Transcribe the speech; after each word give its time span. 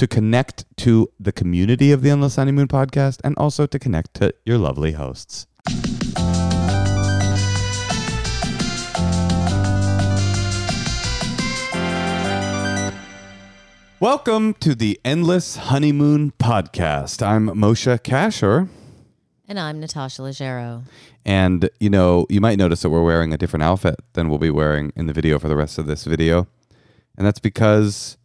To 0.00 0.06
connect 0.06 0.64
to 0.78 1.12
the 1.20 1.30
community 1.30 1.92
of 1.92 2.00
the 2.00 2.08
Endless 2.08 2.36
Honeymoon 2.36 2.68
podcast 2.68 3.20
and 3.22 3.36
also 3.36 3.66
to 3.66 3.78
connect 3.78 4.14
to 4.14 4.32
your 4.46 4.56
lovely 4.56 4.92
hosts. 4.92 5.46
Welcome 14.00 14.54
to 14.60 14.74
the 14.74 14.98
Endless 15.04 15.56
Honeymoon 15.56 16.32
podcast. 16.38 17.22
I'm 17.22 17.48
Moshe 17.48 17.98
Kasher. 17.98 18.70
And 19.46 19.60
I'm 19.60 19.80
Natasha 19.80 20.22
Leggero. 20.22 20.84
And 21.26 21.68
you 21.78 21.90
know, 21.90 22.24
you 22.30 22.40
might 22.40 22.56
notice 22.56 22.80
that 22.80 22.88
we're 22.88 23.04
wearing 23.04 23.34
a 23.34 23.36
different 23.36 23.64
outfit 23.64 23.96
than 24.14 24.30
we'll 24.30 24.38
be 24.38 24.48
wearing 24.48 24.94
in 24.96 25.08
the 25.08 25.12
video 25.12 25.38
for 25.38 25.48
the 25.48 25.56
rest 25.56 25.76
of 25.76 25.84
this 25.84 26.04
video. 26.04 26.46
And 27.18 27.26
that's 27.26 27.38
because 27.38 28.16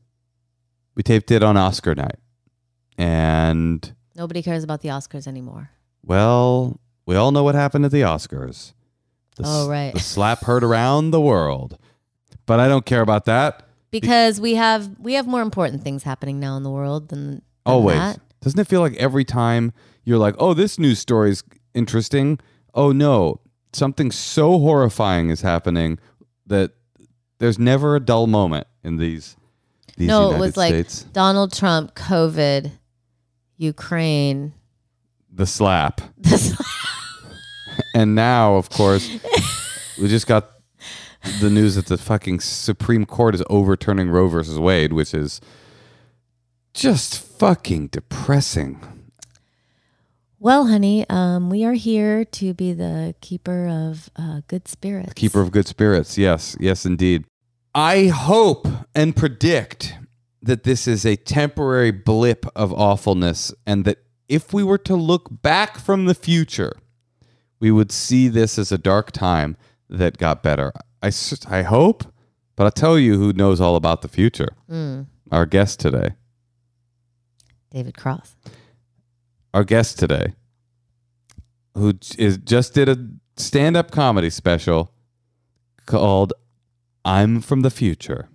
we 0.95 1.03
taped 1.03 1.31
it 1.31 1.43
on 1.43 1.57
Oscar 1.57 1.93
night. 1.95 2.17
And 2.97 3.93
Nobody 4.15 4.41
cares 4.41 4.63
about 4.63 4.81
the 4.81 4.89
Oscars 4.89 5.27
anymore. 5.27 5.69
well, 6.03 6.79
we 7.05 7.15
all 7.15 7.31
know 7.31 7.43
what 7.43 7.53
happened 7.53 7.85
at 7.85 7.91
the 7.91 8.01
Oscars. 8.01 8.73
The, 9.35 9.43
Oh, 9.45 9.69
right. 9.69 9.93
The 9.93 9.99
slap 9.99 10.43
heard 10.45 10.63
around 10.63 11.11
the 11.11 11.21
world. 11.21 11.77
But 12.47 12.59
I 12.59 12.67
don't 12.67 12.85
care 12.85 13.01
about 13.01 13.25
that. 13.25 13.67
Because 13.91 14.41
we 14.41 14.55
have 14.55 14.89
we 14.99 15.13
have 15.13 15.27
more 15.27 15.41
important 15.41 15.83
things 15.83 16.03
happening 16.03 16.39
now 16.39 16.57
in 16.57 16.63
the 16.63 16.71
world 16.71 17.09
than, 17.09 17.27
than 17.31 17.41
Always. 17.65 17.97
that. 17.97 18.19
Doesn't 18.41 18.59
it 18.59 18.67
feel 18.67 18.81
like 18.81 18.95
every 18.95 19.23
time 19.25 19.71
you're 20.03 20.17
like, 20.17 20.35
oh, 20.39 20.53
this 20.53 20.79
news 20.79 20.99
story's 20.99 21.43
interesting? 21.73 22.39
Oh, 22.73 22.91
no. 22.91 23.39
Something 23.73 24.11
so 24.11 24.57
horrifying 24.59 25.29
is 25.29 25.41
happening 25.41 25.99
that 26.47 26.71
there's 27.39 27.59
never 27.59 27.95
a 27.95 27.99
dull 27.99 28.27
moment 28.27 28.67
in 28.83 28.97
these, 28.97 29.35
these 29.97 30.07
no, 30.07 30.27
United 30.27 30.35
it 30.37 30.39
was 30.41 30.57
like 30.57 30.73
States. 30.73 31.03
Donald 31.13 31.53
Trump, 31.53 31.95
COVID, 31.95 32.71
Ukraine. 33.57 34.53
the 35.31 35.45
slap. 35.45 36.01
The 36.17 36.37
slap. 36.37 36.65
and 37.93 38.15
now, 38.15 38.55
of 38.55 38.69
course, 38.69 39.09
we 39.99 40.07
just 40.07 40.27
got 40.27 40.51
the 41.41 41.49
news 41.49 41.75
that 41.75 41.87
the 41.87 41.97
fucking 41.97 42.39
Supreme 42.39 43.05
Court 43.05 43.35
is 43.35 43.43
overturning 43.49 44.09
Roe 44.09 44.27
versus 44.27 44.59
Wade, 44.59 44.93
which 44.93 45.13
is 45.13 45.41
just 46.73 47.19
fucking 47.19 47.87
depressing. 47.87 48.79
Well, 50.39 50.67
honey, 50.67 51.05
um, 51.09 51.49
we 51.49 51.63
are 51.65 51.73
here 51.73 52.23
to 52.25 52.53
be 52.53 52.73
the 52.73 53.15
keeper 53.21 53.67
of 53.67 54.09
uh, 54.15 54.41
good 54.47 54.67
spirits. 54.67 55.13
Keeper 55.13 55.41
of 55.41 55.51
good 55.51 55.67
spirits. 55.67 56.17
Yes, 56.17 56.55
yes, 56.59 56.85
indeed. 56.85 57.25
I 57.77 58.07
hope 58.07 58.67
and 58.95 59.13
predict 59.13 59.95
that 60.41 60.63
this 60.63 60.87
is 60.87 61.05
a 61.05 61.17
temporary 61.17 61.91
blip 61.91 62.45
of 62.55 62.71
awfulness 62.71 63.53
and 63.65 63.83
that 63.83 63.97
if 64.29 64.53
we 64.53 64.63
were 64.63 64.77
to 64.79 64.95
look 64.95 65.27
back 65.41 65.77
from 65.77 66.05
the 66.05 66.15
future, 66.15 66.71
we 67.59 67.71
would 67.71 67.91
see 67.91 68.29
this 68.29 68.57
as 68.57 68.71
a 68.71 68.77
dark 68.77 69.11
time 69.11 69.57
that 69.89 70.17
got 70.17 70.41
better. 70.41 70.71
I, 71.03 71.11
I 71.49 71.63
hope, 71.63 72.05
but 72.55 72.63
I'll 72.63 72.71
tell 72.71 72.97
you 72.97 73.17
who 73.17 73.33
knows 73.33 73.59
all 73.59 73.75
about 73.75 74.01
the 74.01 74.07
future. 74.07 74.55
Mm, 74.71 75.07
Our 75.29 75.45
guest 75.45 75.79
today. 75.81 76.11
David 77.71 77.97
Cross. 77.97 78.37
Our 79.53 79.65
guest 79.65 79.99
today, 79.99 80.33
who 81.75 81.93
is 82.17 82.37
just 82.37 82.73
did 82.73 82.87
a 82.87 82.97
stand-up 83.35 83.91
comedy 83.91 84.29
special 84.29 84.91
called 85.85 86.31
"I'm 87.05 87.39
from 87.41 87.61
the 87.61 87.69
Future," 87.69 88.27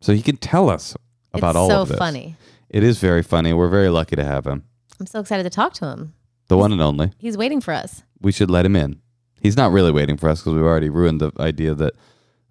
so 0.00 0.12
he 0.12 0.22
can 0.22 0.36
tell 0.38 0.68
us 0.70 0.96
about 1.32 1.50
it's 1.50 1.56
all 1.56 1.68
so 1.70 1.82
of 1.82 1.88
this. 1.88 1.94
It's 1.94 1.98
so 1.98 2.04
funny. 2.04 2.36
It 2.70 2.82
is 2.82 2.98
very 2.98 3.22
funny. 3.22 3.52
We're 3.52 3.68
very 3.68 3.88
lucky 3.90 4.16
to 4.16 4.24
have 4.24 4.46
him, 4.46 4.64
I'm 4.98 5.06
so 5.06 5.20
excited 5.20 5.42
to 5.44 5.50
talk 5.50 5.72
to 5.74 5.86
him. 5.86 6.14
the 6.48 6.56
one 6.56 6.72
and 6.72 6.80
only. 6.80 7.12
He's 7.18 7.36
waiting 7.36 7.60
for 7.60 7.74
us. 7.74 8.02
We 8.20 8.32
should 8.32 8.50
let 8.50 8.64
him 8.66 8.74
in. 8.76 9.00
He's 9.40 9.56
not 9.56 9.70
really 9.70 9.92
waiting 9.92 10.16
for 10.16 10.28
us 10.28 10.40
because 10.40 10.54
we've 10.54 10.64
already 10.64 10.88
ruined 10.88 11.20
the 11.20 11.30
idea 11.38 11.74
that 11.74 11.94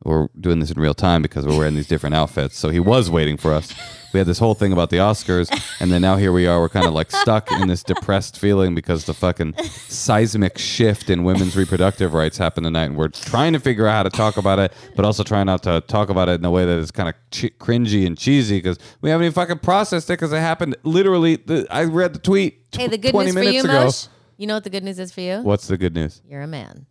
we're 0.05 0.27
doing 0.39 0.59
this 0.59 0.71
in 0.71 0.79
real 0.79 0.93
time 0.93 1.21
because 1.21 1.45
we're 1.45 1.57
wearing 1.57 1.75
these 1.75 1.88
different 1.88 2.16
outfits. 2.16 2.57
So 2.57 2.69
he 2.69 2.79
was 2.79 3.09
waiting 3.09 3.38
for 3.38 3.53
us. 3.53 3.73
We 4.13 4.19
had 4.19 4.27
this 4.27 4.39
whole 4.39 4.53
thing 4.53 4.71
about 4.71 4.91
the 4.91 4.97
Oscars, 4.97 5.49
and 5.81 5.91
then 5.91 6.01
now 6.01 6.16
here 6.16 6.31
we 6.31 6.47
are. 6.47 6.61
We're 6.61 6.69
kind 6.69 6.85
of 6.85 6.93
like 6.93 7.11
stuck 7.11 7.51
in 7.51 7.67
this 7.67 7.83
depressed 7.83 8.39
feeling 8.39 8.73
because 8.73 9.03
the 9.03 9.13
fucking 9.13 9.55
seismic 9.89 10.57
shift 10.57 11.09
in 11.09 11.23
women's 11.25 11.57
reproductive 11.57 12.13
rights 12.13 12.38
happened 12.38 12.66
tonight, 12.66 12.85
and 12.85 12.95
we're 12.95 13.09
trying 13.09 13.51
to 13.53 13.59
figure 13.59 13.88
out 13.88 13.93
how 13.97 14.03
to 14.03 14.09
talk 14.09 14.38
about 14.38 14.57
it, 14.59 14.71
but 14.95 15.03
also 15.03 15.23
trying 15.23 15.47
not 15.47 15.63
to 15.63 15.81
talk 15.87 16.09
about 16.09 16.29
it 16.29 16.40
in 16.40 16.46
a 16.46 16.51
way 16.51 16.63
that 16.66 16.78
is 16.78 16.91
kind 16.91 17.09
of 17.09 17.16
ch- 17.31 17.51
cringy 17.59 18.08
and 18.08 18.17
cheesy 18.17 18.58
because 18.59 18.78
we 19.01 19.09
haven't 19.09 19.25
even 19.25 19.34
fucking 19.34 19.59
processed 19.59 20.09
it 20.09 20.13
because 20.13 20.31
it 20.31 20.37
happened 20.37 20.78
literally. 20.84 21.35
The, 21.35 21.67
I 21.69 21.84
read 21.84 22.13
the 22.13 22.19
tweet. 22.19 22.72
tw- 22.72 22.78
Hey, 22.78 22.87
the 22.87 22.97
good 22.97 23.11
20 23.11 23.25
news 23.25 23.34
for 23.34 23.40
minutes 23.40 23.55
you, 23.55 23.69
ago. 23.69 23.84
Mosh. 23.85 24.08
You 24.37 24.47
know 24.47 24.53
what 24.53 24.63
the 24.63 24.69
good 24.69 24.84
news 24.84 24.99
is 24.99 25.11
for 25.11 25.22
you? 25.22 25.40
What's 25.41 25.67
the 25.67 25.78
good 25.78 25.93
news? 25.93 26.22
You're 26.25 26.41
a 26.41 26.47
man. 26.47 26.85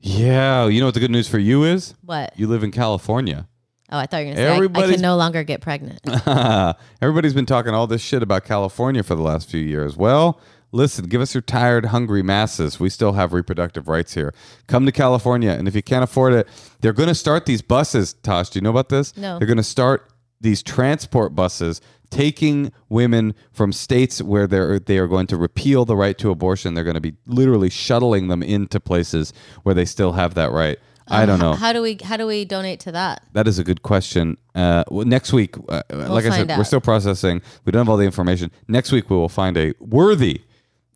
Yeah, 0.00 0.66
you 0.68 0.80
know 0.80 0.86
what 0.86 0.94
the 0.94 1.00
good 1.00 1.10
news 1.10 1.28
for 1.28 1.38
you 1.38 1.64
is? 1.64 1.94
What? 2.04 2.32
You 2.38 2.46
live 2.46 2.62
in 2.62 2.70
California. 2.70 3.48
Oh, 3.90 3.98
I 3.98 4.06
thought 4.06 4.18
you 4.18 4.28
were 4.30 4.34
going 4.34 4.72
to 4.72 4.80
say 4.80 4.80
I- 4.80 4.88
I, 4.88 4.92
can 4.92 5.00
no 5.00 5.16
longer 5.16 5.44
get 5.44 5.60
pregnant. 5.60 6.00
Everybody's 7.02 7.34
been 7.34 7.46
talking 7.46 7.72
all 7.72 7.86
this 7.86 8.02
shit 8.02 8.22
about 8.22 8.44
California 8.44 9.02
for 9.02 9.14
the 9.14 9.22
last 9.22 9.48
few 9.48 9.60
years. 9.60 9.96
Well, 9.96 10.40
listen, 10.72 11.06
give 11.06 11.20
us 11.20 11.34
your 11.34 11.40
tired, 11.42 11.86
hungry 11.86 12.22
masses. 12.22 12.80
We 12.80 12.88
still 12.90 13.12
have 13.12 13.32
reproductive 13.32 13.86
rights 13.86 14.14
here. 14.14 14.34
Come 14.66 14.86
to 14.86 14.92
California, 14.92 15.50
and 15.50 15.68
if 15.68 15.74
you 15.76 15.82
can't 15.82 16.02
afford 16.04 16.32
it, 16.34 16.48
they're 16.80 16.92
going 16.92 17.08
to 17.08 17.14
start 17.14 17.46
these 17.46 17.62
buses. 17.62 18.14
Tosh, 18.14 18.50
do 18.50 18.58
you 18.58 18.62
know 18.62 18.70
about 18.70 18.88
this? 18.88 19.16
No. 19.16 19.38
They're 19.38 19.46
going 19.46 19.56
to 19.56 19.62
start 19.62 20.08
these 20.40 20.62
transport 20.62 21.34
buses 21.34 21.80
taking 22.16 22.72
women 22.88 23.34
from 23.52 23.72
states 23.72 24.22
where 24.22 24.46
they're 24.46 24.78
they 24.78 24.98
are 24.98 25.06
going 25.06 25.26
to 25.28 25.36
repeal 25.36 25.84
the 25.84 25.96
right 25.96 26.16
to 26.18 26.30
abortion. 26.30 26.74
They're 26.74 26.84
going 26.84 26.94
to 26.94 27.00
be 27.00 27.14
literally 27.26 27.70
shuttling 27.70 28.28
them 28.28 28.42
into 28.42 28.80
places 28.80 29.32
where 29.64 29.74
they 29.74 29.84
still 29.84 30.12
have 30.12 30.34
that 30.34 30.50
right. 30.52 30.78
I 31.08 31.24
don't 31.24 31.38
know. 31.38 31.52
How 31.54 31.72
do 31.72 31.82
we 31.82 31.98
how 32.02 32.16
do 32.16 32.26
we 32.26 32.44
donate 32.44 32.80
to 32.80 32.92
that? 32.92 33.22
That 33.32 33.46
is 33.46 33.58
a 33.60 33.64
good 33.64 33.82
question. 33.82 34.38
Uh, 34.56 34.82
well, 34.90 35.06
next 35.06 35.32
week, 35.32 35.54
uh, 35.68 35.82
like 35.90 36.24
I 36.24 36.30
said, 36.30 36.48
find 36.48 36.58
we're 36.58 36.64
still 36.64 36.80
processing. 36.80 37.40
We 37.64 37.70
don't 37.72 37.80
have 37.80 37.88
all 37.88 37.96
the 37.96 38.04
information. 38.04 38.50
Next 38.66 38.90
week, 38.90 39.08
we 39.08 39.16
will 39.16 39.28
find 39.28 39.56
a 39.56 39.72
worthy 39.78 40.40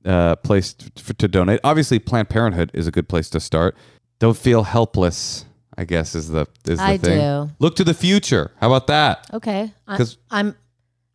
uh, 0.05 0.35
place 0.37 0.73
t- 0.73 0.91
f- 0.97 1.17
to 1.19 1.29
donate. 1.29 1.61
Obviously, 1.63 1.99
Planned 2.01 2.29
Parenthood 2.29 2.71
is 2.75 2.89
a 2.89 2.91
good 2.91 3.09
place 3.09 3.31
to 3.31 3.39
start. 3.41 3.77
Don't 4.19 4.37
feel 4.37 4.65
helpless. 4.65 5.45
I 5.79 5.85
guess 5.85 6.15
is 6.17 6.29
the 6.29 6.47
is 6.67 6.79
the 6.79 6.85
I 6.85 6.97
thing. 6.99 7.21
do. 7.21 7.53
Look 7.61 7.77
to 7.77 7.85
the 7.85 7.95
future. 7.95 8.51
How 8.61 8.67
about 8.67 8.87
that? 8.89 9.29
Okay. 9.33 9.73
I- 9.87 9.97
'Cause- 9.97 10.17
I'm 10.31 10.57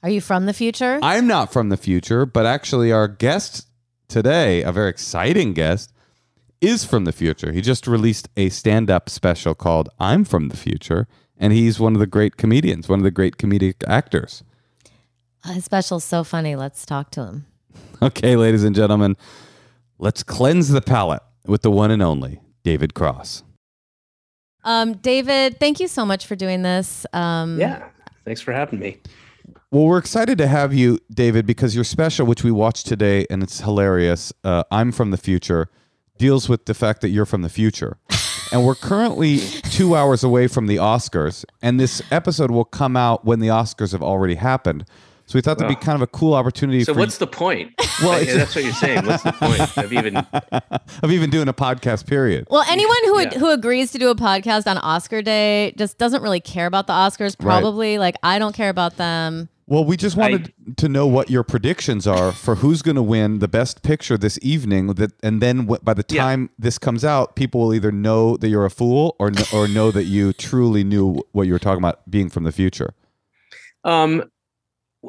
Are 0.05 0.09
you 0.11 0.21
from 0.21 0.45
the 0.45 0.53
future? 0.53 0.99
I'm 1.01 1.25
not 1.25 1.51
from 1.51 1.69
the 1.69 1.77
future, 1.77 2.27
but 2.27 2.45
actually, 2.45 2.91
our 2.91 3.07
guest 3.07 3.65
today, 4.07 4.61
a 4.61 4.71
very 4.71 4.87
exciting 4.91 5.53
guest, 5.53 5.91
is 6.61 6.85
from 6.85 7.05
the 7.05 7.11
future. 7.11 7.51
He 7.51 7.59
just 7.59 7.87
released 7.87 8.29
a 8.37 8.49
stand 8.49 8.91
up 8.91 9.09
special 9.09 9.55
called 9.55 9.89
I'm 9.99 10.23
from 10.23 10.49
the 10.49 10.57
Future, 10.57 11.07
and 11.39 11.53
he's 11.53 11.79
one 11.79 11.95
of 11.95 11.99
the 11.99 12.05
great 12.05 12.37
comedians, 12.37 12.87
one 12.87 12.99
of 12.99 13.03
the 13.03 13.09
great 13.09 13.37
comedic 13.37 13.83
actors. 13.87 14.43
His 15.43 15.65
special's 15.65 16.03
so 16.03 16.23
funny. 16.23 16.55
Let's 16.55 16.85
talk 16.85 17.09
to 17.11 17.21
him. 17.25 17.45
Okay, 18.03 18.35
ladies 18.35 18.63
and 18.63 18.75
gentlemen, 18.75 19.17
let's 19.97 20.21
cleanse 20.21 20.69
the 20.69 20.81
palate 20.81 21.23
with 21.47 21.63
the 21.63 21.71
one 21.71 21.89
and 21.89 22.03
only 22.03 22.41
David 22.61 22.93
Cross. 22.93 23.41
Um, 24.63 24.97
David, 24.97 25.59
thank 25.59 25.79
you 25.79 25.87
so 25.87 26.05
much 26.05 26.27
for 26.27 26.35
doing 26.35 26.61
this. 26.61 27.07
Um, 27.11 27.59
Yeah. 27.59 27.87
Thanks 28.23 28.41
for 28.41 28.51
having 28.51 28.77
me. 28.79 28.97
Well, 29.71 29.85
we're 29.85 29.97
excited 29.97 30.37
to 30.37 30.47
have 30.47 30.73
you, 30.73 30.99
David, 31.13 31.45
because 31.45 31.75
your 31.75 31.83
special, 31.83 32.25
which 32.25 32.43
we 32.43 32.51
watched 32.51 32.87
today, 32.87 33.25
and 33.29 33.43
it's 33.43 33.61
hilarious. 33.61 34.31
Uh, 34.43 34.63
I'm 34.71 34.91
from 34.91 35.11
the 35.11 35.17
future, 35.17 35.69
deals 36.17 36.47
with 36.47 36.65
the 36.65 36.73
fact 36.73 37.01
that 37.01 37.09
you're 37.09 37.25
from 37.25 37.41
the 37.41 37.49
future, 37.49 37.97
and 38.51 38.65
we're 38.65 38.75
currently 38.75 39.39
two 39.39 39.95
hours 39.95 40.23
away 40.23 40.47
from 40.47 40.67
the 40.67 40.77
Oscars, 40.77 41.45
and 41.61 41.79
this 41.79 42.01
episode 42.11 42.51
will 42.51 42.65
come 42.65 42.95
out 42.95 43.25
when 43.25 43.39
the 43.39 43.47
Oscars 43.47 43.91
have 43.91 44.03
already 44.03 44.35
happened. 44.35 44.85
So 45.27 45.37
we 45.37 45.41
thought 45.41 45.57
that'd 45.57 45.75
be 45.75 45.81
Oh. 45.81 45.83
kind 45.83 45.95
of 45.95 46.01
a 46.03 46.07
cool 46.07 46.33
opportunity 46.35 46.83
So 46.83 46.93
for 46.93 46.99
what's 46.99 47.17
the 47.17 47.25
point? 47.27 47.71
Well, 48.03 48.19
it's- 48.21 48.35
that's 48.37 48.55
what 48.55 48.63
you're 48.63 48.73
saying. 48.73 49.05
What's 49.07 49.23
the 49.23 49.31
point 49.33 49.77
of 49.77 49.91
even? 49.91 50.17
of 51.03 51.11
even 51.11 51.29
doing 51.31 51.47
a 51.47 51.53
podcast. 51.53 52.05
Period. 52.05 52.45
Well, 52.49 52.63
anyone 52.69 52.97
who 53.05 53.19
Yeah. 53.21 53.39
who 53.39 53.49
agrees 53.51 53.91
to 53.93 53.97
do 53.97 54.09
a 54.09 54.15
podcast 54.15 54.67
on 54.69 54.77
Oscar 54.77 55.21
Day 55.23 55.73
just 55.77 55.97
doesn't 55.97 56.21
really 56.21 56.39
care 56.41 56.67
about 56.67 56.85
the 56.87 56.93
Oscars. 56.93 57.35
Right. 57.39 57.59
Probably, 57.59 57.97
like 57.97 58.15
I 58.21 58.37
don't 58.37 58.53
care 58.55 58.69
about 58.69 58.97
them. 58.97 59.49
Well, 59.67 59.83
we 59.83 59.97
just 59.97 60.15
wanted 60.15 60.53
to 60.77 60.87
know 60.87 61.07
what 61.07 61.31
your 61.31 61.41
predictions 61.41 62.05
are 62.05 62.31
for 62.31 62.53
who's 62.53 62.83
going 62.83 62.97
to 62.97 63.01
win 63.01 63.39
the 63.39 63.47
best 63.47 63.81
picture 63.81 64.15
this 64.15 64.37
evening. 64.43 64.87
That 64.93 65.11
and 65.23 65.41
then 65.41 65.61
w- 65.65 65.81
by 65.81 65.95
the 65.95 66.05
Yeah. 66.07 66.21
time 66.21 66.51
this 66.59 66.77
comes 66.77 67.03
out, 67.03 67.35
people 67.35 67.61
will 67.61 67.73
either 67.73 67.91
know 67.91 68.37
that 68.37 68.49
you're 68.49 68.65
a 68.65 68.69
fool 68.69 69.15
or 69.17 69.31
kn- 69.31 69.47
or 69.51 69.67
know 69.67 69.89
that 69.89 70.03
you 70.03 70.33
truly 70.33 70.83
knew 70.83 71.23
what 71.31 71.47
you 71.47 71.53
were 71.53 71.57
talking 71.57 71.79
about 71.83 72.07
being 72.11 72.29
from 72.29 72.43
the 72.43 72.51
future. 72.51 72.93
Um. 73.83 74.25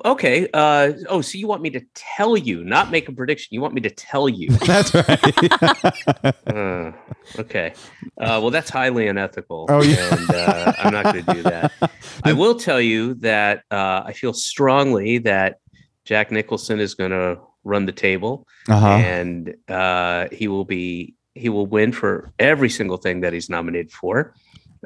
Okay. 0.05 0.49
Uh. 0.53 0.93
Oh, 1.09 1.21
so 1.21 1.39
you 1.39 1.49
want 1.49 1.63
me 1.63 1.71
to 1.71 1.81
tell 1.95 2.37
you, 2.37 2.65
not 2.65 2.91
make 2.91 3.09
a 3.09 3.13
prediction? 3.13 3.55
You 3.55 3.61
want 3.61 3.75
me 3.75 3.81
to 3.83 3.91
tell 3.91 4.29
you? 4.29 4.49
That's 4.67 4.95
right. 4.95 6.35
Uh, 6.47 6.93
okay. 7.39 7.75
Uh, 8.19 8.39
well, 8.41 8.51
that's 8.51 8.71
highly 8.71 9.09
unethical. 9.09 9.67
Oh, 9.69 9.83
yeah. 9.83 10.15
And 10.15 10.31
uh, 10.31 10.73
I'm 10.79 10.93
not 10.93 11.05
going 11.05 11.25
to 11.25 11.35
do 11.35 11.43
that. 11.43 11.73
I 12.25 12.33
will 12.33 12.55
tell 12.55 12.81
you 12.81 13.15
that 13.15 13.65
uh, 13.71 14.03
I 14.07 14.13
feel 14.13 14.33
strongly 14.33 15.19
that 15.19 15.59
Jack 16.05 16.31
Nicholson 16.31 16.81
is 16.81 16.95
going 16.95 17.11
to 17.11 17.39
run 17.65 17.85
the 17.85 17.93
table, 17.93 18.47
uh-huh. 18.69 18.89
and 18.89 19.55
uh, 19.69 20.29
he 20.33 20.49
will 20.49 20.65
be 20.65 21.15
he 21.35 21.49
will 21.49 21.67
win 21.67 21.93
for 21.93 22.33
every 22.39 22.71
single 22.71 22.97
thing 22.97 23.21
that 23.21 23.33
he's 23.33 23.51
nominated 23.51 23.93
for. 23.93 24.35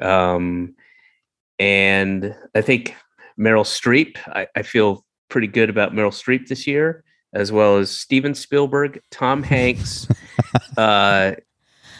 Um, 0.01 0.75
and 1.59 2.35
I 2.55 2.61
think 2.61 2.95
Meryl 3.41 3.65
Streep. 3.65 4.17
I, 4.27 4.47
I 4.55 4.61
feel 4.61 5.03
pretty 5.29 5.47
good 5.47 5.69
about 5.69 5.93
Meryl 5.93 6.11
Streep 6.11 6.47
this 6.47 6.67
year, 6.67 7.03
as 7.33 7.51
well 7.51 7.77
as 7.77 7.89
Steven 7.89 8.35
Spielberg, 8.35 9.01
Tom 9.09 9.41
Hanks. 9.53 10.07
uh, 10.77 11.33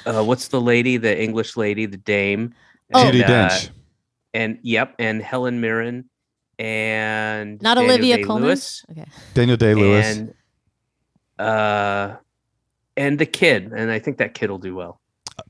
uh, 0.06 0.24
what's 0.24 0.50
the 0.50 0.62
lady, 0.62 0.98
the 0.98 1.20
English 1.22 1.58
lady, 1.58 1.86
the 1.86 1.98
dame? 1.98 2.54
Oh. 2.94 3.06
Judy 3.06 3.24
And, 3.24 3.32
uh, 3.32 3.50
Dench. 3.50 3.70
and 4.34 4.60
yep, 4.62 4.96
and 5.00 5.22
Helen 5.22 5.60
Mirren, 5.62 6.10
and 6.60 7.62
Not 7.62 7.76
Daniel 7.76 7.92
Olivia 7.96 8.18
Day-Lewis, 8.18 8.86
Okay. 8.92 9.06
Daniel 9.34 9.58
Day 9.58 9.74
Lewis. 9.74 10.18
and 10.18 10.34
uh, 11.40 12.18
and 12.98 13.18
the 13.18 13.26
kid, 13.26 13.72
and 13.76 13.90
I 13.90 13.98
think 14.00 14.18
that 14.18 14.34
kid 14.36 14.50
will 14.52 14.60
do 14.60 14.76
well. 14.76 15.00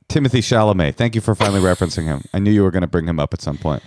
Timothée 0.08 0.40
Chalamet. 0.42 0.96
Thank 0.96 1.16
you 1.16 1.22
for 1.22 1.36
finally 1.36 1.60
referencing 1.60 2.04
him. 2.06 2.22
I 2.34 2.40
knew 2.40 2.52
you 2.52 2.64
were 2.64 2.72
going 2.72 2.82
to 2.82 2.88
bring 2.88 3.08
him 3.08 3.20
up 3.20 3.34
at 3.34 3.42
some 3.42 3.58
point. 3.58 3.82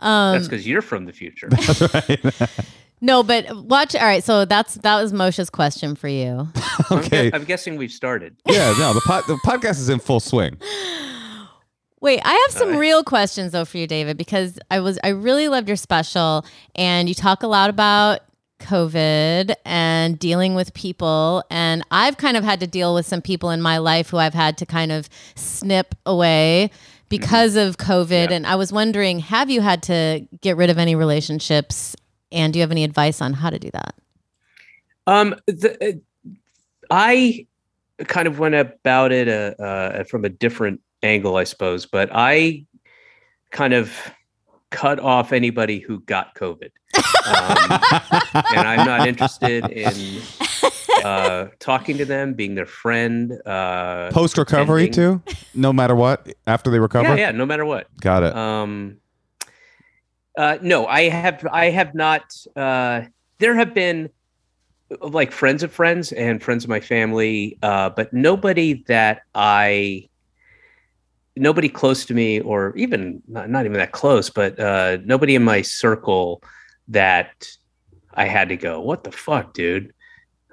Um, 0.00 0.34
That's 0.34 0.48
because 0.48 0.66
you're 0.66 0.82
from 0.82 1.06
the 1.06 1.12
future. 1.12 1.48
Right. 1.94 2.50
no, 3.00 3.22
but 3.22 3.64
watch. 3.64 3.94
All 3.94 4.02
right, 4.02 4.22
so 4.24 4.44
that's 4.44 4.74
that 4.76 5.00
was 5.00 5.12
Moshe's 5.12 5.50
question 5.50 5.94
for 5.94 6.08
you. 6.08 6.48
I'm, 6.90 6.98
okay. 6.98 7.30
gu- 7.30 7.36
I'm 7.36 7.44
guessing 7.44 7.76
we've 7.76 7.92
started. 7.92 8.36
Yeah. 8.48 8.74
No. 8.78 8.92
The 8.92 9.00
pod, 9.00 9.24
the 9.26 9.36
podcast 9.44 9.78
is 9.78 9.88
in 9.88 9.98
full 9.98 10.20
swing. 10.20 10.56
Wait, 12.00 12.20
I 12.22 12.32
have 12.32 12.50
some 12.50 12.68
Alright. 12.68 12.80
real 12.80 13.02
questions 13.02 13.52
though 13.52 13.64
for 13.64 13.78
you, 13.78 13.86
David, 13.86 14.18
because 14.18 14.58
I 14.70 14.80
was 14.80 14.98
I 15.02 15.08
really 15.08 15.48
loved 15.48 15.68
your 15.68 15.76
special, 15.76 16.44
and 16.74 17.08
you 17.08 17.14
talk 17.14 17.42
a 17.42 17.46
lot 17.46 17.70
about 17.70 18.20
COVID 18.60 19.54
and 19.64 20.18
dealing 20.18 20.54
with 20.54 20.74
people, 20.74 21.42
and 21.50 21.82
I've 21.90 22.18
kind 22.18 22.36
of 22.36 22.44
had 22.44 22.60
to 22.60 22.66
deal 22.66 22.94
with 22.94 23.06
some 23.06 23.22
people 23.22 23.50
in 23.50 23.62
my 23.62 23.78
life 23.78 24.10
who 24.10 24.18
I've 24.18 24.34
had 24.34 24.58
to 24.58 24.66
kind 24.66 24.92
of 24.92 25.08
snip 25.34 25.94
away 26.04 26.70
because 27.08 27.56
of 27.56 27.76
COVID, 27.78 28.30
Yeah. 28.30 28.36
and 28.36 28.46
I 28.46 28.56
was 28.56 28.72
wondering, 28.72 29.18
have 29.20 29.50
you 29.50 29.60
had 29.60 29.82
to 29.84 30.26
get 30.40 30.56
rid 30.56 30.70
of 30.70 30.78
any 30.78 30.94
relationships, 30.94 31.94
and 32.32 32.52
do 32.52 32.58
you 32.58 32.62
have 32.62 32.70
any 32.70 32.84
advice 32.84 33.20
on 33.20 33.32
how 33.32 33.50
to 33.50 33.58
do 33.58 33.70
that? 33.72 33.94
Um, 35.06 35.34
the, 35.46 35.76
uh, 35.80 36.30
I 36.90 37.46
kind 38.06 38.26
of 38.26 38.38
went 38.38 38.54
about 38.54 39.12
it 39.12 39.28
uh, 39.28 39.62
uh, 39.62 40.04
from 40.04 40.24
a 40.24 40.28
different 40.28 40.80
angle, 41.02 41.36
I 41.36 41.44
suppose, 41.44 41.86
but 41.86 42.08
I 42.12 42.64
kind 43.50 43.74
of 43.74 43.92
cut 44.70 44.98
off 44.98 45.32
anybody 45.32 45.78
who 45.78 46.00
got 46.00 46.34
COVID. 46.34 46.70
Um, 47.26 47.80
and 48.54 48.68
I'm 48.68 48.86
not 48.86 49.08
interested 49.08 49.64
in 49.70 50.20
uh, 51.08 51.48
talking 51.58 51.98
to 51.98 52.04
them, 52.04 52.34
being 52.34 52.54
their 52.54 52.66
friend. 52.66 53.32
Uh, 53.46 54.10
Post 54.10 54.38
recovery 54.38 54.88
too. 54.88 55.22
No 55.54 55.72
matter 55.72 55.94
what, 55.94 56.32
after 56.46 56.70
they 56.70 56.78
recover. 56.78 57.10
Yeah, 57.10 57.26
yeah, 57.26 57.30
no 57.30 57.46
matter 57.46 57.64
what. 57.64 57.86
Got 58.00 58.22
it. 58.22 58.34
Um, 58.34 58.98
uh, 60.36 60.58
no, 60.62 60.86
I 60.86 61.08
have 61.08 61.46
I 61.50 61.70
have 61.70 61.94
not. 61.94 62.34
Uh, 62.56 63.02
there 63.38 63.54
have 63.54 63.74
been 63.74 64.10
like 65.00 65.32
friends 65.32 65.62
of 65.62 65.72
friends 65.72 66.12
and 66.12 66.42
friends 66.42 66.64
of 66.64 66.70
my 66.70 66.80
family, 66.80 67.58
uh, 67.62 67.90
but 67.90 68.12
nobody 68.12 68.84
that 68.86 69.22
I 69.34 70.08
nobody 71.36 71.68
close 71.68 72.04
to 72.06 72.14
me 72.14 72.40
or 72.40 72.74
even 72.76 73.22
not, 73.28 73.50
not 73.50 73.64
even 73.64 73.78
that 73.78 73.92
close, 73.92 74.30
but 74.30 74.58
uh, 74.58 74.98
nobody 75.04 75.34
in 75.34 75.44
my 75.44 75.62
circle 75.62 76.42
that 76.88 77.48
I 78.14 78.24
had 78.24 78.48
to 78.50 78.56
go. 78.56 78.80
What 78.80 79.04
the 79.04 79.12
fuck, 79.12 79.52
dude? 79.52 79.92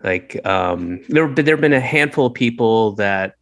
Like 0.03 0.45
um, 0.45 1.01
there 1.09 1.27
there 1.27 1.55
have 1.55 1.61
been 1.61 1.73
a 1.73 1.79
handful 1.79 2.25
of 2.27 2.33
people 2.33 2.93
that 2.93 3.35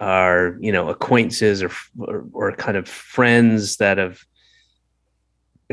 are 0.00 0.56
you 0.60 0.72
know 0.72 0.88
acquaintances 0.88 1.62
or 1.62 1.70
or, 1.98 2.26
or 2.32 2.52
kind 2.52 2.76
of 2.76 2.88
friends 2.88 3.76
that 3.76 3.98
have 3.98 4.24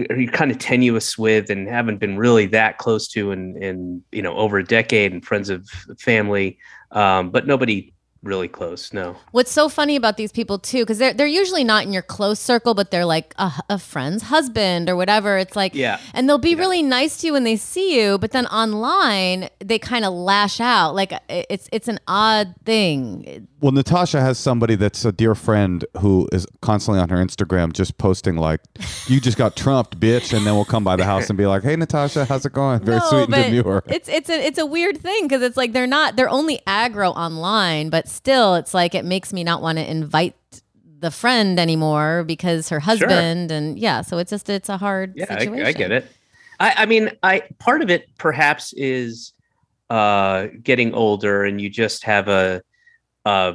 are 0.10 0.18
you 0.18 0.30
kind 0.30 0.52
of 0.52 0.58
tenuous 0.58 1.18
with 1.18 1.50
and 1.50 1.68
haven't 1.68 1.98
been 1.98 2.18
really 2.18 2.46
that 2.48 2.78
close 2.78 3.08
to 3.10 3.32
in 3.32 3.62
in 3.62 4.04
you 4.12 4.22
know 4.22 4.36
over 4.36 4.58
a 4.58 4.64
decade 4.64 5.12
and 5.12 5.26
friends 5.26 5.50
of 5.50 5.68
family. 5.98 6.58
Um, 6.92 7.32
but 7.32 7.48
nobody 7.48 7.94
really 8.24 8.48
close 8.48 8.94
no 8.94 9.16
What's 9.32 9.52
so 9.52 9.68
funny 9.70 9.96
about 9.96 10.18
these 10.18 10.32
people 10.32 10.60
too, 10.60 10.80
because 10.84 10.98
they're 11.00 11.14
they're 11.14 11.26
usually 11.28 11.64
not 11.64 11.84
in 11.86 11.92
your 11.94 12.02
close 12.04 12.40
circle, 12.40 12.74
but 12.74 12.92
they're 12.92 13.06
like 13.06 13.34
a, 13.38 13.52
a 13.70 13.80
friend's 13.80 14.24
husband 14.24 14.90
or 14.90 14.96
whatever. 14.96 15.38
It's 15.38 15.56
like, 15.56 15.74
yeah 15.76 16.00
and 16.14 16.28
they'll 16.30 16.38
be 16.38 16.52
Yeah. 16.52 16.60
really 16.60 16.84
nice 16.84 17.18
to 17.18 17.28
you 17.28 17.34
when 17.34 17.44
they 17.46 17.56
see 17.56 18.00
you, 18.00 18.18
but 18.20 18.32
then 18.32 18.46
online 18.48 19.50
they 19.60 19.80
kind 19.80 20.06
of 20.06 20.14
lash 20.14 20.60
out. 20.60 20.94
Like 20.96 21.14
it's 21.30 21.68
it's 21.72 21.88
an 21.88 22.00
odd 22.08 22.54
thing. 22.66 23.48
Well, 23.62 23.72
Natasha 23.72 24.20
has 24.22 24.40
somebody 24.40 24.76
that's 24.76 25.06
a 25.06 25.12
dear 25.12 25.36
friend 25.36 25.86
who 26.00 26.28
is 26.32 26.48
constantly 26.62 27.00
on 27.00 27.10
her 27.10 27.18
Instagram 27.18 27.74
just 27.74 27.98
posting 28.00 28.36
like, 28.36 28.60
"You 29.06 29.20
just 29.22 29.38
got 29.38 29.56
trumped, 29.56 30.00
bitch," 30.00 30.36
and 30.36 30.48
then 30.48 30.56
we'll 30.56 30.66
come 30.66 30.84
by 30.84 30.96
the 30.96 31.06
house 31.06 31.30
and 31.30 31.38
be 31.38 31.46
like, 31.46 31.62
"Hey, 31.62 31.76
Natasha, 31.76 32.26
how's 32.26 32.44
it 32.44 32.54
going?" 32.54 32.80
Very 32.84 32.98
No, 32.98 33.06
sweet 33.10 33.24
and 33.26 33.34
demure. 33.34 33.84
It's 33.86 34.10
it's 34.10 34.30
a 34.32 34.34
it's 34.34 34.58
a 34.58 34.66
weird 34.66 34.98
thing 35.00 35.28
because 35.28 35.44
it's 35.44 35.58
like 35.58 35.74
they're 35.74 35.86
not 35.86 36.16
they're 36.16 36.30
only 36.30 36.60
aggro 36.66 37.16
online, 37.16 37.90
but 37.92 38.08
still 38.12 38.56
it's 38.56 38.74
like 38.74 38.94
it 38.96 39.06
makes 39.06 39.34
me 39.34 39.44
not 39.44 39.62
want 39.62 39.78
to 39.78 39.90
invite 39.90 40.36
the 41.00 41.12
friend 41.12 41.60
anymore 41.60 42.24
because 42.26 42.70
her 42.70 42.80
husband 42.80 43.52
and 43.52 43.80
yeah, 43.80 44.02
so 44.02 44.18
it's 44.20 44.30
just 44.30 44.50
it's 44.50 44.70
a 44.70 44.78
hard 44.78 45.14
yeah 45.16 45.26
I, 45.30 45.40
situation. 45.40 45.66
I 45.66 45.72
get 45.72 45.92
it 45.92 46.06
I, 46.60 46.74
I 46.78 46.86
mean 46.86 47.12
i 47.24 47.42
part 47.58 47.82
of 47.82 47.90
it 47.90 48.06
perhaps 48.18 48.74
is 48.74 49.34
uh 49.90 50.48
getting 50.62 50.94
older 50.94 51.44
and 51.44 51.60
you 51.60 51.70
just 51.70 52.04
have 52.04 52.28
a 52.28 52.62
uh 53.26 53.54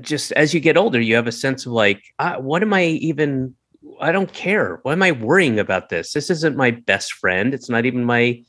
just 0.00 0.32
as 0.32 0.54
you 0.54 0.60
get 0.60 0.76
older, 0.76 1.00
you 1.00 1.14
have 1.14 1.26
a 1.26 1.32
sense 1.32 1.66
of 1.66 1.72
like, 1.72 2.02
uh, 2.18 2.36
what 2.36 2.62
am 2.62 2.72
I 2.72 2.84
even? 2.84 3.54
I 4.00 4.12
don't 4.12 4.32
care. 4.32 4.80
Why 4.82 4.92
am 4.92 5.02
I 5.02 5.12
worrying 5.12 5.58
about 5.58 5.88
this? 5.88 6.12
This 6.12 6.30
isn't 6.30 6.56
my 6.56 6.70
best 6.70 7.12
friend. 7.12 7.52
It's 7.52 7.68
not 7.68 7.84
even 7.84 8.04
my 8.04 8.42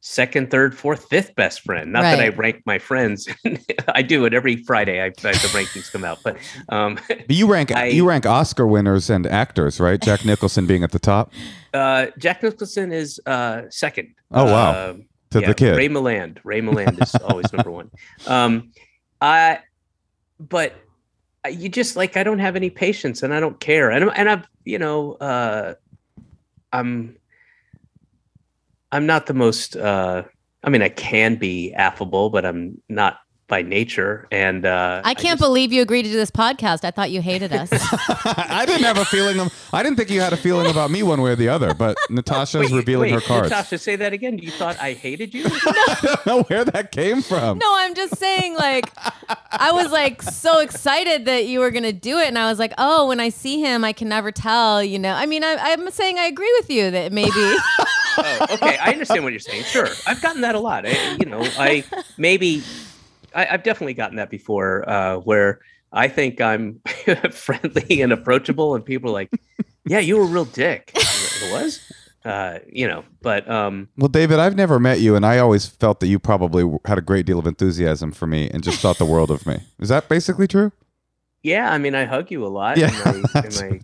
second, 0.00 0.50
third, 0.50 0.76
fourth, 0.76 1.08
fifth 1.08 1.34
best 1.34 1.60
friend. 1.60 1.92
Not 1.92 2.02
that 2.02 2.20
I 2.20 2.28
rank 2.28 2.62
my 2.64 2.78
friends. 2.78 3.28
I 3.88 4.02
do 4.02 4.24
it 4.24 4.32
every 4.34 4.56
Friday. 4.56 5.00
I, 5.00 5.06
I 5.06 5.10
the 5.10 5.50
rankings 5.52 5.92
come 5.92 6.04
out, 6.04 6.18
but 6.24 6.36
um, 6.70 6.98
But 7.08 7.30
you 7.30 7.46
rank 7.46 7.74
I- 7.74 7.86
you 7.86 8.08
rank 8.08 8.26
Oscar 8.26 8.66
winners 8.66 9.10
and 9.10 9.26
actors, 9.26 9.78
right? 9.78 10.00
Jack 10.00 10.24
Nicholson 10.24 10.66
being 10.66 10.82
at 10.82 10.92
the 10.92 10.98
top 10.98 11.32
uh, 11.74 12.06
Jack 12.18 12.42
Nicholson 12.42 12.92
is 12.92 13.20
uh, 13.26 13.62
second. 13.70 14.14
Oh, 14.32 14.44
wow. 14.44 14.90
Um, 14.90 15.04
to 15.30 15.40
yeah, 15.40 15.48
the 15.48 15.54
kid. 15.54 15.76
Ray 15.76 15.88
Milland. 15.88 16.38
Ray 16.42 16.60
Milland 16.60 17.00
is 17.00 17.14
always 17.16 17.52
number 17.52 17.70
one. 17.70 17.90
Um, 18.26 18.72
I, 19.20 19.60
but 20.40 20.74
uh, 21.44 21.50
you 21.50 21.68
just 21.68 21.94
like 21.94 22.16
I 22.16 22.24
don't 22.24 22.40
have 22.40 22.56
any 22.56 22.70
patience 22.70 23.22
and 23.22 23.32
I 23.32 23.38
don't 23.38 23.60
care 23.60 23.90
and 23.90 24.04
I'm, 24.04 24.10
and 24.16 24.28
I've 24.28 24.46
you 24.64 24.78
know 24.78 25.12
uh, 25.14 25.74
I'm 26.72 27.16
I'm 28.92 29.06
not 29.06 29.26
the 29.26 29.34
most. 29.34 29.76
Uh, 29.76 30.24
I 30.62 30.70
mean, 30.70 30.82
I 30.82 30.88
can 30.88 31.36
be 31.36 31.72
affable, 31.74 32.30
but 32.30 32.44
I'm 32.44 32.82
not 32.88 33.18
by 33.50 33.60
nature. 33.60 34.26
And 34.30 34.64
uh, 34.64 35.02
I 35.04 35.12
can't 35.12 35.38
just- 35.38 35.42
believe 35.46 35.72
you 35.74 35.82
agreed 35.82 36.04
to 36.04 36.08
do 36.08 36.16
this 36.16 36.30
podcast. 36.30 36.84
I 36.84 36.90
thought 36.90 37.10
you 37.10 37.20
hated 37.20 37.52
us. 37.52 37.68
I 37.72 38.64
didn't 38.64 38.84
have 38.84 38.96
a 38.96 39.04
feeling 39.04 39.38
of. 39.40 39.52
I 39.74 39.82
didn't 39.82 39.96
think 39.96 40.08
you 40.08 40.20
had 40.22 40.32
a 40.32 40.36
feeling 40.38 40.70
about 40.70 40.90
me 40.90 41.02
one 41.02 41.20
way 41.20 41.32
or 41.32 41.36
the 41.36 41.48
other. 41.50 41.74
But 41.74 41.98
Natasha 42.10 42.60
is 42.62 42.70
Wait, 42.70 42.78
revealing 42.78 43.12
wait, 43.12 43.20
her 43.22 43.26
cards. 43.26 43.50
Natasha, 43.50 43.76
say 43.76 43.96
that 43.96 44.14
again. 44.14 44.38
You 44.38 44.50
thought 44.50 44.78
I 44.80 44.94
hated 44.94 45.34
you? 45.34 45.44
I 45.48 45.98
don't 46.02 46.26
know 46.26 46.42
where 46.44 46.64
that 46.64 46.92
came 46.92 47.20
from. 47.20 47.58
no, 47.58 47.66
I'm 47.76 47.94
just 47.94 48.16
saying, 48.16 48.54
like, 48.54 48.90
I 49.50 49.72
was 49.72 49.90
like 49.92 50.22
so 50.22 50.60
excited 50.60 51.26
that 51.26 51.46
you 51.46 51.58
were 51.60 51.72
gonna 51.72 51.92
do 51.92 52.18
it, 52.18 52.28
and 52.28 52.38
I 52.38 52.48
was 52.48 52.58
like, 52.58 52.72
oh, 52.78 53.08
when 53.08 53.20
I 53.20 53.28
see 53.28 53.60
him, 53.60 53.84
I 53.84 53.92
can 53.92 54.08
never 54.08 54.32
tell. 54.32 54.82
You 54.82 54.98
know, 54.98 55.12
I 55.12 55.26
mean, 55.26 55.44
I, 55.44 55.56
I'm 55.58 55.90
saying 55.90 56.18
I 56.18 56.24
agree 56.24 56.52
with 56.60 56.70
you 56.70 56.90
that 56.92 57.12
maybe. 57.12 57.30
oh, 57.34 58.46
okay. 58.52 58.78
I 58.78 58.92
understand 58.92 59.24
what 59.24 59.32
you're 59.32 59.40
saying. 59.40 59.64
Sure, 59.64 59.88
I've 60.06 60.22
gotten 60.22 60.40
that 60.42 60.54
a 60.54 60.60
lot. 60.60 60.86
I, 60.86 61.16
you 61.18 61.26
know, 61.26 61.42
I 61.58 61.84
maybe 62.16 62.62
I, 63.34 63.46
I've 63.50 63.62
definitely 63.62 63.94
gotten 63.94 64.16
that 64.16 64.30
before, 64.30 64.88
uh, 64.88 65.16
where 65.18 65.60
I 65.92 66.08
think 66.08 66.40
I'm 66.40 66.80
friendly 67.32 68.02
and 68.02 68.12
approachable, 68.12 68.74
and 68.74 68.84
people 68.84 69.10
are 69.10 69.12
like, 69.14 69.30
"Yeah, 69.84 69.98
you 69.98 70.16
were 70.16 70.22
a 70.24 70.26
real 70.26 70.44
dick." 70.44 70.92
It 70.94 71.52
was, 71.52 71.80
uh, 72.24 72.58
you 72.70 72.86
know, 72.86 73.02
but 73.22 73.48
um, 73.50 73.88
Well, 73.96 74.08
David, 74.08 74.38
I've 74.38 74.54
never 74.56 74.78
met 74.78 75.00
you, 75.00 75.16
and 75.16 75.24
I 75.24 75.38
always 75.38 75.66
felt 75.66 76.00
that 76.00 76.06
you 76.08 76.18
probably 76.18 76.64
had 76.84 76.98
a 76.98 77.02
great 77.02 77.26
deal 77.26 77.38
of 77.38 77.46
enthusiasm 77.46 78.12
for 78.12 78.26
me 78.26 78.50
and 78.50 78.62
just 78.62 78.80
thought 78.80 78.98
the 78.98 79.04
world 79.06 79.30
of 79.30 79.46
me. 79.46 79.60
Is 79.78 79.88
that 79.88 80.08
basically 80.08 80.46
true? 80.46 80.72
yeah, 81.42 81.72
I 81.72 81.78
mean, 81.78 81.94
I 81.94 82.04
hug 82.04 82.30
you 82.30 82.44
a 82.44 82.48
lot. 82.48 82.76
Yeah. 82.76 82.90
in 83.14 83.22
my- 83.34 83.42
in 83.46 83.54
my- 83.54 83.80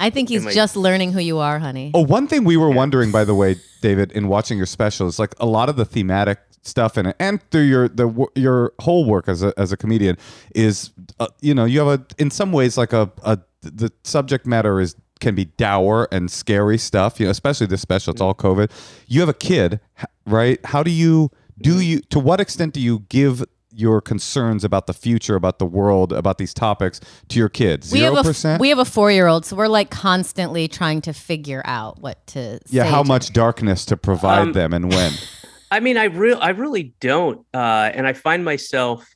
I 0.00 0.10
think 0.10 0.28
he's 0.28 0.42
Am 0.42 0.48
I- 0.48 0.52
just 0.52 0.76
learning 0.76 1.12
who 1.12 1.20
you 1.20 1.38
are, 1.38 1.58
honey. 1.58 1.90
Oh, 1.94 2.04
one 2.04 2.28
thing 2.28 2.44
we 2.44 2.56
were 2.56 2.70
wondering, 2.70 3.10
by 3.10 3.24
the 3.24 3.34
way, 3.34 3.56
David, 3.80 4.12
in 4.12 4.28
watching 4.28 4.56
your 4.58 4.66
specials, 4.66 5.18
like 5.18 5.34
a 5.40 5.46
lot 5.46 5.68
of 5.68 5.74
the 5.76 5.84
thematic 5.86 6.38
stuff 6.62 6.98
in 6.98 7.06
it, 7.06 7.16
and 7.18 7.40
through 7.50 7.62
your 7.62 7.88
the 7.88 8.26
your 8.34 8.72
whole 8.80 9.04
work 9.04 9.28
as 9.28 9.42
a 9.42 9.52
as 9.56 9.72
a 9.72 9.76
comedian, 9.76 10.16
is 10.54 10.90
uh, 11.20 11.26
you 11.40 11.54
know 11.54 11.64
you 11.64 11.80
have 11.80 12.00
a 12.00 12.06
in 12.22 12.30
some 12.30 12.52
ways 12.52 12.76
like 12.78 12.92
a, 12.92 13.10
a 13.22 13.38
the 13.62 13.92
subject 14.04 14.46
matter 14.46 14.80
is 14.80 14.94
can 15.20 15.34
be 15.34 15.46
dour 15.46 16.06
and 16.12 16.30
scary 16.30 16.78
stuff. 16.78 17.18
You 17.18 17.26
know, 17.26 17.30
especially 17.30 17.66
this 17.66 17.80
special. 17.82 18.12
It's 18.12 18.20
all 18.20 18.34
COVID. 18.34 18.70
You 19.06 19.20
have 19.20 19.28
a 19.28 19.34
kid, 19.34 19.80
right? 20.26 20.58
How 20.66 20.82
do 20.82 20.90
you 20.90 21.30
do 21.60 21.80
you 21.80 22.00
to 22.10 22.18
what 22.20 22.40
extent 22.40 22.72
do 22.74 22.80
you 22.80 23.00
give 23.08 23.44
your 23.70 24.00
concerns 24.00 24.64
about 24.64 24.86
the 24.88 24.92
future, 24.92 25.36
about 25.36 25.58
the 25.60 25.66
world, 25.66 26.12
about 26.12 26.38
these 26.38 26.52
topics 26.54 27.00
to 27.28 27.38
your 27.38 27.48
kids? 27.48 27.92
we 27.92 28.00
have 28.00 28.12
Zero 28.12 28.20
a 28.20 28.24
percent. 28.24 28.60
we 28.60 28.68
have 28.70 28.78
a 28.78 28.84
four 28.84 29.10
year 29.10 29.26
old, 29.26 29.44
so 29.44 29.56
we're 29.56 29.68
like 29.68 29.90
constantly 29.90 30.68
trying 30.68 31.00
to 31.02 31.12
figure 31.12 31.62
out 31.64 32.00
what 32.00 32.24
to. 32.28 32.60
Yeah, 32.68 32.84
say 32.84 32.90
how 32.90 33.02
to 33.02 33.08
much 33.08 33.32
darkness 33.32 33.84
to 33.86 33.96
provide 33.96 34.42
Um, 34.48 34.52
them 34.52 34.72
and 34.72 34.88
when? 34.90 35.12
I 35.70 35.80
mean, 35.80 35.96
I 35.96 36.04
real 36.04 36.38
I 36.40 36.50
really 36.50 36.94
don't, 37.00 37.44
uh, 37.52 37.90
and 37.92 38.06
I 38.06 38.12
find 38.12 38.44
myself 38.44 39.06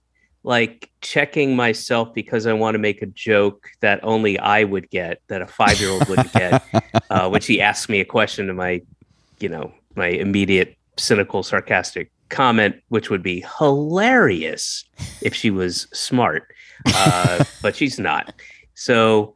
like 0.44 0.90
checking 1.00 1.54
myself 1.54 2.12
because 2.14 2.46
I 2.46 2.52
want 2.52 2.74
to 2.74 2.78
make 2.78 3.00
a 3.00 3.06
joke 3.06 3.68
that 3.80 4.00
only 4.02 4.38
I 4.38 4.64
would 4.64 4.90
get, 4.90 5.22
that 5.28 5.40
a 5.40 5.46
five 5.46 5.80
year 5.80 5.90
old 5.90 6.08
wouldn't 6.08 6.32
get, 6.32 6.62
uh, 7.10 7.28
which 7.28 7.46
he 7.46 7.60
asks 7.60 7.88
me 7.88 8.00
a 8.00 8.04
question 8.04 8.48
to 8.48 8.54
my, 8.54 8.82
you 9.38 9.48
know, 9.48 9.72
my 9.94 10.08
immediate 10.08 10.76
cynical, 10.96 11.42
sarcastic 11.42 12.10
comment, 12.28 12.76
which 12.88 13.08
would 13.08 13.22
be 13.22 13.44
hilarious 13.58 14.84
if 15.20 15.34
she 15.34 15.50
was 15.50 15.86
smart, 15.92 16.52
uh, 16.86 17.44
but 17.62 17.76
she's 17.76 17.98
not. 17.98 18.34
So, 18.74 19.34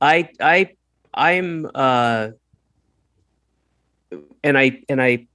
I 0.00 0.28
I 0.40 0.74
I'm 1.14 1.70
uh, 1.74 2.28
and 4.44 4.58
I 4.58 4.82
and 4.88 5.00
I 5.00 5.26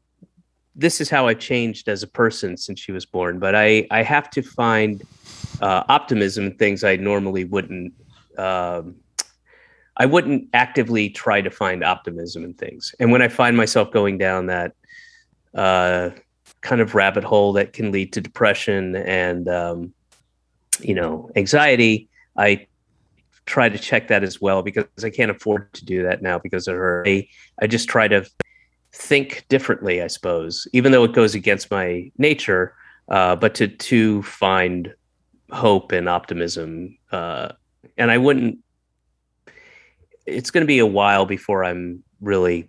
this 0.76 1.02
is 1.02 1.10
how 1.10 1.28
I've 1.28 1.40
changed 1.40 1.90
as 1.90 2.04
a 2.04 2.08
person 2.08 2.58
since 2.58 2.80
she 2.80 2.92
was 2.92 3.06
born. 3.06 3.40
But 3.40 3.56
I 3.56 3.88
I 3.92 4.04
have 4.04 4.30
to 4.32 4.42
find 4.42 5.02
uh, 5.62 5.84
optimism 5.90 6.46
in 6.48 6.56
things 6.56 6.84
I 6.84 6.96
normally 6.96 7.44
wouldn't. 7.44 7.94
Um, 8.38 8.96
I 9.98 10.06
wouldn't 10.06 10.50
actively 10.54 11.10
try 11.10 11.42
to 11.42 11.52
find 11.52 11.84
optimism 11.84 12.44
in 12.44 12.54
things, 12.54 12.96
and 13.00 13.12
when 13.12 13.22
I 13.22 13.28
find 13.28 13.58
myself 13.58 13.92
going 13.92 14.18
down 14.18 14.48
that 14.48 14.74
uh, 15.54 16.12
kind 16.62 16.82
of 16.82 16.96
rabbit 16.96 17.24
hole 17.24 17.54
that 17.54 17.74
can 17.74 17.92
lead 17.92 18.14
to 18.14 18.22
depression 18.22 18.96
and 18.96 19.48
um, 19.50 19.94
you 20.80 20.96
know 20.96 21.30
anxiety, 21.36 22.08
I 22.38 22.68
try 23.46 23.68
to 23.68 23.78
check 23.78 24.08
that 24.08 24.24
as 24.24 24.40
well 24.40 24.64
because 24.64 24.86
I 25.04 25.10
can't 25.10 25.32
afford 25.32 25.74
to 25.74 25.84
do 25.84 26.04
that 26.04 26.22
now 26.22 26.40
because 26.40 26.68
of 26.68 26.76
her. 26.76 27.04
I, 27.06 27.28
I 27.62 27.68
just 27.68 27.90
try 27.90 28.08
to 28.08 28.26
think 28.94 29.46
differently, 29.50 30.02
I 30.02 30.08
suppose, 30.08 30.68
even 30.74 30.92
though 30.92 31.04
it 31.04 31.14
goes 31.14 31.36
against 31.36 31.72
my 31.72 32.12
nature. 32.18 32.76
Uh, 33.10 33.36
but 33.36 33.56
to 33.56 33.68
to 33.68 34.24
find 34.24 34.94
hope 35.52 35.92
and 35.92 36.08
optimism, 36.08 36.98
uh, 37.12 37.50
and 37.98 38.12
I 38.12 38.18
wouldn't. 38.18 38.60
It's 40.26 40.52
going 40.52 40.62
to 40.62 40.68
be 40.68 40.80
a 40.80 40.86
while 40.86 41.26
before 41.26 41.66
I'm 41.66 42.04
really 42.22 42.68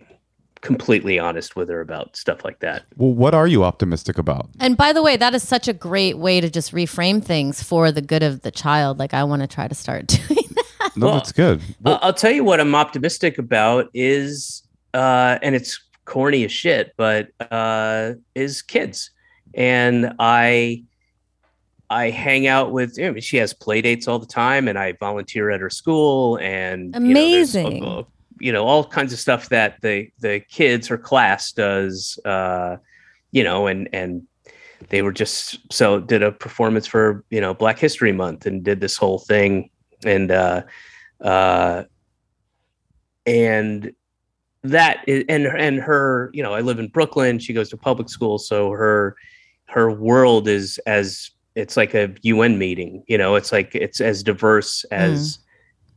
completely 0.63 1.19
honest 1.19 1.55
with 1.55 1.69
her 1.69 1.81
about 1.81 2.15
stuff 2.15 2.43
like 2.43 2.59
that. 2.59 2.83
Well, 2.95 3.13
what 3.13 3.35
are 3.35 3.47
you 3.47 3.63
optimistic 3.63 4.17
about? 4.17 4.49
And 4.59 4.75
by 4.75 4.91
the 4.93 5.03
way, 5.03 5.17
that 5.17 5.35
is 5.35 5.47
such 5.47 5.67
a 5.67 5.73
great 5.73 6.17
way 6.17 6.41
to 6.41 6.49
just 6.49 6.71
reframe 6.73 7.23
things 7.23 7.61
for 7.61 7.91
the 7.91 8.01
good 8.01 8.23
of 8.23 8.41
the 8.41 8.51
child. 8.51 8.97
Like 8.97 9.13
I 9.13 9.23
want 9.23 9.41
to 9.41 9.47
try 9.47 9.67
to 9.67 9.75
start 9.75 10.07
doing 10.27 10.47
that. 10.55 10.91
No, 10.95 11.07
Well, 11.07 11.15
that's 11.15 11.31
good. 11.31 11.61
Uh, 11.85 11.99
I'll 12.01 12.13
tell 12.13 12.31
you 12.31 12.43
what 12.43 12.59
I'm 12.59 12.75
optimistic 12.75 13.37
about 13.37 13.89
is, 13.93 14.63
uh, 14.93 15.37
and 15.41 15.53
it's 15.55 15.79
corny 16.05 16.43
as 16.43 16.51
shit, 16.51 16.93
but 16.97 17.29
uh, 17.51 18.13
is 18.35 18.61
kids. 18.61 19.11
And 19.53 20.13
I, 20.19 20.83
I 21.89 22.09
hang 22.09 22.47
out 22.47 22.71
with. 22.71 22.97
I 22.99 23.11
mean, 23.11 23.21
she 23.21 23.37
has 23.37 23.53
play 23.53 23.81
dates 23.81 24.07
all 24.07 24.19
the 24.19 24.25
time, 24.25 24.67
and 24.67 24.77
I 24.77 24.93
volunteer 24.93 25.51
at 25.51 25.61
her 25.61 25.69
school, 25.69 26.37
and 26.37 26.93
you 26.95 26.99
know, 26.99 27.09
Amazing. 27.09 28.05
You 28.39 28.51
know, 28.51 28.65
all 28.65 28.83
kinds 28.83 29.13
of 29.13 29.19
stuff 29.19 29.49
that 29.49 29.79
the 29.81 30.09
the 30.19 30.39
kids 30.39 30.87
her 30.87 30.97
class 30.97 31.51
does. 31.51 32.19
Uh, 32.25 32.77
you 33.31 33.43
know, 33.43 33.67
and 33.67 33.89
and 33.93 34.23
they 34.89 35.01
were 35.01 35.11
just 35.11 35.59
so 35.71 35.99
did 35.99 36.23
a 36.23 36.31
performance 36.31 36.87
for 36.87 37.23
you 37.29 37.41
know 37.41 37.53
Black 37.53 37.79
History 37.79 38.11
Month 38.11 38.45
and 38.45 38.63
did 38.63 38.79
this 38.79 38.97
whole 38.97 39.19
thing, 39.19 39.69
and 40.03 40.31
uh, 40.31 40.63
uh, 41.21 41.83
and 43.25 43.93
that 44.63 45.03
is, 45.07 45.25
and 45.29 45.45
and 45.45 45.79
her 45.79 46.29
you 46.33 46.41
know 46.41 46.53
I 46.53 46.61
live 46.61 46.79
in 46.79 46.87
Brooklyn. 46.87 47.39
She 47.39 47.53
goes 47.53 47.69
to 47.69 47.77
public 47.77 48.09
school, 48.09 48.39
so 48.39 48.71
her 48.71 49.15
her 49.65 49.91
world 49.91 50.47
is 50.47 50.77
as 50.85 51.31
it's 51.55 51.77
like 51.77 51.93
a 51.93 52.13
UN 52.21 52.57
meeting. 52.57 53.03
You 53.07 53.17
know, 53.17 53.35
it's 53.35 53.51
like 53.51 53.75
it's 53.75 54.01
as 54.01 54.23
diverse 54.23 54.83
as 54.85 55.39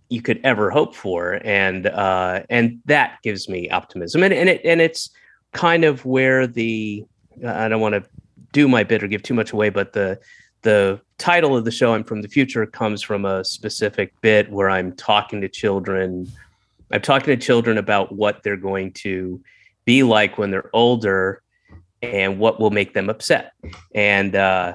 you 0.09 0.23
could 0.23 0.41
ever 0.45 0.71
hope 0.71 0.95
for, 0.95 1.41
and 1.45 1.87
uh, 1.87 2.43
and 2.51 2.81
that 2.87 3.19
gives 3.23 3.49
me 3.49 3.71
optimism. 3.71 4.23
And 4.23 4.35
and 4.35 4.49
it 4.49 4.61
and 4.65 4.81
it's 4.81 5.11
kind 5.53 5.85
of 5.85 6.05
where 6.05 6.47
the 6.47 7.05
I 7.47 7.69
don't 7.69 7.81
want 7.81 7.95
to 7.95 8.05
do 8.53 8.69
my 8.69 8.85
bit 8.85 9.03
or 9.03 9.09
give 9.09 9.23
too 9.23 9.35
much 9.35 9.53
away, 9.53 9.71
but 9.71 9.93
the 9.93 10.19
the 10.63 11.01
title 11.19 11.57
of 11.57 11.65
the 11.65 11.71
show 11.71 11.95
"I'm 11.95 12.05
from 12.05 12.23
the 12.23 12.29
Future" 12.29 12.67
comes 12.67 13.03
from 13.03 13.25
a 13.25 13.45
specific 13.45 14.13
bit 14.21 14.51
where 14.51 14.71
I'm 14.71 14.93
talking 14.97 15.41
to 15.41 15.49
children. 15.49 16.31
I'm 16.90 17.02
talking 17.02 17.26
to 17.26 17.37
children 17.37 17.78
about 17.78 18.12
what 18.12 18.43
they're 18.43 18.57
going 18.57 18.93
to 18.93 19.40
be 19.85 20.02
like 20.02 20.38
when 20.38 20.50
they're 20.50 20.71
older, 20.73 21.43
and 22.02 22.38
what 22.38 22.61
will 22.61 22.71
make 22.71 22.95
them 22.95 23.09
upset, 23.09 23.52
and 23.95 24.35
uh, 24.35 24.75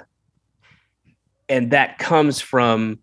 and 1.50 1.72
that 1.72 2.00
comes 2.00 2.42
from 2.42 3.00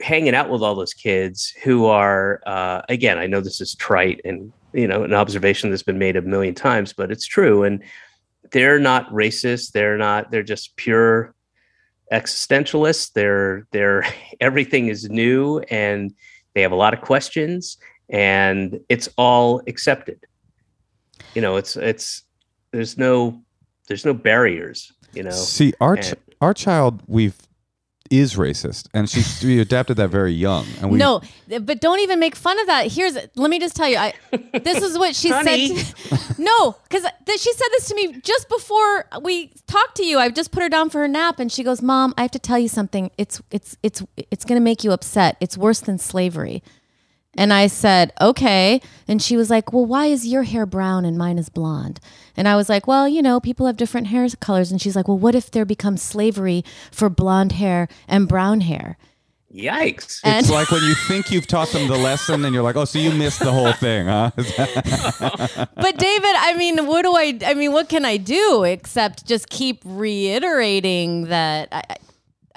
hanging 0.00 0.34
out 0.34 0.50
with 0.50 0.62
all 0.62 0.74
those 0.74 0.92
kids 0.92 1.54
who 1.64 1.86
are 1.86 2.42
uh, 2.44 2.82
again 2.90 3.16
i 3.16 3.26
know 3.26 3.40
this 3.40 3.62
is 3.62 3.74
trite 3.74 4.20
and 4.26 4.52
you 4.74 4.86
know 4.86 5.02
an 5.02 5.14
observation 5.14 5.70
that's 5.70 5.82
been 5.82 5.98
made 5.98 6.16
a 6.16 6.22
million 6.22 6.54
times 6.54 6.92
but 6.92 7.10
it's 7.10 7.26
true. 7.26 7.64
And 7.64 7.82
they're 8.52 8.78
not 8.78 9.10
racist. 9.10 9.72
They're 9.72 9.98
not 9.98 10.30
they're 10.30 10.42
just 10.42 10.76
pure 10.76 11.34
existentialists. 12.12 13.12
They're 13.12 13.66
they're 13.72 14.04
everything 14.40 14.88
is 14.88 15.08
new 15.08 15.60
and 15.70 16.14
they 16.56 16.62
have 16.62 16.72
a 16.72 16.76
lot 16.76 16.94
of 16.94 17.02
questions 17.02 17.76
and 18.08 18.80
it's 18.88 19.10
all 19.18 19.60
accepted. 19.68 20.18
You 21.34 21.42
know, 21.42 21.56
it's 21.56 21.76
it's 21.76 22.22
there's 22.70 22.96
no 22.96 23.42
there's 23.88 24.06
no 24.06 24.14
barriers. 24.14 24.90
You 25.12 25.24
know, 25.24 25.32
See, 25.32 25.74
our 25.82 25.98
ch- 25.98 26.14
our 26.40 26.54
child 26.54 27.02
we've 27.06 27.36
is 28.10 28.34
racist, 28.34 28.88
and 28.94 29.08
she 29.08 29.46
we 29.46 29.60
adapted 29.60 29.96
that 29.98 30.08
very 30.08 30.32
young, 30.32 30.66
and 30.80 30.90
we 30.90 30.98
no, 30.98 31.20
but 31.60 31.80
don't 31.80 32.00
even 32.00 32.18
make 32.18 32.34
fun 32.34 32.58
of 32.60 32.66
that. 32.66 32.92
Here's 32.92 33.16
let 33.34 33.50
me 33.50 33.58
just 33.58 33.76
tell 33.76 33.88
you. 33.88 33.96
I 33.96 34.14
this 34.52 34.82
is 34.82 34.98
what 34.98 35.14
she 35.14 35.30
said. 35.30 35.44
To, 35.44 36.34
no, 36.38 36.76
because 36.88 37.06
th- 37.26 37.40
she 37.40 37.52
said 37.52 37.68
this 37.72 37.88
to 37.88 37.94
me 37.94 38.20
just 38.22 38.48
before 38.48 39.06
we 39.22 39.52
talked 39.66 39.96
to 39.96 40.04
you. 40.04 40.18
I 40.18 40.30
just 40.30 40.52
put 40.52 40.62
her 40.62 40.68
down 40.68 40.90
for 40.90 41.00
her 41.00 41.08
nap, 41.08 41.38
and 41.38 41.50
she 41.50 41.62
goes, 41.62 41.82
"Mom, 41.82 42.14
I 42.16 42.22
have 42.22 42.30
to 42.32 42.38
tell 42.38 42.58
you 42.58 42.68
something. 42.68 43.10
It's 43.18 43.40
it's 43.50 43.76
it's 43.82 44.02
it's 44.16 44.44
going 44.44 44.60
to 44.60 44.64
make 44.64 44.84
you 44.84 44.92
upset. 44.92 45.36
It's 45.40 45.56
worse 45.56 45.80
than 45.80 45.98
slavery." 45.98 46.62
And 47.38 47.52
I 47.52 47.66
said, 47.66 48.12
okay. 48.20 48.80
And 49.06 49.20
she 49.20 49.36
was 49.36 49.50
like, 49.50 49.72
well, 49.72 49.84
why 49.84 50.06
is 50.06 50.26
your 50.26 50.44
hair 50.44 50.64
brown 50.64 51.04
and 51.04 51.18
mine 51.18 51.38
is 51.38 51.48
blonde? 51.48 52.00
And 52.36 52.46
I 52.48 52.56
was 52.56 52.68
like, 52.68 52.86
well, 52.86 53.08
you 53.08 53.22
know, 53.22 53.40
people 53.40 53.66
have 53.66 53.76
different 53.76 54.08
hair 54.08 54.26
colors. 54.40 54.70
And 54.70 54.80
she's 54.80 54.94
like, 54.96 55.08
well, 55.08 55.18
what 55.18 55.34
if 55.34 55.50
there 55.50 55.64
becomes 55.64 56.02
slavery 56.02 56.64
for 56.92 57.08
blonde 57.08 57.52
hair 57.52 57.88
and 58.08 58.28
brown 58.28 58.60
hair? 58.62 58.96
yikes. 59.54 60.20
And- 60.22 60.40
It's 60.44 60.50
like 60.50 60.70
when 60.70 60.82
you 60.82 60.94
think 61.08 61.30
you've 61.30 61.46
taught 61.46 61.68
them 61.70 61.88
the 61.88 61.96
lesson, 61.96 62.44
and 62.44 62.52
you're 62.54 62.62
like, 62.64 62.76
"Oh, 62.76 62.84
so 62.84 62.98
you 62.98 63.10
missed 63.12 63.38
the 63.40 63.52
whole 63.52 63.72
thing, 63.72 64.06
huh?" 64.06 64.30
But 65.76 65.96
David, 65.98 66.34
I 66.36 66.54
mean, 66.58 66.86
what 66.86 67.02
do 67.02 67.14
I, 67.16 67.38
I 67.46 67.54
mean, 67.54 67.72
what 67.72 67.88
can 67.88 68.04
I 68.04 68.18
do 68.18 68.64
except 68.64 69.24
just 69.24 69.48
keep 69.48 69.80
reiterating 69.84 71.26
that 71.28 71.68
I, 71.72 71.82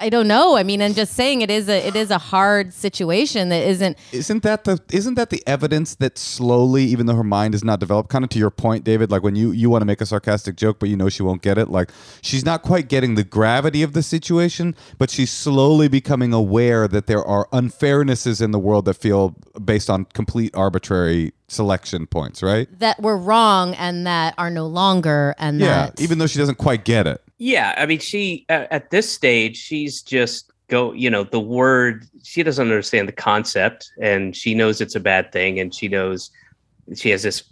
I- 0.00 0.10
don't 0.10 0.26
know. 0.26 0.56
I 0.56 0.64
mean, 0.64 0.82
I'm 0.82 0.94
just 0.94 1.12
saying 1.14 1.42
it 1.42 1.50
is 1.50 1.68
a, 1.68 1.86
it 1.86 1.94
is 1.94 2.10
a 2.10 2.18
hard 2.18 2.74
situation 2.74 3.48
that 3.50 3.62
isn't, 3.62 3.96
isn't 4.12 4.42
that 4.42 4.64
the 4.64 4.80
isn't 4.92 5.14
that 5.14 5.30
the 5.30 5.40
evidence 5.46 5.94
that 5.96 6.18
slowly, 6.18 6.84
even 6.84 7.06
though 7.06 7.14
her 7.14 7.22
mind 7.22 7.54
is 7.54 7.62
not 7.62 7.78
developed, 7.78 8.08
kind 8.10 8.24
of 8.24 8.30
to 8.30 8.38
your 8.38 8.50
point, 8.50 8.82
David, 8.82 9.10
like 9.10 9.22
when 9.22 9.36
you 9.36 9.52
you 9.52 9.70
want 9.70 9.82
to 9.82 9.86
make 9.86 10.00
a 10.00 10.06
sarcastic 10.06 10.56
joke, 10.56 10.78
but 10.80 10.88
you 10.88 10.96
know 10.96 11.08
she 11.08 11.22
won't 11.22 11.42
get 11.42 11.58
it, 11.58 11.68
like 11.68 11.90
she's 12.22 12.44
not 12.44 12.62
quite 12.62 12.88
getting 12.88 13.14
the 13.14 13.22
gravity 13.24 13.82
of 13.82 13.92
the 13.92 14.02
situation, 14.02 14.74
but 14.98 15.10
she's 15.10 15.30
slowly 15.30 15.86
becoming 15.88 16.32
aware 16.32 16.88
that 16.88 17.06
there 17.06 17.24
are 17.24 17.46
unfairnesses 17.52 18.42
in 18.42 18.50
the 18.50 18.58
world 18.58 18.84
that 18.86 18.94
feel 18.94 19.36
based 19.64 19.88
on 19.88 20.06
complete 20.06 20.54
arbitrary 20.56 21.32
selection 21.48 22.06
points, 22.06 22.42
right? 22.42 22.68
that 22.78 23.00
we're 23.00 23.16
wrong 23.16 23.74
and 23.74 24.06
that 24.06 24.34
are 24.38 24.50
no 24.50 24.66
longer 24.66 25.34
and 25.38 25.60
Yeah, 25.60 25.86
that 25.86 26.00
even 26.00 26.18
though 26.18 26.26
she 26.26 26.38
doesn't 26.38 26.58
quite 26.58 26.84
get 26.84 27.06
it. 27.06 27.22
Yeah, 27.42 27.74
I 27.78 27.86
mean, 27.86 28.00
she 28.00 28.44
at 28.50 28.90
this 28.90 29.10
stage, 29.10 29.56
she's 29.56 30.02
just 30.02 30.52
go. 30.68 30.92
You 30.92 31.08
know, 31.08 31.24
the 31.24 31.40
word. 31.40 32.04
She 32.22 32.42
doesn't 32.42 32.62
understand 32.62 33.08
the 33.08 33.12
concept, 33.12 33.90
and 33.98 34.36
she 34.36 34.54
knows 34.54 34.82
it's 34.82 34.94
a 34.94 35.00
bad 35.00 35.32
thing, 35.32 35.58
and 35.58 35.74
she 35.74 35.88
knows 35.88 36.30
she 36.94 37.08
has 37.08 37.22
this 37.22 37.44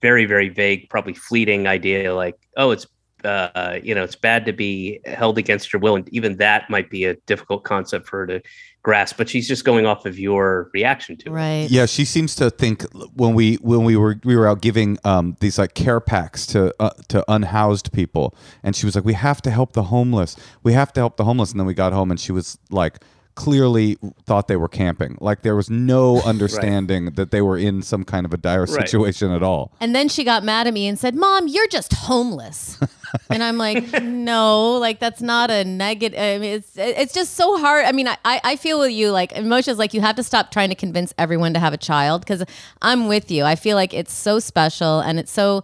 very, 0.00 0.24
very 0.24 0.48
vague, 0.48 0.88
probably 0.88 1.12
fleeting 1.12 1.66
idea, 1.66 2.14
like, 2.14 2.36
oh, 2.56 2.70
it's 2.70 2.86
uh, 3.22 3.78
you 3.82 3.94
know, 3.94 4.02
it's 4.02 4.16
bad 4.16 4.46
to 4.46 4.52
be 4.54 5.00
held 5.04 5.36
against 5.36 5.74
your 5.74 5.80
will, 5.80 5.96
and 5.96 6.08
even 6.08 6.38
that 6.38 6.70
might 6.70 6.88
be 6.88 7.04
a 7.04 7.14
difficult 7.26 7.64
concept 7.64 8.08
for 8.08 8.20
her 8.20 8.26
to 8.26 8.42
grasp. 8.84 9.16
But 9.16 9.28
she's 9.28 9.48
just 9.48 9.64
going 9.64 9.84
off 9.86 10.06
of 10.06 10.16
your 10.16 10.70
reaction 10.72 11.16
to 11.16 11.26
it. 11.26 11.32
right. 11.32 11.66
Yeah, 11.68 11.86
she 11.86 12.04
seems 12.04 12.36
to 12.36 12.50
think 12.50 12.84
when 13.14 13.34
we 13.34 13.56
when 13.56 13.82
we 13.82 13.96
were 13.96 14.20
we 14.22 14.36
were 14.36 14.46
out 14.46 14.60
giving 14.60 14.96
um, 15.04 15.36
these 15.40 15.58
like 15.58 15.74
care 15.74 15.98
packs 15.98 16.46
to 16.48 16.72
uh, 16.78 16.90
to 17.08 17.24
unhoused 17.26 17.92
people, 17.92 18.32
and 18.62 18.76
she 18.76 18.86
was 18.86 18.94
like, 18.94 19.04
"We 19.04 19.14
have 19.14 19.42
to 19.42 19.50
help 19.50 19.72
the 19.72 19.84
homeless. 19.84 20.36
We 20.62 20.72
have 20.74 20.92
to 20.92 21.00
help 21.00 21.16
the 21.16 21.24
homeless." 21.24 21.50
And 21.50 21.58
then 21.58 21.66
we 21.66 21.74
got 21.74 21.92
home, 21.92 22.12
and 22.12 22.20
she 22.20 22.30
was 22.30 22.56
like, 22.70 23.00
clearly 23.36 23.98
thought 24.26 24.46
they 24.46 24.54
were 24.54 24.68
camping. 24.68 25.18
Like 25.20 25.42
there 25.42 25.56
was 25.56 25.68
no 25.68 26.20
understanding 26.32 27.06
that 27.16 27.32
they 27.32 27.42
were 27.42 27.58
in 27.58 27.82
some 27.82 28.04
kind 28.04 28.24
of 28.24 28.32
a 28.32 28.36
dire 28.36 28.60
Right. 28.60 28.68
situation 28.88 29.32
at 29.32 29.42
all. 29.42 29.72
And 29.80 29.92
then 29.92 30.08
she 30.08 30.22
got 30.22 30.44
mad 30.44 30.68
at 30.68 30.72
me 30.72 30.86
and 30.86 30.96
said, 30.96 31.16
Mom, 31.16 31.48
you're 31.48 31.66
just 31.66 31.92
homeless. 31.94 32.78
and 33.30 33.42
I'm 33.42 33.58
like, 33.58 34.02
no, 34.02 34.76
like 34.78 34.98
that's 35.00 35.22
not 35.22 35.50
a 35.50 35.64
negative. 35.64 36.18
I 36.18 36.38
mean, 36.38 36.54
it's 36.54 36.76
it's 36.76 37.12
just 37.12 37.34
so 37.34 37.58
hard. 37.58 37.84
I 37.84 37.92
mean, 37.92 38.08
I, 38.08 38.16
I 38.24 38.56
feel 38.56 38.80
with 38.80 38.92
you. 38.92 39.10
Like 39.10 39.32
emotions, 39.32 39.78
like 39.78 39.94
you 39.94 40.00
have 40.00 40.16
to 40.16 40.22
stop 40.22 40.50
trying 40.50 40.68
to 40.70 40.74
convince 40.74 41.14
everyone 41.18 41.54
to 41.54 41.60
have 41.60 41.72
a 41.72 41.78
child 41.78 42.22
because 42.22 42.44
I'm 42.82 43.06
with 43.06 43.30
you. 43.30 43.44
I 43.44 43.56
feel 43.56 43.76
like 43.76 43.94
it's 43.94 44.12
so 44.12 44.38
special 44.38 45.00
and 45.00 45.18
it's 45.18 45.32
so 45.32 45.62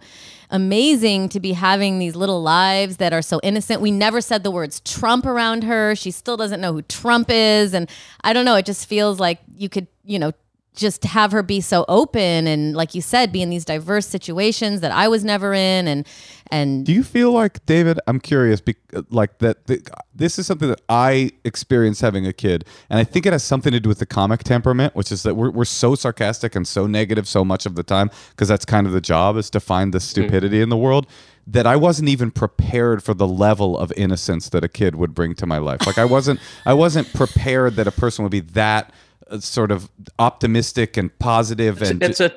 amazing 0.51 1.29
to 1.29 1.39
be 1.39 1.53
having 1.53 1.97
these 1.97 2.15
little 2.15 2.41
lives 2.41 2.97
that 2.97 3.13
are 3.13 3.21
so 3.21 3.39
innocent. 3.41 3.81
We 3.81 3.91
never 3.91 4.21
said 4.21 4.43
the 4.43 4.51
words 4.51 4.81
Trump 4.81 5.25
around 5.25 5.63
her. 5.63 5.95
She 5.95 6.11
still 6.11 6.37
doesn't 6.37 6.59
know 6.59 6.73
who 6.73 6.81
Trump 6.83 7.29
is. 7.29 7.73
And 7.73 7.89
I 8.23 8.33
don't 8.33 8.45
know, 8.45 8.55
it 8.55 8.65
just 8.65 8.85
feels 8.85 9.19
like 9.19 9.39
you 9.55 9.69
could, 9.69 9.87
you 10.03 10.19
know, 10.19 10.33
just 10.73 11.03
have 11.03 11.31
her 11.31 11.43
be 11.43 11.59
so 11.59 11.83
open 11.87 12.47
and 12.47 12.75
like 12.75 12.95
you 12.95 13.01
said 13.01 13.31
be 13.31 13.41
in 13.41 13.49
these 13.49 13.65
diverse 13.65 14.07
situations 14.07 14.79
that 14.79 14.91
I 14.91 15.07
was 15.09 15.23
never 15.23 15.53
in 15.53 15.87
and 15.87 16.07
and 16.51 16.85
Do 16.85 16.91
you 16.91 17.03
feel 17.03 17.31
like 17.31 17.65
David? 17.65 17.99
I'm 18.07 18.19
curious, 18.19 18.59
bec- 18.59 18.75
like 19.09 19.39
that. 19.39 19.65
th- 19.67 19.87
this 20.13 20.37
is 20.37 20.45
something 20.45 20.67
that 20.67 20.81
I 20.89 21.31
experienced 21.45 22.01
having 22.01 22.27
a 22.27 22.33
kid, 22.33 22.65
and 22.89 22.99
I 22.99 23.05
think 23.05 23.25
it 23.25 23.31
has 23.31 23.41
something 23.41 23.71
to 23.71 23.79
do 23.79 23.87
with 23.87 23.99
the 23.99 24.05
comic 24.05 24.43
temperament, 24.43 24.93
which 24.93 25.13
is 25.13 25.23
that 25.23 25.35
we're 25.35 25.49
we're 25.49 25.63
so 25.63 25.95
sarcastic 25.95 26.53
and 26.53 26.67
so 26.67 26.87
negative 26.87 27.25
so 27.25 27.45
much 27.45 27.65
of 27.65 27.75
the 27.75 27.83
time 27.83 28.11
because 28.31 28.49
that's 28.49 28.65
kind 28.65 28.85
of 28.85 28.91
the 28.91 29.01
job 29.01 29.37
is 29.37 29.49
to 29.51 29.61
find 29.61 29.93
the 29.93 29.99
mm-hmm. 29.99 30.03
stupidity 30.03 30.61
in 30.61 30.67
the 30.67 30.77
world. 30.77 31.07
That 31.47 31.65
I 31.65 31.75
wasn't 31.75 32.09
even 32.09 32.31
prepared 32.31 33.01
for 33.01 33.13
the 33.13 33.27
level 33.27 33.77
of 33.77 33.91
innocence 33.93 34.49
that 34.49 34.63
a 34.63 34.69
kid 34.69 34.95
would 34.95 35.15
bring 35.15 35.33
to 35.35 35.47
my 35.47 35.57
life. 35.57 35.87
Like 35.87 35.97
I 35.97 36.05
wasn't, 36.05 36.39
I 36.65 36.73
wasn't 36.73 37.11
prepared 37.13 37.77
that 37.77 37.87
a 37.87 37.91
person 37.91 38.23
would 38.23 38.31
be 38.31 38.41
that 38.41 38.93
sort 39.39 39.71
of 39.71 39.89
optimistic 40.19 40.97
and 40.97 41.17
positive 41.19 41.81
and 41.81 42.01
It's 42.03 42.19
a 42.19 42.31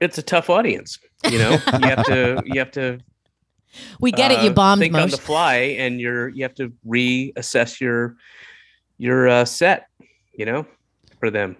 it's 0.00 0.18
a 0.18 0.22
tough 0.22 0.50
audience. 0.50 0.98
You 1.24 1.38
know, 1.38 1.50
you 1.78 1.88
have 1.88 2.04
to 2.06 2.42
you 2.46 2.58
have 2.60 2.70
to 2.72 2.98
we 4.00 4.12
get 4.12 4.30
it 4.30 4.42
you 4.42 4.50
uh, 4.50 4.54
bombed 4.54 4.80
think 4.80 4.94
on 4.94 5.10
the 5.10 5.16
fly 5.18 5.56
and 5.78 6.00
you're 6.00 6.28
you 6.28 6.42
have 6.44 6.54
to 6.54 6.72
reassess 6.86 7.80
your 7.80 8.16
your 8.98 9.28
uh, 9.28 9.44
set 9.44 9.88
you 10.34 10.46
know 10.46 10.66
for 11.20 11.30
them 11.30 11.56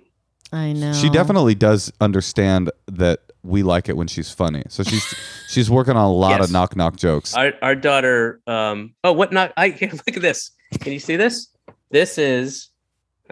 I 0.53 0.72
know. 0.72 0.92
She 0.92 1.11
definitely 1.11 1.57
does 1.57 1.92
understand 2.01 2.70
that 2.87 3.18
we 3.42 3.64
like 3.64 3.88
it 3.88 3.96
when 3.96 4.07
she's 4.07 4.31
funny. 4.31 4.62
So 4.68 4.85
she's 4.85 5.03
she's 5.49 5.68
working 5.68 5.96
on 5.96 6.05
a 6.05 6.12
lot 6.12 6.38
Yes. 6.38 6.44
of 6.49 6.53
knock 6.53 6.77
knock 6.77 6.96
jokes. 6.96 7.35
our 7.35 7.53
our 7.62 7.75
daughter 7.75 8.40
um 8.46 8.94
oh 9.05 9.12
what 9.12 9.33
not 9.33 9.53
i 9.57 9.68
here, 9.70 9.90
look 9.92 10.16
at 10.16 10.22
this 10.22 10.53
can 10.81 10.92
you 10.92 11.01
see 11.01 11.16
this 11.16 11.49
this 11.90 12.16
is 12.16 12.68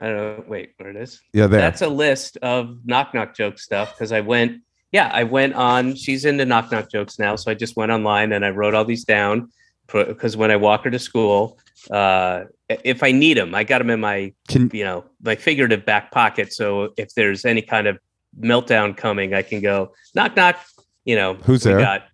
i 0.01 0.07
don't 0.07 0.17
know 0.17 0.45
wait 0.49 0.73
where 0.77 0.91
it 0.91 0.97
is 0.97 1.21
yeah, 1.33 1.47
there. 1.47 1.61
that's 1.61 1.83
a 1.83 1.89
list 1.89 2.37
of 2.39 2.79
knock 2.85 3.15
knock 3.15 3.35
joke 3.35 3.59
stuff 3.59 3.95
because 3.95 4.13
i 4.13 4.21
went 4.21 4.61
yeah 4.93 5.11
i 5.13 5.23
went 5.23 5.55
on 5.55 5.95
she's 5.95 6.25
into 6.25 6.45
knock 6.45 6.71
knock 6.71 6.91
jokes 6.91 7.19
now 7.19 7.37
so 7.37 7.51
i 7.51 7.55
just 7.55 7.77
went 7.77 7.93
online 7.93 8.33
and 8.33 8.45
i 8.45 8.51
wrote 8.51 8.75
all 8.75 8.85
these 8.85 9.05
down 9.05 9.49
because 9.93 10.37
when 10.37 10.51
i 10.51 10.57
walk 10.57 10.85
her 10.85 10.91
to 10.91 10.99
school 10.99 11.59
uh 11.91 12.45
if 12.69 13.03
i 13.03 13.13
need 13.13 13.37
them 13.37 13.55
i 13.55 13.63
got 13.63 13.79
them 13.79 13.91
in 13.91 14.01
my 14.01 14.33
Can 14.49 14.71
you 14.73 14.85
know 14.85 15.05
my 15.23 15.35
figurative 15.37 15.85
back 15.85 16.11
pocket 16.11 16.53
so 16.53 16.93
if 16.97 17.15
there's 17.15 17.45
any 17.45 17.63
kind 17.63 17.87
of 17.87 17.99
meltdown 18.41 18.97
coming 18.97 19.35
i 19.35 19.43
can 19.43 19.61
go 19.61 19.93
knock 20.15 20.35
knock 20.37 20.57
you 21.05 21.15
know 21.17 21.35
Who's 21.35 21.63
there? 21.63 21.79
got 21.79 22.05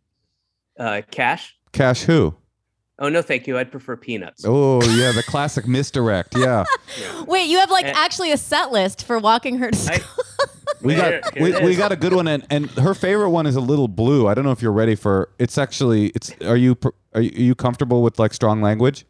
uh 0.79 1.03
cash 1.11 1.55
Cash 1.73 2.03
who? 2.03 2.35
Oh 3.01 3.09
no 3.09 3.23
thank 3.23 3.47
you 3.47 3.59
i'd 3.59 3.71
prefer 3.71 3.97
peanuts 3.97 4.45
Oh 4.47 4.81
yeah, 4.97 5.13
the 5.13 5.23
classic 5.23 5.67
misdirect. 5.67 6.37
Yeah, 6.37 6.65
Wait, 7.27 7.47
you 7.49 7.59
have 7.59 7.71
like 7.71 7.85
Eh. 7.87 7.93
actually 7.97 8.33
a 8.33 8.37
set 8.37 8.71
list 8.73 9.05
for 9.07 9.19
walking 9.19 9.59
her 9.59 9.71
to 9.71 9.93
I- 9.93 9.99
school. 9.99 10.25
we 10.83 10.95
got 10.95 11.35
we, 11.41 11.53
we 11.65 11.75
got 11.77 11.93
a 11.93 11.97
good 11.97 12.13
one, 12.15 12.29
and 12.29 12.47
and 12.51 12.71
her 12.73 12.95
favorite 12.95 13.31
one 13.31 13.47
is 13.47 13.57
a 13.57 13.61
little 13.61 13.89
blue. 13.89 14.29
I 14.29 14.35
don't 14.35 14.45
know 14.45 14.53
if 14.53 14.63
you're 14.63 14.73
ready 14.73 14.95
for. 14.95 15.31
It's 15.39 15.59
actually 15.59 16.07
it's. 16.11 16.33
Are 16.43 16.57
you 16.57 16.77
are 17.15 17.21
you, 17.21 17.31
are 17.31 17.43
you 17.43 17.55
comfortable 17.55 18.03
with 18.03 18.19
like 18.19 18.33
strong 18.33 18.63
language? 18.63 19.05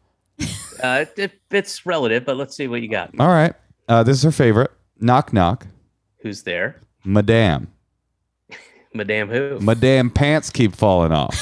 uh 0.81 1.05
it, 1.17 1.39
it's 1.51 1.85
relative 1.85 2.25
but 2.25 2.35
let's 2.35 2.55
see 2.55 2.67
what 2.67 2.81
you 2.81 2.87
got 2.87 3.11
All 3.19 3.27
right. 3.27 3.53
Uh, 3.87 4.01
this 4.03 4.17
is 4.17 4.23
her 4.23 4.31
favorite. 4.31 4.71
Knock 4.99 5.31
knock, 5.33 5.67
who's 6.21 6.43
there 6.43 6.81
Madame. 7.05 7.71
madame 8.93 9.29
who 9.29 9.59
Madame 9.59 10.09
pants 10.09 10.49
keep 10.49 10.75
falling 10.75 11.11
off. 11.11 11.35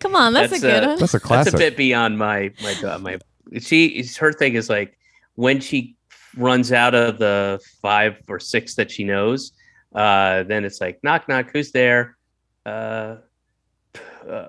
Come 0.00 0.16
on, 0.16 0.32
that's, 0.32 0.50
That's, 0.50 0.62
a 0.62 0.66
good 0.66 0.84
uh, 0.84 0.86
one. 0.88 0.98
That's 0.98 1.14
a 1.14 1.20
classic. 1.20 1.52
that's 1.52 1.62
a 1.62 1.64
bit 1.64 1.76
beyond 1.76 2.18
my 2.18 2.52
my 2.62 2.74
uh, 2.82 2.98
my 2.98 3.18
she 3.60 4.04
her 4.18 4.32
thing 4.32 4.54
is 4.54 4.68
like 4.68 4.98
when 5.34 5.60
she 5.60 5.96
runs 6.36 6.72
out 6.72 6.94
of 6.94 7.18
the 7.18 7.60
five 7.80 8.16
or 8.28 8.38
six 8.38 8.74
that 8.74 8.90
she 8.90 9.04
knows 9.04 9.52
uh 9.94 10.42
then 10.42 10.64
it's 10.64 10.80
like 10.80 10.98
knock 11.02 11.28
knock 11.28 11.50
who's 11.52 11.72
there? 11.72 12.16
Uh, 12.66 13.16
p- 13.92 14.00
uh 14.28 14.48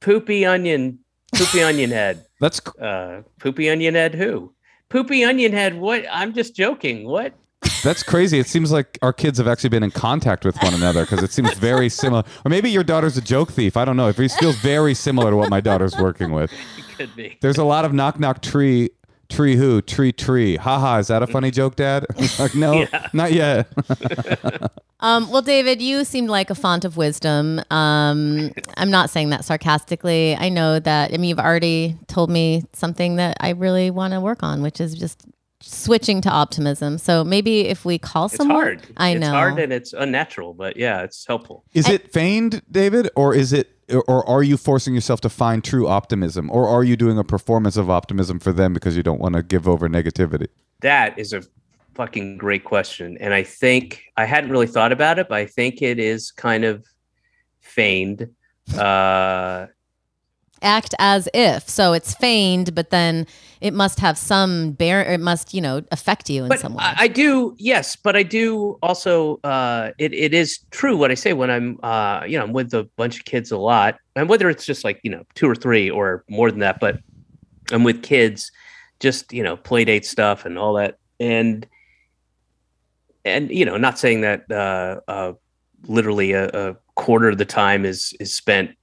poopy 0.00 0.44
onion 0.44 0.98
poopy 1.34 1.62
onion 1.68 1.90
head. 1.90 2.24
That's 2.40 2.60
uh 2.78 3.22
poopy 3.40 3.70
onion 3.70 3.94
head 3.94 4.14
who? 4.14 4.54
Poopy 4.90 5.24
onion 5.24 5.52
head 5.52 5.74
what? 5.78 6.04
I'm 6.10 6.32
just 6.34 6.54
joking. 6.54 7.08
What 7.08 7.32
That's 7.84 8.02
crazy. 8.02 8.38
It 8.38 8.48
seems 8.48 8.72
like 8.72 8.98
our 9.02 9.12
kids 9.12 9.38
have 9.38 9.46
actually 9.46 9.70
been 9.70 9.82
in 9.82 9.90
contact 9.92 10.44
with 10.44 10.56
one 10.62 10.74
another 10.74 11.02
because 11.02 11.22
it 11.22 11.30
seems 11.30 11.52
very 11.54 11.88
similar. 11.88 12.24
Or 12.44 12.48
maybe 12.48 12.70
your 12.70 12.82
daughter's 12.82 13.16
a 13.16 13.20
joke 13.22 13.52
thief. 13.52 13.76
I 13.76 13.84
don't 13.84 13.96
know. 13.96 14.08
It 14.08 14.14
feels 14.16 14.56
very 14.56 14.94
similar 14.94 15.30
to 15.30 15.36
what 15.36 15.50
my 15.50 15.60
daughter's 15.60 15.96
working 15.96 16.32
with. 16.32 16.50
it 16.78 16.84
could 16.96 17.14
be 17.14 17.38
There's 17.40 17.58
a 17.58 17.64
lot 17.64 17.84
of 17.84 17.92
knock 17.92 18.18
knock 18.18 18.42
tree 18.42 18.90
Tree 19.28 19.56
who? 19.56 19.80
Tree 19.82 20.12
tree. 20.12 20.56
Haha, 20.56 20.98
is 20.98 21.08
that 21.08 21.22
a 21.22 21.26
funny 21.26 21.50
joke, 21.50 21.76
Dad? 21.76 22.06
like, 22.38 22.54
no, 22.54 22.72
Yeah. 22.82 23.08
not 23.12 23.32
yet. 23.32 23.68
Um, 25.00 25.30
well, 25.30 25.42
David, 25.42 25.82
you 25.82 26.02
seemed 26.02 26.30
like 26.30 26.48
a 26.48 26.54
font 26.54 26.86
of 26.86 26.96
wisdom. 26.96 27.60
Um, 27.70 28.52
I'm 28.78 28.90
not 28.90 29.10
saying 29.10 29.30
that 29.30 29.44
sarcastically. 29.44 30.34
I 30.34 30.48
know 30.48 30.78
that. 30.78 31.12
I 31.12 31.18
mean, 31.18 31.28
you've 31.28 31.38
already 31.38 31.98
told 32.06 32.30
me 32.30 32.62
something 32.72 33.16
that 33.16 33.36
I 33.38 33.50
really 33.50 33.90
want 33.90 34.14
to 34.14 34.20
work 34.20 34.42
on, 34.42 34.62
which 34.62 34.80
is 34.80 34.94
just 34.94 35.20
switching 35.64 36.20
to 36.22 36.30
optimism. 36.30 36.98
So 36.98 37.24
maybe 37.24 37.62
if 37.62 37.84
we 37.84 37.98
call 37.98 38.26
It's 38.26 38.36
someone, 38.36 38.56
hard. 38.56 38.86
I 38.96 39.10
it's 39.10 39.20
know. 39.20 39.30
hard 39.30 39.58
and 39.58 39.72
it's 39.72 39.92
unnatural, 39.92 40.54
but 40.54 40.76
yeah, 40.76 41.02
it's 41.02 41.26
helpful. 41.26 41.64
Is 41.72 41.88
it 41.88 42.12
feigned, 42.12 42.62
David, 42.70 43.10
or 43.16 43.34
is 43.34 43.52
it, 43.52 43.70
or 44.06 44.28
are 44.28 44.42
you 44.42 44.56
forcing 44.56 44.94
yourself 44.94 45.20
to 45.22 45.28
find 45.28 45.62
true 45.62 45.86
optimism, 45.86 46.50
or 46.50 46.68
are 46.68 46.84
you 46.84 46.96
doing 46.96 47.18
a 47.18 47.24
performance 47.24 47.76
of 47.76 47.90
optimism 47.90 48.38
for 48.38 48.52
them 48.52 48.72
because 48.72 48.96
you 48.96 49.02
don't 49.02 49.20
want 49.20 49.34
to 49.34 49.42
give 49.42 49.68
over 49.68 49.88
negativity? 49.88 50.48
That 50.80 51.18
is 51.18 51.32
a 51.32 51.42
fucking 51.94 52.38
great 52.38 52.64
question. 52.64 53.16
And 53.20 53.32
I 53.34 53.42
think 53.42 54.02
I 54.16 54.24
hadn't 54.24 54.50
really 54.50 54.66
thought 54.66 54.92
about 54.92 55.18
it, 55.18 55.28
but 55.28 55.36
I 55.36 55.46
think 55.46 55.82
it 55.82 55.98
is 55.98 56.30
kind 56.30 56.64
of 56.64 56.84
feigned. 57.60 58.28
Uh, 58.76 59.66
act 60.64 60.94
as 60.98 61.28
if. 61.32 61.68
So 61.68 61.92
it's 61.92 62.14
feigned, 62.14 62.74
but 62.74 62.90
then 62.90 63.26
it 63.60 63.72
must 63.72 64.00
have 64.00 64.18
some 64.18 64.72
bear. 64.72 65.02
It 65.02 65.20
must, 65.20 65.54
you 65.54 65.60
know, 65.60 65.82
affect 65.92 66.28
you 66.28 66.44
in 66.44 66.48
but 66.48 66.60
some 66.60 66.74
way. 66.74 66.82
I, 66.82 67.04
I 67.04 67.08
do, 67.08 67.54
yes, 67.58 67.94
but 67.94 68.16
I 68.16 68.22
do 68.22 68.78
also. 68.82 69.38
Uh, 69.44 69.92
it 69.98 70.12
it 70.12 70.34
is 70.34 70.58
true 70.70 70.96
what 70.96 71.10
I 71.10 71.14
say 71.14 71.32
when 71.32 71.50
I'm, 71.50 71.78
uh, 71.82 72.24
you 72.26 72.38
know, 72.38 72.44
I'm 72.44 72.52
with 72.52 72.74
a 72.74 72.84
bunch 72.96 73.18
of 73.18 73.24
kids 73.26 73.52
a 73.52 73.58
lot, 73.58 73.98
and 74.16 74.28
whether 74.28 74.50
it's 74.50 74.66
just 74.66 74.82
like 74.82 75.00
you 75.04 75.10
know 75.10 75.24
two 75.34 75.48
or 75.48 75.54
three 75.54 75.88
or 75.88 76.24
more 76.28 76.50
than 76.50 76.60
that, 76.60 76.80
but 76.80 76.98
I'm 77.70 77.84
with 77.84 78.02
kids, 78.02 78.50
just 78.98 79.32
you 79.32 79.42
know, 79.42 79.56
play 79.56 79.84
date 79.84 80.06
stuff 80.06 80.44
and 80.44 80.58
all 80.58 80.74
that, 80.74 80.98
and 81.20 81.66
and 83.24 83.50
you 83.50 83.64
know, 83.64 83.76
not 83.76 83.98
saying 83.98 84.22
that 84.22 84.50
uh, 84.50 85.00
uh, 85.06 85.32
literally 85.86 86.32
a, 86.32 86.48
a 86.48 86.76
quarter 86.96 87.28
of 87.28 87.38
the 87.38 87.44
time 87.44 87.84
is 87.84 88.14
is 88.18 88.34
spent 88.34 88.76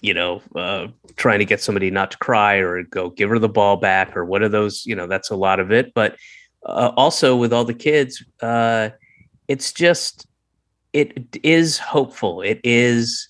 you 0.00 0.14
know, 0.14 0.42
uh, 0.54 0.88
trying 1.18 1.40
to 1.40 1.44
get 1.44 1.60
somebody 1.60 1.90
not 1.90 2.12
to 2.12 2.18
cry 2.18 2.56
or 2.56 2.82
go 2.84 3.10
give 3.10 3.28
her 3.28 3.38
the 3.38 3.48
ball 3.48 3.76
back 3.76 4.16
or 4.16 4.24
what 4.24 4.40
are 4.40 4.48
those, 4.48 4.86
you 4.86 4.94
know, 4.94 5.06
that's 5.06 5.30
a 5.30 5.36
lot 5.36 5.60
of 5.60 5.70
it. 5.70 5.92
But 5.92 6.16
uh, 6.64 6.92
also 6.96 7.36
with 7.36 7.52
all 7.52 7.64
the 7.64 7.74
kids, 7.74 8.24
uh, 8.40 8.90
it's 9.48 9.72
just, 9.72 10.26
it 10.92 11.36
is 11.42 11.78
hopeful. 11.78 12.40
It 12.40 12.60
is, 12.64 13.28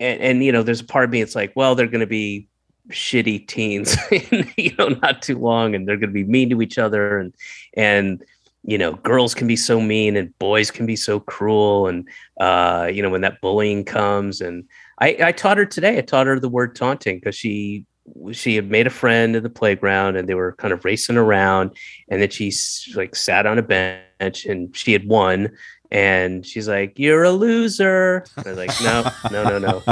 and, 0.00 0.20
and, 0.20 0.44
you 0.44 0.52
know, 0.52 0.62
there's 0.62 0.80
a 0.80 0.84
part 0.84 1.04
of 1.04 1.10
me, 1.10 1.22
it's 1.22 1.34
like, 1.34 1.52
well, 1.54 1.74
they're 1.74 1.86
going 1.86 2.00
to 2.00 2.06
be 2.06 2.48
shitty 2.90 3.46
teens, 3.46 3.96
you 4.56 4.74
know, 4.76 4.88
not 4.88 5.22
too 5.22 5.38
long, 5.38 5.74
and 5.74 5.86
they're 5.86 5.96
going 5.96 6.10
to 6.10 6.14
be 6.14 6.24
mean 6.24 6.50
to 6.50 6.62
each 6.62 6.78
other. 6.78 7.18
And, 7.18 7.32
and, 7.74 8.22
you 8.64 8.76
know, 8.76 8.94
girls 8.94 9.34
can 9.34 9.46
be 9.46 9.56
so 9.56 9.80
mean 9.80 10.16
and 10.16 10.36
boys 10.38 10.70
can 10.70 10.84
be 10.84 10.96
so 10.96 11.20
cruel. 11.20 11.86
And, 11.86 12.08
uh, 12.40 12.90
you 12.92 13.02
know, 13.02 13.10
when 13.10 13.20
that 13.20 13.40
bullying 13.40 13.84
comes 13.84 14.40
and, 14.40 14.64
I, 15.00 15.16
I 15.22 15.32
taught 15.32 15.58
her 15.58 15.66
today. 15.66 15.98
I 15.98 16.00
taught 16.02 16.26
her 16.26 16.38
the 16.40 16.48
word 16.48 16.74
taunting 16.74 17.16
because 17.18 17.36
she 17.36 17.84
she 18.32 18.56
had 18.56 18.70
made 18.70 18.86
a 18.86 18.90
friend 18.90 19.36
at 19.36 19.42
the 19.42 19.50
playground 19.50 20.16
and 20.16 20.28
they 20.28 20.34
were 20.34 20.52
kind 20.54 20.72
of 20.72 20.84
racing 20.84 21.16
around 21.18 21.76
and 22.08 22.22
then 22.22 22.30
she 22.30 22.50
like 22.94 23.14
sat 23.14 23.46
on 23.46 23.58
a 23.58 23.62
bench 23.62 24.46
and 24.46 24.74
she 24.74 24.92
had 24.92 25.06
won 25.06 25.50
and 25.90 26.46
she's 26.46 26.68
like 26.68 26.98
you're 26.98 27.22
a 27.24 27.30
loser 27.30 28.24
and 28.36 28.46
i 28.46 28.48
was 28.48 28.56
like 28.58 28.80
no 28.80 29.02
no 29.30 29.44
no 29.44 29.58
no 29.58 29.82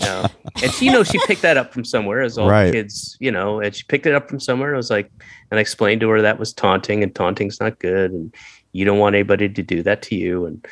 no 0.00 0.28
and 0.62 0.72
she 0.72 0.86
you 0.86 0.92
know 0.92 1.02
she 1.02 1.18
picked 1.26 1.40
that 1.42 1.56
up 1.56 1.72
from 1.72 1.84
somewhere 1.84 2.20
as 2.20 2.36
all 2.36 2.48
Right. 2.50 2.72
kids 2.72 3.16
you 3.18 3.30
know 3.30 3.60
and 3.60 3.74
she 3.74 3.84
picked 3.84 4.04
it 4.06 4.14
up 4.14 4.28
from 4.28 4.38
somewhere 4.40 4.68
and 4.68 4.76
i 4.76 4.78
was 4.78 4.90
like 4.90 5.10
and 5.50 5.58
i 5.58 5.60
explained 5.60 6.02
to 6.02 6.08
her 6.10 6.20
that 6.22 6.38
was 6.38 6.52
taunting 6.52 7.02
and 7.02 7.14
taunting's 7.14 7.60
not 7.60 7.78
good 7.78 8.10
and 8.10 8.34
you 8.72 8.84
don't 8.84 8.98
want 8.98 9.14
anybody 9.14 9.48
to 9.48 9.62
do 9.62 9.82
that 9.82 10.02
to 10.02 10.16
you 10.16 10.44
and 10.46 10.66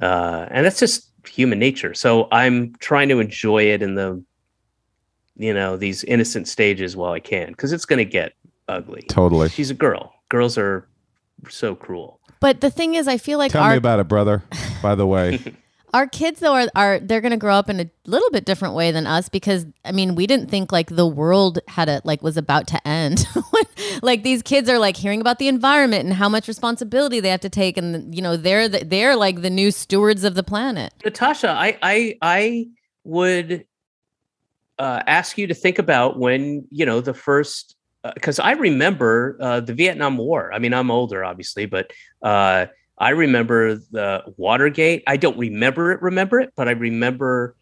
uh 0.00 0.46
and 0.50 0.64
that's 0.64 0.80
just 0.80 1.10
human 1.28 1.58
nature 1.58 1.94
so 1.94 2.28
i'm 2.32 2.74
trying 2.78 3.08
to 3.08 3.20
enjoy 3.20 3.62
it 3.62 3.82
in 3.82 3.94
the 3.94 4.22
you 5.36 5.52
know 5.52 5.76
these 5.76 6.04
innocent 6.04 6.48
stages 6.48 6.96
while 6.96 7.12
i 7.12 7.20
can 7.20 7.48
because 7.48 7.72
it's 7.72 7.84
going 7.84 7.98
to 7.98 8.04
get 8.04 8.32
ugly 8.68 9.02
Totally. 9.08 9.48
she's 9.48 9.70
a 9.70 9.74
girl 9.74 10.14
girls 10.28 10.56
are 10.58 10.88
so 11.48 11.74
cruel 11.74 12.20
but 12.40 12.60
the 12.60 12.70
thing 12.70 12.94
is, 12.94 13.08
I 13.08 13.18
feel 13.18 13.38
like 13.38 13.52
Tell 13.52 13.62
our 13.62 13.72
me 13.72 13.76
about 13.76 14.00
it, 14.00 14.08
brother. 14.08 14.42
By 14.82 14.94
the 14.94 15.06
way, 15.06 15.40
our 15.96 16.06
kids 16.06 16.40
though 16.40 16.52
are, 16.52 16.68
are 16.76 16.98
they're 17.00 17.22
going 17.22 17.32
to 17.32 17.38
grow 17.38 17.54
up 17.54 17.70
in 17.70 17.80
a 17.80 17.90
little 18.04 18.28
bit 18.30 18.44
different 18.44 18.74
way 18.74 18.90
than 18.90 19.06
us 19.06 19.30
because 19.30 19.64
I 19.82 19.92
mean 19.92 20.14
we 20.14 20.26
didn't 20.26 20.50
think 20.50 20.70
like 20.70 20.90
the 20.90 21.06
world 21.06 21.58
had 21.68 21.88
a 21.88 22.02
like 22.04 22.22
was 22.22 22.36
about 22.36 22.66
to 22.68 22.86
end. 22.86 23.26
like 24.02 24.22
these 24.22 24.42
kids 24.42 24.68
are 24.68 24.78
like 24.78 24.96
hearing 24.96 25.22
about 25.22 25.38
the 25.38 25.48
environment 25.48 26.04
and 26.04 26.12
how 26.12 26.28
much 26.28 26.48
responsibility 26.48 27.18
they 27.20 27.30
have 27.30 27.40
to 27.40 27.48
take, 27.48 27.78
and 27.78 28.14
you 28.14 28.20
know 28.20 28.36
they're 28.36 28.68
the, 28.68 28.84
they're 28.84 29.16
like 29.16 29.40
the 29.40 29.48
new 29.48 29.70
stewards 29.70 30.22
of 30.22 30.34
the 30.34 30.42
planet. 30.42 30.92
natasha 31.02 31.48
i 31.48 31.78
i 31.82 32.18
i 32.20 32.68
would 33.04 33.64
uh, 34.78 35.02
ask 35.06 35.38
you 35.38 35.46
to 35.46 35.54
think 35.54 35.78
about 35.78 36.18
when 36.18 36.66
you 36.70 36.84
know 36.84 37.00
the 37.00 37.14
first 37.14 37.74
because 38.14 38.38
I 38.38 38.52
remember 38.52 39.36
uh, 39.40 39.60
the 39.60 39.74
Vietnam 39.74 40.16
War. 40.16 40.52
I 40.52 40.58
mean, 40.58 40.72
I'm 40.72 40.90
older, 40.90 41.24
obviously, 41.24 41.66
but 41.66 41.92
uh, 42.22 42.66
I 42.98 43.10
remember 43.10 43.76
the 43.76 44.22
Watergate. 44.36 45.02
I 45.06 45.16
don't 45.16 45.36
remember 45.38 45.92
it, 45.92 46.00
remember 46.02 46.40
it, 46.40 46.50
but 46.56 46.68
I 46.68 46.72
remember 46.72 47.54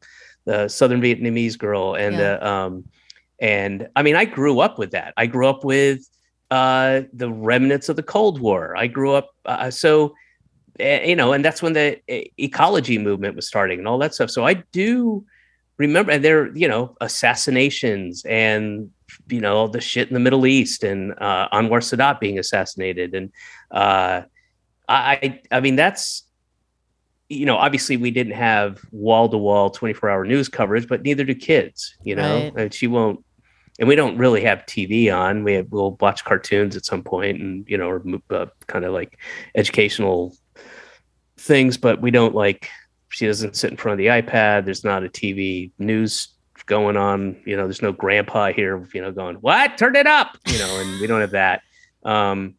the 0.45 0.67
Southern 0.67 1.01
Vietnamese 1.01 1.58
girl, 1.58 1.95
and 1.95 2.19
Yeah. 2.19 2.38
uh, 2.41 2.47
um, 2.47 2.86
and 3.39 3.88
I 3.95 4.03
mean, 4.03 4.15
I 4.15 4.25
grew 4.25 4.60
up 4.60 4.77
with 4.77 4.91
that. 4.91 5.13
I 5.17 5.25
grew 5.27 5.47
up 5.47 5.63
with 5.63 6.08
uh, 6.51 7.01
the 7.13 7.32
remnants 7.32 7.89
of 7.89 7.95
the 7.95 8.03
Cold 8.03 8.39
War. 8.39 8.75
I 8.77 8.88
grew 8.88 9.12
up 9.13 9.29
uh, 9.45 9.69
so 9.71 10.06
uh, 10.06 10.10
you 10.80 11.16
know, 11.16 11.34
and 11.34 11.44
that's 11.46 11.62
when 11.62 11.74
the 11.74 12.00
uh, 12.10 12.22
ecology 12.38 12.98
movement 12.98 13.36
was 13.36 13.48
starting 13.48 13.80
and 13.80 13.88
all 13.88 13.98
that 14.00 14.14
stuff. 14.14 14.30
So 14.32 14.46
I 14.46 14.56
do 14.72 15.26
remember, 15.78 16.12
and 16.12 16.24
there, 16.24 16.56
you 16.56 16.68
know, 16.68 16.96
assassinations 17.02 18.24
and 18.26 18.90
you 19.28 19.40
know 19.40 19.56
all 19.56 19.68
the 19.68 19.82
shit 19.82 20.08
in 20.08 20.14
the 20.16 20.20
Middle 20.20 20.46
East 20.48 20.84
and 20.84 21.14
uh, 21.20 21.48
Anwar 21.54 21.82
Sadat 21.82 22.20
being 22.20 22.40
assassinated, 22.40 23.14
and 23.14 23.32
uh, 23.72 24.24
I, 24.90 25.42
I 25.52 25.60
mean 25.60 25.76
that's 25.76 26.24
you 27.30 27.46
know 27.46 27.56
obviously 27.58 27.98
we 27.98 28.12
didn't 28.12 28.34
have 28.34 28.80
wall 28.92 29.30
to 29.30 29.38
wall 29.38 29.70
24 29.70 30.10
hour 30.10 30.26
news 30.26 30.50
coverage, 30.50 30.88
but 30.88 31.04
neither 31.04 31.24
do 31.24 31.36
kids. 31.36 31.96
You 32.04 32.16
know, 32.16 32.36
Right. 32.40 32.54
and 32.58 32.74
she 32.74 32.88
won't. 32.88 33.24
And 33.80 33.88
we 33.88 33.96
don't 33.96 34.18
really 34.18 34.44
have 34.44 34.68
TV 34.68 35.12
on. 35.12 35.44
We 35.44 35.54
have, 35.54 35.68
we'll 35.72 35.98
watch 36.00 36.24
cartoons 36.24 36.76
at 36.76 36.86
some 36.86 37.04
point, 37.04 37.42
and 37.42 37.68
you 37.68 37.78
know, 37.78 37.90
or 37.90 38.04
uh, 38.30 38.46
kind 38.68 38.86
of 38.86 38.94
like 38.94 39.18
educational 39.56 40.36
things, 41.43 41.77
but 41.77 42.01
we 42.01 42.12
don't 42.12 42.34
like. 42.36 42.69
She 43.10 43.27
doesn't 43.27 43.56
sit 43.56 43.69
in 43.69 43.77
front 43.77 43.93
of 43.93 43.97
the 43.99 44.08
iPad. 44.08 44.65
There's 44.65 44.84
not 44.84 45.03
a 45.03 45.10
TV 45.10 45.71
news 45.77 46.29
going 46.65 46.97
on. 46.97 47.39
You 47.45 47.56
know, 47.56 47.63
there's 47.63 47.82
no 47.82 47.91
grandpa 47.91 48.51
here. 48.51 48.88
You 48.93 49.01
know, 49.01 49.12
going 49.12 49.36
what? 49.38 49.77
Turn 49.77 49.95
it 49.95 50.08
up. 50.08 50.38
You 50.47 50.58
know, 50.58 50.79
and 50.79 50.99
we 50.99 51.08
don't 51.08 51.21
have 51.21 51.32
that. 51.32 51.62
Um, 52.03 52.56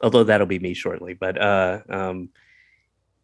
although 0.00 0.24
that'll 0.24 0.46
be 0.46 0.58
me 0.58 0.74
shortly. 0.74 1.14
But 1.14 1.40
uh, 1.40 1.80
um, 1.90 2.30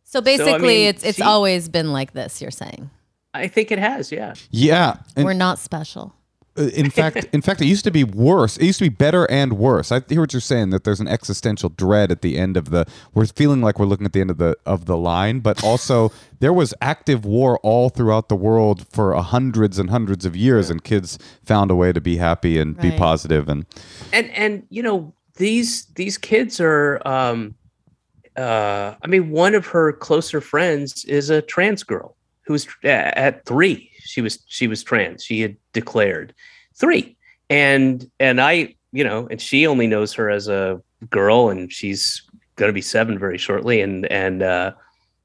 So 0.05 0.21
basically, 0.21 0.61
mean, 0.61 0.89
it's 0.89 1.05
it's 1.05 1.17
she- 1.19 1.23
always 1.23 1.69
been 1.69 1.93
like 1.93 2.13
this. 2.13 2.43
You're 2.43 2.51
saying 2.51 2.91
I 3.33 3.49
think 3.49 3.73
it 3.73 3.79
has. 3.79 4.13
Yeah. 4.13 4.35
yeah. 4.51 4.97
And 5.17 5.25
we're 5.25 5.33
not 5.33 5.59
special. 5.59 6.15
Uh, 6.57 6.63
in 6.69 6.89
fact, 6.89 7.27
in 7.33 7.43
fact, 7.43 7.61
it 7.61 7.67
used 7.67 7.85
to 7.85 7.91
be 7.91 8.05
worse. 8.05 8.57
It 8.59 8.67
used 8.67 8.79
to 8.79 8.85
be 8.85 8.89
better 8.89 9.29
and 9.31 9.55
worse. 9.55 9.91
I 9.91 10.01
hear 10.09 10.21
what 10.21 10.33
you're 10.33 10.41
saying 10.41 10.71
that 10.71 10.85
there's 10.85 11.01
an 11.01 11.09
existential 11.09 11.69
dread 11.69 12.13
at 12.13 12.23
the 12.23 12.39
end 12.39 12.57
of 12.57 12.71
the. 12.71 12.87
We're 13.13 13.27
feeling 13.27 13.61
like 13.61 13.79
we're 13.81 13.87
looking 13.87 14.07
at 14.07 14.13
the 14.13 14.21
end 14.21 14.31
of 14.31 14.39
the 14.39 14.57
of 14.65 14.85
the 14.87 14.97
line, 14.97 15.41
but 15.41 15.65
also 15.65 16.13
there 16.39 16.53
was 16.53 16.73
active 16.81 17.25
war 17.25 17.59
all 17.65 17.89
throughout 17.89 18.29
the 18.29 18.37
world 18.37 18.87
for 18.89 19.17
uh, 19.17 19.23
hundreds 19.23 19.79
and 19.81 19.91
hundreds 19.91 20.25
of 20.25 20.37
years, 20.37 20.71
and 20.71 20.85
kids 20.85 21.19
found 21.45 21.71
a 21.73 21.75
way 21.75 21.93
to 21.93 22.01
be 22.01 22.19
happy 22.19 22.59
and 22.59 22.77
be 22.77 22.91
Right. 22.91 22.99
positive. 22.99 23.49
And 23.49 23.67
and 24.13 24.31
and 24.31 24.63
you 24.71 24.83
know 24.83 25.13
these 25.37 25.87
these 25.97 26.17
kids 26.17 26.61
are 26.61 27.03
um 27.05 27.57
uh 28.37 28.95
i 29.03 29.07
mean 29.09 29.31
one 29.31 29.55
of 29.55 29.67
her 29.67 29.93
closer 29.93 30.41
friends 30.41 31.05
is 31.07 31.31
a 31.31 31.43
trans 31.43 31.83
girl 31.83 32.17
who 32.43 32.53
was 32.53 32.67
uh, 32.85 32.89
at 32.89 33.45
three 33.45 33.91
she 34.15 34.21
was 34.21 34.39
she 34.47 34.69
was 34.69 34.85
trans. 34.85 35.25
She 35.25 35.41
had 35.41 35.57
declared 35.73 36.35
three. 36.77 37.17
And 37.51 38.09
and 38.21 38.41
i 38.41 38.75
you 38.93 39.03
know 39.03 39.27
and 39.29 39.41
she 39.41 39.67
only 39.67 39.89
knows 39.89 40.13
her 40.15 40.31
as 40.31 40.47
a 40.49 40.81
girl 41.11 41.51
and 41.51 41.71
she's 41.73 42.23
going 42.55 42.69
to 42.69 42.73
be 42.73 42.81
seven 42.81 43.19
very 43.19 43.39
shortly. 43.39 43.81
And 43.81 44.07
and 44.07 44.43
uh 44.43 44.73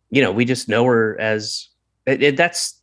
you 0.10 0.24
know 0.24 0.32
we 0.32 0.44
just 0.44 0.68
know 0.68 0.86
her 0.86 1.20
as 1.22 1.68
it, 2.08 2.24
it- 2.24 2.38
that's 2.38 2.82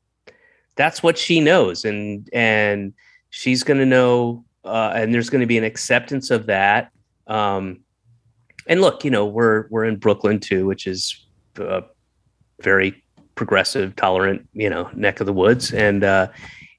that's 0.76 1.02
what 1.02 1.18
she 1.18 1.40
knows. 1.40 1.84
And 1.84 2.28
and 2.32 2.92
she's 3.30 3.64
going 3.64 3.80
to 3.80 3.86
know 3.86 4.44
uh, 4.64 4.92
and 4.94 5.12
there's 5.12 5.30
going 5.30 5.40
to 5.40 5.46
be 5.46 5.58
an 5.58 5.64
acceptance 5.64 6.30
of 6.30 6.46
that. 6.46 6.90
Um, 7.28 7.80
and 8.68 8.80
look, 8.80 9.04
you 9.04 9.10
know, 9.10 9.26
we're 9.26 9.66
we're 9.70 9.84
in 9.86 9.96
Brooklyn 9.96 10.38
too, 10.38 10.66
which 10.66 10.86
is 10.86 11.24
a 11.56 11.82
very 12.60 13.02
progressive, 13.36 13.94
tolerant, 13.94 14.48
you 14.52 14.68
know, 14.68 14.90
neck 14.94 15.20
of 15.20 15.26
the 15.26 15.32
woods. 15.32 15.72
And 15.72 16.02
uh, 16.02 16.28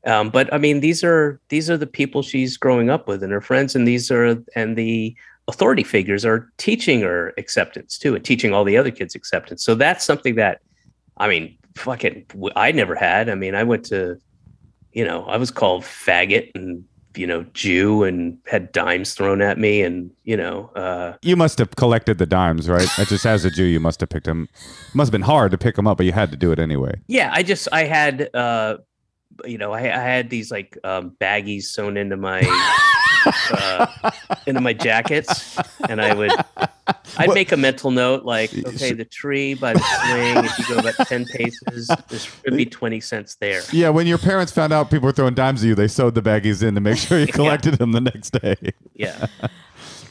um, 0.06 0.30
but 0.30 0.54
I 0.54 0.58
mean, 0.58 0.82
these 0.82 1.04
are 1.04 1.40
these 1.50 1.70
are 1.70 1.78
the 1.78 1.88
people 1.88 2.22
she's 2.22 2.58
growing 2.58 2.90
up 2.90 3.08
with 3.08 3.24
and 3.24 3.32
her 3.32 3.42
friends, 3.42 3.76
and 3.76 3.88
these 3.88 4.12
are 4.12 4.38
and 4.56 4.76
the 4.76 5.16
authority 5.48 5.84
figures 5.84 6.26
are 6.26 6.52
teaching 6.58 7.02
her 7.02 7.34
acceptance 7.38 7.98
too, 7.98 8.16
and 8.16 8.26
teaching 8.26 8.54
all 8.54 8.66
the 8.66 8.78
other 8.78 8.92
kids 8.92 9.16
acceptance. 9.16 9.64
So 9.64 9.76
that's 9.76 10.04
something 10.04 10.36
that, 10.36 10.60
I 11.18 11.28
mean, 11.30 11.58
fucking, 11.76 12.26
I 12.56 12.72
never 12.74 12.96
had. 12.96 13.30
I 13.30 13.36
mean, 13.36 13.56
I 13.56 13.64
went 13.64 13.86
to, 13.86 14.20
you 14.92 15.06
know, 15.06 15.24
I 15.26 15.38
was 15.38 15.52
called 15.52 15.84
faggot 15.84 16.52
and 16.54 16.84
you 17.18 17.28
know 17.28 17.44
Jew 17.54 18.04
and 18.04 18.38
had 18.46 18.72
dimes 18.72 19.14
thrown 19.14 19.42
at 19.42 19.58
me, 19.58 19.82
and 19.82 20.12
you 20.24 20.38
know. 20.38 20.68
Uh, 20.76 21.14
You 21.22 21.36
must 21.36 21.58
have 21.60 21.76
collected 21.76 22.18
the 22.18 22.26
dimes, 22.26 22.70
right? 22.70 22.88
That 22.98 23.08
just 23.08 23.26
as 23.26 23.46
a 23.46 23.50
Jew, 23.52 23.64
you 23.66 23.80
must 23.80 24.00
have 24.02 24.10
picked 24.10 24.26
them. 24.26 24.48
Must 24.94 25.08
have 25.10 25.12
been 25.12 25.22
hard 25.22 25.52
to 25.52 25.58
pick 25.58 25.76
them 25.76 25.88
up, 25.88 25.98
but 25.98 26.06
you 26.06 26.12
had 26.12 26.32
to 26.32 26.38
do 26.38 26.52
it 26.52 26.60
anyway. 26.60 26.94
yeah, 27.08 27.30
I 27.34 27.44
just 27.44 27.68
I 27.72 27.84
had 27.86 28.30
uh, 28.36 28.78
you 29.46 29.58
know 29.58 29.72
I, 29.74 29.80
I 29.82 30.02
had 30.04 30.30
these 30.30 30.52
like 30.52 30.78
um, 30.84 31.16
baggies 31.20 31.64
sewn 31.64 31.98
into 31.98 32.18
my. 32.18 32.42
uh, 33.52 34.12
into 34.46 34.62
my 34.62 34.74
jackets, 34.74 35.58
and 35.90 36.02
I 36.02 36.14
would, 36.14 36.32
I'd 37.18 37.28
What- 37.28 37.36
make 37.36 37.52
a 37.52 37.58
mental 37.58 37.92
note 37.92 38.24
like, 38.26 38.52
okay, 38.54 38.94
the 38.94 39.06
tree 39.06 39.54
by 39.54 39.74
the 39.74 39.80
swing. 39.80 40.46
If 40.46 40.60
you 40.60 40.76
go 40.76 40.80
about 40.80 41.08
ten 41.08 41.26
paces, 41.26 41.88
there 42.10 42.20
should 42.20 42.58
be 42.58 42.66
twenty 42.66 43.00
cents 43.00 43.36
there. 43.36 43.62
Yeah, 43.72 43.90
when 43.90 44.08
your 44.08 44.18
parents 44.18 44.52
found 44.52 44.74
out 44.74 44.90
people 44.90 45.06
were 45.06 45.12
throwing 45.12 45.34
dimes 45.34 45.64
at 45.64 45.68
you, 45.68 45.76
they 45.76 45.88
sewed 45.88 46.16
the 46.16 46.22
baggies 46.22 46.64
in 46.64 46.76
to 46.76 46.82
make 46.82 46.98
sure 46.98 47.20
you 47.20 47.28
collected 47.34 47.76
them 47.76 47.92
the 47.92 48.02
next 48.02 48.32
day. 48.32 48.56
Yeah, 48.94 49.28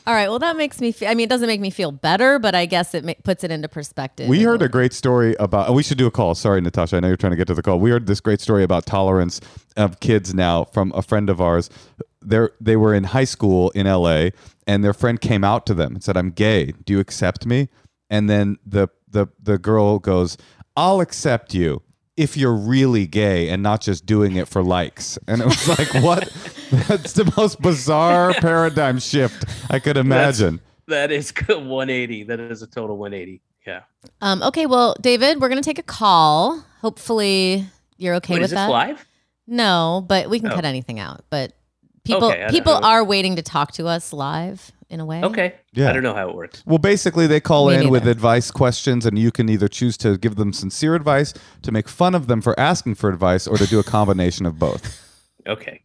All 0.07 0.15
right. 0.15 0.29
Well, 0.29 0.39
that 0.39 0.57
makes 0.57 0.81
me 0.81 0.93
feel, 0.93 1.09
I 1.09 1.15
mean, 1.15 1.25
it 1.25 1.29
doesn't 1.31 1.49
make 1.49 1.61
me 1.61 1.71
feel 1.71 1.91
better, 1.91 2.39
but 2.39 2.55
I 2.55 2.65
guess 2.67 2.95
it 2.95 3.05
ma- 3.05 3.15
puts 3.25 3.43
it 3.43 3.51
into 3.51 3.69
perspective. 3.69 4.29
We 4.29 4.43
heard 4.43 4.63
a 4.63 4.69
great 4.69 4.93
story 4.93 5.35
about. 5.41 5.75
We 5.75 5.83
should 5.83 5.99
do 5.99 6.07
a 6.07 6.13
call. 6.13 6.37
Sorry, 6.37 6.61
Natasha. 6.61 6.97
I 6.97 7.01
know 7.01 7.09
you're 7.09 7.17
trying 7.17 7.33
to 7.33 7.37
get 7.37 7.49
to 7.49 7.55
the 7.55 7.63
call. 7.63 7.81
We 7.81 7.91
heard 7.91 8.07
this 8.07 8.21
great 8.21 8.41
story 8.41 8.63
about 8.63 8.87
tolerance 8.87 9.41
of 9.77 9.99
kids 9.99 10.33
now 10.33 10.65
from 10.65 10.93
a 10.95 11.03
friend 11.03 11.29
of 11.29 11.41
ours. 11.41 11.71
They 12.23 12.47
they 12.61 12.77
were 12.77 12.95
in 12.95 13.05
high 13.05 13.25
school 13.25 13.71
in 13.71 13.89
L.A. 13.89 14.33
and 14.67 14.85
their 14.85 14.95
friend 14.95 15.21
came 15.21 15.43
out 15.43 15.67
to 15.67 15.75
them 15.75 15.95
and 15.95 16.05
said, 16.05 16.17
"I'm 16.17 16.31
gay. 16.31 16.73
Do 16.85 16.93
you 16.93 17.01
accept 17.01 17.45
me?" 17.45 17.69
And 18.09 18.31
then 18.31 18.59
the 18.65 18.89
the 19.09 19.27
the 19.43 19.59
girl 19.59 19.99
goes, 19.99 20.37
"I'll 20.77 21.01
accept 21.01 21.53
you." 21.53 21.83
If 22.17 22.35
you're 22.35 22.55
really 22.55 23.07
gay 23.07 23.51
and 23.51 23.63
not 23.63 23.83
just 23.83 24.07
doing 24.07 24.37
it 24.37 24.49
for 24.49 24.63
likes. 24.63 25.19
And 25.29 25.43
it 25.43 25.45
was 25.45 25.69
like, 25.69 25.93
what? 26.03 26.33
That's 26.89 27.13
the 27.13 27.33
most 27.37 27.61
bizarre 27.61 28.33
paradigm 28.35 28.99
shift 28.99 29.45
I 29.71 29.79
could 29.79 29.97
imagine. 29.97 30.61
that 30.89 31.11
is 31.11 31.33
good 31.33 31.65
180. 31.67 32.25
That 32.25 32.41
is 32.41 32.63
a 32.63 32.67
total 32.67 32.97
180. 32.97 33.41
Yeah. 33.67 33.83
Um, 34.21 34.43
okay. 34.43 34.67
Well, 34.67 34.95
David, 35.01 35.41
we're 35.41 35.49
going 35.49 35.61
to 35.63 35.67
take 35.69 35.79
a 35.79 35.83
call. 35.83 36.65
Hopefully 36.81 37.67
you're 37.97 38.15
okay 38.17 38.35
Wait, 38.35 38.41
with 38.41 38.45
is 38.47 38.51
this 38.51 38.57
that. 38.59 38.71
live? 38.71 39.05
No, 39.47 40.05
but 40.09 40.29
we 40.31 40.41
can 40.41 40.51
Oh. 40.53 40.55
cut 40.55 40.65
anything 40.65 40.99
out. 41.01 41.25
But 41.31 41.53
people 42.05 42.29
Okay, 42.29 42.47
people 42.51 42.81
know. 42.81 42.87
are 42.87 43.05
waiting 43.05 43.37
to 43.37 43.43
talk 43.43 43.73
to 43.73 43.87
us 43.87 44.13
live 44.13 44.73
in 44.89 45.01
a 45.01 45.05
way. 45.05 45.23
Okay. 45.23 45.55
Yeah. 45.73 45.91
I 45.91 45.93
don't 45.93 46.03
know 46.05 46.15
how 46.15 46.29
it 46.29 46.35
works. 46.37 46.63
Well, 46.67 46.79
basically, 46.79 47.27
they 47.27 47.41
call 47.41 47.69
Me 47.69 47.77
in 47.77 47.91
with 47.91 48.07
advice 48.07 48.51
questions, 48.53 49.05
and 49.07 49.19
you 49.19 49.33
can 49.33 49.49
either 49.49 49.67
choose 49.69 49.97
to 49.99 50.17
give 50.17 50.37
them 50.37 50.53
sincere 50.53 50.95
advice, 50.95 51.35
to 51.63 51.73
make 51.73 51.89
fun 51.89 52.15
of 52.15 52.29
them 52.29 52.41
for 52.41 52.59
asking 52.59 52.95
for 52.97 53.09
advice, 53.11 53.47
or 53.49 53.57
to 53.57 53.67
do 53.67 53.79
a 53.81 53.85
combination 53.85 54.47
of 54.47 54.59
both. 54.59 55.03
Okay. 55.49 55.81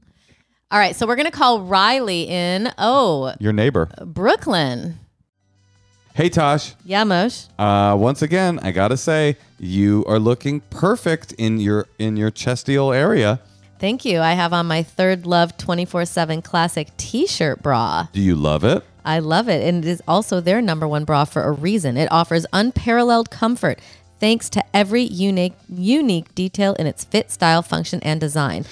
All 0.72 0.80
right. 0.80 0.96
So 0.96 1.06
we're 1.06 1.18
going 1.18 1.26
to 1.26 1.32
call 1.32 1.62
Riley 1.62 2.24
in. 2.24 2.72
Oh, 2.78 3.34
Your 3.40 3.54
neighbor. 3.54 3.90
Brooklyn. 4.06 4.98
Hey, 6.14 6.30
Tosh. 6.30 6.74
Yeah, 6.84 7.04
Mosh. 7.04 7.46
Uh, 7.58 7.96
once 7.98 8.22
again, 8.22 8.60
I 8.64 8.72
gotta 8.72 8.98
say, 8.98 9.38
you 9.60 10.04
are 10.08 10.20
looking 10.20 10.60
perfect 10.60 11.32
in 11.34 11.58
your 11.58 11.88
in 12.00 12.18
your 12.18 12.30
chestial 12.32 12.92
area. 12.92 13.40
Thank 13.80 14.04
you. 14.04 14.20
I 14.20 14.34
have 14.34 14.52
on 14.52 14.66
my 14.68 14.84
Third 14.84 15.26
Love 15.26 15.58
24 15.58 16.04
7 16.06 16.42
Classic 16.42 16.90
t 16.98 17.26
shirt 17.28 17.64
bra. 17.64 18.08
Do 18.12 18.20
you 18.20 18.36
love 18.36 18.66
it? 18.66 18.84
I 19.06 19.20
love 19.20 19.48
it. 19.48 19.66
And 19.66 19.86
it 19.86 19.90
is 19.90 20.02
also 20.08 20.42
their 20.42 20.62
number 20.62 20.86
one 20.88 21.06
bra 21.06 21.24
for 21.26 21.44
a 21.44 21.52
reason. 21.52 21.96
It 21.96 22.12
offers 22.12 22.46
unparalleled 22.52 23.32
comfort 23.32 23.80
thanks 24.20 24.50
to 24.52 24.64
every 24.76 25.04
unique 25.04 25.54
unique 25.70 26.36
detail 26.36 26.74
in 26.74 26.88
its 26.88 27.06
fit, 27.06 27.32
style, 27.32 27.62
function, 27.62 28.02
and 28.04 28.20
design. 28.20 28.66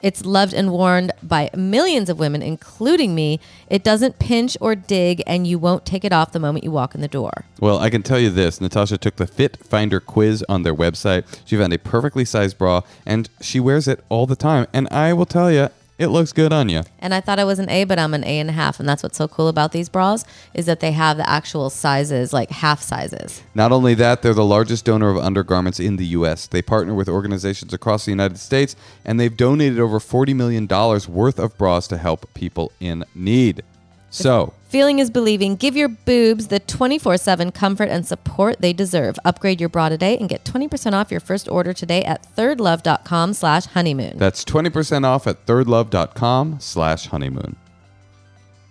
It's 0.00 0.24
loved 0.24 0.54
and 0.54 0.70
worn 0.70 1.10
by 1.24 1.50
millions 1.56 2.08
of 2.08 2.20
women, 2.20 2.40
including 2.40 3.16
me. 3.16 3.40
It 3.68 3.82
doesn't 3.82 4.20
pinch 4.20 4.56
or 4.60 4.76
dig, 4.76 5.22
and 5.26 5.44
you 5.44 5.58
won't 5.58 5.84
take 5.84 6.04
it 6.04 6.12
off 6.12 6.30
the 6.30 6.38
moment 6.38 6.62
you 6.62 6.70
walk 6.70 6.94
in 6.94 7.00
the 7.00 7.08
door. 7.08 7.44
Well, 7.58 7.80
I 7.80 7.90
can 7.90 8.04
tell 8.04 8.18
you 8.18 8.30
this 8.30 8.60
Natasha 8.60 8.96
took 8.96 9.16
the 9.16 9.26
Fit 9.26 9.56
Finder 9.56 9.98
quiz 9.98 10.44
on 10.48 10.62
their 10.62 10.74
website. 10.74 11.24
She 11.44 11.56
found 11.56 11.72
a 11.72 11.78
perfectly 11.78 12.24
sized 12.24 12.58
bra, 12.58 12.82
and 13.04 13.28
she 13.40 13.58
wears 13.58 13.88
it 13.88 14.04
all 14.08 14.26
the 14.26 14.36
time. 14.36 14.68
And 14.72 14.86
I 14.92 15.12
will 15.14 15.26
tell 15.26 15.50
you, 15.50 15.68
it 15.98 16.08
looks 16.08 16.32
good 16.32 16.52
on 16.52 16.68
you. 16.68 16.82
And 17.00 17.12
I 17.12 17.20
thought 17.20 17.38
I 17.38 17.44
was 17.44 17.58
an 17.58 17.68
A, 17.68 17.84
but 17.84 17.98
I'm 17.98 18.14
an 18.14 18.24
A 18.24 18.38
and 18.38 18.48
a 18.48 18.52
half. 18.52 18.78
And 18.78 18.88
that's 18.88 19.02
what's 19.02 19.18
so 19.18 19.26
cool 19.26 19.48
about 19.48 19.72
these 19.72 19.88
bras 19.88 20.24
is 20.54 20.66
that 20.66 20.80
they 20.80 20.92
have 20.92 21.16
the 21.16 21.28
actual 21.28 21.70
sizes, 21.70 22.32
like 22.32 22.50
half 22.50 22.80
sizes. 22.80 23.42
Not 23.54 23.72
only 23.72 23.94
that, 23.94 24.22
they're 24.22 24.32
the 24.32 24.44
largest 24.44 24.84
donor 24.84 25.10
of 25.10 25.18
undergarments 25.18 25.80
in 25.80 25.96
the 25.96 26.06
U.S. 26.06 26.46
They 26.46 26.62
partner 26.62 26.94
with 26.94 27.08
organizations 27.08 27.74
across 27.74 28.04
the 28.04 28.12
United 28.12 28.38
States, 28.38 28.76
and 29.04 29.18
they've 29.18 29.36
donated 29.36 29.80
over 29.80 29.98
$40 29.98 30.34
million 30.36 30.66
worth 30.68 31.38
of 31.38 31.58
bras 31.58 31.88
to 31.88 31.98
help 31.98 32.32
people 32.32 32.70
in 32.80 33.04
need. 33.14 33.62
So, 34.10 34.54
Feeling 34.68 34.98
is 34.98 35.10
believing. 35.10 35.56
Give 35.56 35.76
your 35.76 35.88
boobs 35.88 36.48
the 36.48 36.60
24 36.60 37.16
7 37.16 37.52
comfort 37.52 37.88
and 37.88 38.06
support 38.06 38.60
they 38.60 38.74
deserve. 38.74 39.18
Upgrade 39.24 39.60
your 39.60 39.70
bra 39.70 39.88
today 39.88 40.18
and 40.18 40.28
get 40.28 40.44
20% 40.44 40.92
off 40.92 41.10
your 41.10 41.20
first 41.20 41.48
order 41.48 41.72
today 41.72 42.04
at 42.04 42.26
thirdlove.com 42.36 43.32
slash 43.32 43.64
honeymoon. 43.66 44.18
that's 44.18 44.44
20% 44.44 45.04
off 45.04 45.26
at 45.26 45.46
thirdlove.com 45.46 46.60
slash 46.60 47.06
honeymoon. 47.06 47.56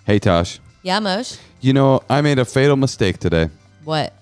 Hey, 0.05 0.19
Tosh. 0.19 0.59
Yeah, 0.83 0.99
Mosh? 0.99 1.37
You 1.61 1.73
know, 1.73 2.01
I 2.09 2.21
made 2.21 2.37
a 2.37 2.45
fatal 2.45 2.75
mistake 2.75 3.17
today. 3.17 3.49
What? 3.83 4.13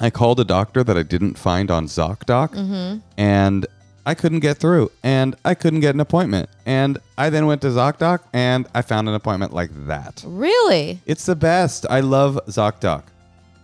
I 0.00 0.10
called 0.10 0.38
a 0.38 0.44
doctor 0.44 0.84
that 0.84 0.96
I 0.96 1.02
didn't 1.02 1.36
find 1.36 1.70
on 1.70 1.86
ZocDoc, 1.86 2.54
mm-hmm. 2.54 2.98
and 3.16 3.66
I 4.06 4.14
couldn't 4.14 4.40
get 4.40 4.58
through, 4.58 4.90
and 5.02 5.34
I 5.44 5.54
couldn't 5.54 5.80
get 5.80 5.94
an 5.94 6.00
appointment. 6.00 6.50
And 6.66 6.98
I 7.16 7.30
then 7.30 7.46
went 7.46 7.62
to 7.62 7.68
ZocDoc, 7.68 8.20
and 8.32 8.66
I 8.74 8.82
found 8.82 9.08
an 9.08 9.14
appointment 9.14 9.52
like 9.52 9.70
that. 9.86 10.22
Really? 10.26 11.00
It's 11.06 11.24
the 11.24 11.36
best. 11.36 11.86
I 11.88 12.00
love 12.00 12.38
ZocDoc. 12.46 13.04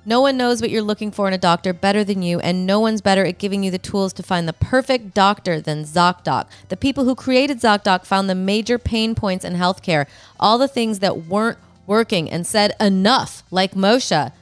No 0.07 0.23
one 0.23 0.39
knows 0.39 0.63
what 0.63 0.71
you're 0.71 0.81
looking 0.81 1.11
for 1.11 1.29
in 1.29 1.35
a 1.35 1.39
doctor 1.39 1.75
better 1.75 2.03
than 2.05 2.23
you, 2.23 2.41
and 2.41 2.67
no 2.67 2.81
one's 2.81 3.03
better 3.03 3.27
at 3.27 3.39
giving 3.39 3.63
you 3.63 3.71
the 3.71 3.79
tools 3.79 4.15
to 4.15 4.23
find 4.23 4.49
the 4.49 4.55
perfect 4.55 5.13
doctor 5.13 5.61
than 5.61 5.85
ZocDoc. 5.85 6.47
The 6.71 6.77
people 6.77 7.05
who 7.05 7.15
created 7.15 7.61
ZocDoc 7.61 8.07
found 8.07 8.31
the 8.31 8.35
major 8.35 8.79
pain 8.79 9.15
points 9.15 9.45
in 9.45 9.57
healthcare, 9.57 10.07
all 10.39 10.57
the 10.57 10.69
things 10.69 11.01
that 11.01 11.27
weren't 11.27 11.59
working, 11.87 12.31
and 12.31 12.47
said 12.47 12.73
enough, 12.81 13.43
like 13.51 13.75
Moshe. 13.75 14.33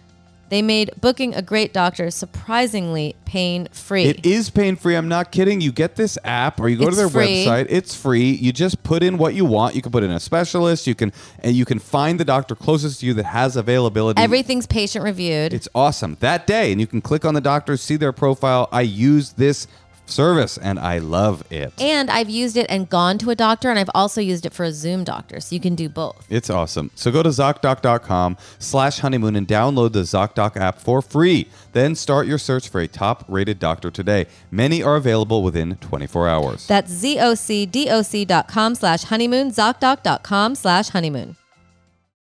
They 0.48 0.62
made 0.62 0.90
booking 1.00 1.34
a 1.34 1.42
great 1.42 1.72
doctor 1.72 2.11
surprisingly 2.11 3.16
pain 3.24 3.68
free. 3.70 4.04
It 4.04 4.24
is 4.24 4.48
pain 4.50 4.76
free. 4.76 4.96
I'm 4.96 5.08
not 5.08 5.30
kidding. 5.30 5.61
You 5.61 5.72
get 5.72 5.96
this 5.96 6.16
app 6.24 6.61
or 6.61 6.68
you 6.68 6.76
go 6.76 6.88
to 6.88 6.96
their 6.96 7.08
free. 7.08 7.44
website. 7.44 7.66
It's 7.68 7.94
free. 7.94 8.30
You 8.30 8.52
just 8.52 8.82
put 8.82 9.02
in 9.02 9.18
what 9.18 9.34
you 9.34 9.44
want. 9.44 9.74
You 9.74 9.82
can 9.82 9.92
put 9.92 10.02
in 10.02 10.11
a 10.11 10.20
specialist. 10.20 10.87
You 10.87 10.94
can 10.94 11.12
and 11.40 11.54
you 11.54 11.64
can 11.64 11.78
find 11.78 12.18
the 12.18 12.24
doctor 12.24 12.54
closest 12.54 13.00
to 13.00 13.06
you 13.06 13.14
that 13.14 13.24
has 13.24 13.56
availability. 13.56 14.22
Everything's 14.22 14.66
patient 14.66 15.04
reviewed. 15.04 15.52
It's 15.52 15.68
awesome 15.74 16.16
that 16.20 16.46
day, 16.46 16.72
and 16.72 16.80
you 16.80 16.87
can 16.87 17.00
click 17.00 17.24
on 17.24 17.34
the 17.34 17.40
doctor, 17.40 17.76
see 17.76 17.96
their 17.96 18.12
profile. 18.12 18.68
I 18.72 18.82
use 18.82 19.32
this 19.34 19.66
service, 20.08 20.58
and 20.58 20.78
I 20.78 20.98
love 20.98 21.42
it. 21.50 21.72
and 21.80 22.10
I've 22.10 22.30
used 22.30 22.56
it 22.56 22.66
and 22.68 22.88
gone 22.88 23.18
to 23.18 23.30
a 23.30 23.34
doctor, 23.34 23.70
and 23.70 23.78
I've 23.78 23.90
also 23.94 24.20
used 24.20 24.46
it 24.46 24.52
for 24.52 24.64
a 24.64 24.72
Zoom 24.72 25.04
doctor, 25.04 25.40
so 25.40 25.54
you 25.54 25.60
can 25.60 25.74
do 25.74 25.88
both. 25.88 26.26
It's 26.30 26.50
awesome. 26.50 26.90
So 26.94 27.10
go 27.10 27.22
to 27.22 27.28
ZocDoc.com 27.28 28.36
slash 28.58 28.98
honeymoon 29.00 29.36
and 29.36 29.46
download 29.46 29.92
the 29.92 30.00
ZocDoc 30.02 30.56
app 30.56 30.78
for 30.78 31.00
free. 31.02 31.48
Then 31.72 31.94
start 31.94 32.26
your 32.26 32.38
search 32.38 32.68
for 32.68 32.80
a 32.80 32.88
top-rated 32.88 33.58
doctor 33.58 33.90
today. 33.90 34.26
Many 34.50 34.82
are 34.82 34.96
available 34.96 35.42
within 35.42 35.76
24 35.76 36.28
hours. 36.28 36.66
That's 36.66 36.92
zocdoc.com 36.92 38.74
slash 38.74 39.02
honeymoon, 39.04 39.50
zocdoc.com 39.50 40.54
slash 40.54 40.88
honeymoon. 40.90 41.36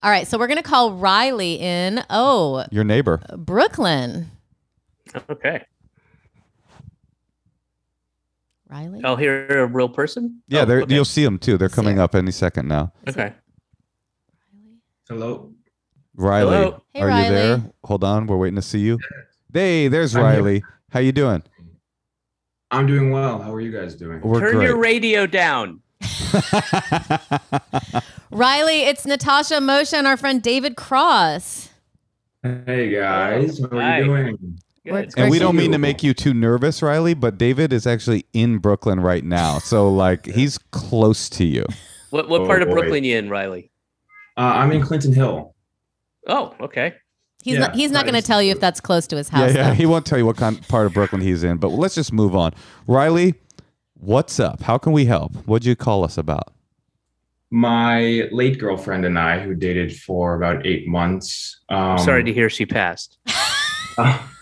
All 0.03 0.11
right, 0.11 0.27
so 0.27 0.37
we're 0.39 0.49
going 0.49 0.59
to 0.59 0.63
call 0.63 0.93
Riley 0.93 1.55
in, 1.55 2.05
oh, 2.11 2.67
Your 2.71 2.85
neighbor. 2.85 3.23
Brooklyn. 3.37 4.31
Okay. 5.31 5.65
Riley? 8.75 9.01
Oh, 9.05 9.11
I'll 9.11 9.17
hear 9.17 9.63
a 9.63 9.67
real 9.67 9.89
person. 9.89 10.43
Yeah, 10.49 10.63
Oh, 10.63 10.65
they're, 10.65 10.83
okay. 10.83 10.95
you'll 10.95 11.05
see 11.05 11.25
them 11.25 11.39
too. 11.39 11.57
They're 11.57 11.69
coming 11.69 11.95
Sarah. 11.97 12.05
up 12.05 12.15
any 12.17 12.33
second 12.33 12.67
now. 12.67 12.93
Okay. 13.09 13.33
Hello. 15.09 15.53
Riley, 16.17 16.57
Hello. 16.57 16.83
Hey, 16.93 17.01
are 17.03 17.09
Riley. 17.09 17.25
you 17.27 17.33
there? 17.33 17.63
Hold 17.85 18.05
on, 18.05 18.27
we're 18.27 18.37
waiting 18.37 18.57
to 18.57 18.63
see 18.63 18.81
you. 18.81 18.99
Hey, 19.53 19.87
there's 19.89 20.17
I'm 20.17 20.23
here. 20.23 20.31
Riley. 20.43 20.65
How 20.91 20.99
you 21.01 21.13
doing? 21.13 21.43
I'm 22.73 22.87
doing 22.87 23.11
well. 23.11 23.41
How 23.41 23.53
are 23.55 23.61
you 23.61 23.71
guys 23.71 23.95
doing? 23.95 24.21
We're 24.23 24.41
Turn 24.41 24.55
great. 24.55 24.65
your 24.65 24.77
radio 24.79 25.27
down. 25.27 25.81
Riley, 28.31 28.83
it's 28.83 29.07
Natasha 29.07 29.55
Moshe 29.55 29.93
and 29.93 30.07
our 30.09 30.17
friend 30.17 30.43
David 30.43 30.77
Cross. 30.77 31.71
Hey 32.43 32.91
guys, 32.91 33.61
how 33.61 33.67
are 33.77 33.81
Hi. 33.81 33.99
you 34.01 34.05
doing? 34.05 34.59
We're- 34.85 35.07
Good. 35.07 35.19
And 35.19 35.31
we 35.31 35.39
don't 35.39 35.57
mean 35.57 35.73
to 35.73 35.79
make 35.79 36.03
you 36.03 36.13
too 36.15 36.35
nervous, 36.35 36.83
Riley, 36.83 37.15
but 37.15 37.39
David 37.39 37.73
is 37.73 37.87
actually 37.87 38.27
in 38.35 38.59
Brooklyn 38.59 39.01
right 39.01 39.25
now. 39.25 39.59
So, 39.59 39.91
like, 39.91 40.27
he's 40.27 40.59
close 40.59 41.29
to 41.31 41.45
you. 41.45 41.65
What 42.11 42.29
what 42.29 42.43
Oh, 42.43 42.47
part 42.47 42.63
of 42.63 42.69
boy. 42.69 42.75
Brooklyn 42.75 43.03
you 43.05 43.17
in, 43.17 43.31
Riley? 43.31 43.71
Uh, 44.37 44.41
I'm 44.43 44.73
in 44.73 44.83
Clinton 44.83 45.13
Hill. 45.15 45.55
Oh, 46.29 46.55
okay. 46.61 46.95
He's 47.43 47.55
Yeah, 47.55 47.61
not, 47.61 47.75
he's 47.75 47.91
not 47.91 48.05
going 48.05 48.15
to 48.15 48.23
tell 48.23 48.43
you 48.43 48.53
if 48.53 48.61
that's 48.61 48.81
close 48.81 49.07
to 49.09 49.17
his 49.17 49.31
Yeah, 49.33 49.39
house. 49.39 49.55
yeah. 49.55 49.69
though. 49.69 49.75
He 49.75 49.87
won't 49.87 50.07
tell 50.07 50.19
you 50.19 50.27
what 50.27 50.37
kind 50.37 50.67
part 50.69 50.87
of 50.87 50.93
Brooklyn 50.95 51.21
he's 51.23 51.45
in, 51.45 51.57
but 51.59 51.69
let's 51.69 51.95
just 51.95 52.13
move 52.13 52.35
on. 52.37 52.53
Riley, 52.87 53.35
what's 53.95 54.39
up? 54.41 54.63
How 54.63 54.77
can 54.79 54.93
we 54.93 55.05
help? 55.07 55.35
What'd 55.47 55.67
you 55.67 55.77
call 55.77 56.05
us 56.05 56.17
about? 56.19 56.53
My 57.51 58.29
late 58.33 58.59
girlfriend 58.59 59.05
and 59.05 59.19
I, 59.19 59.41
who 59.41 59.55
dated 59.55 59.95
for 59.97 60.35
about 60.35 60.67
eight 60.67 60.89
months. 60.89 61.61
Um, 61.69 61.99
Sorry 61.99 62.25
to 62.25 62.33
hear 62.33 62.49
she 62.51 62.67
passed. 62.67 63.19
uh, 63.99 64.19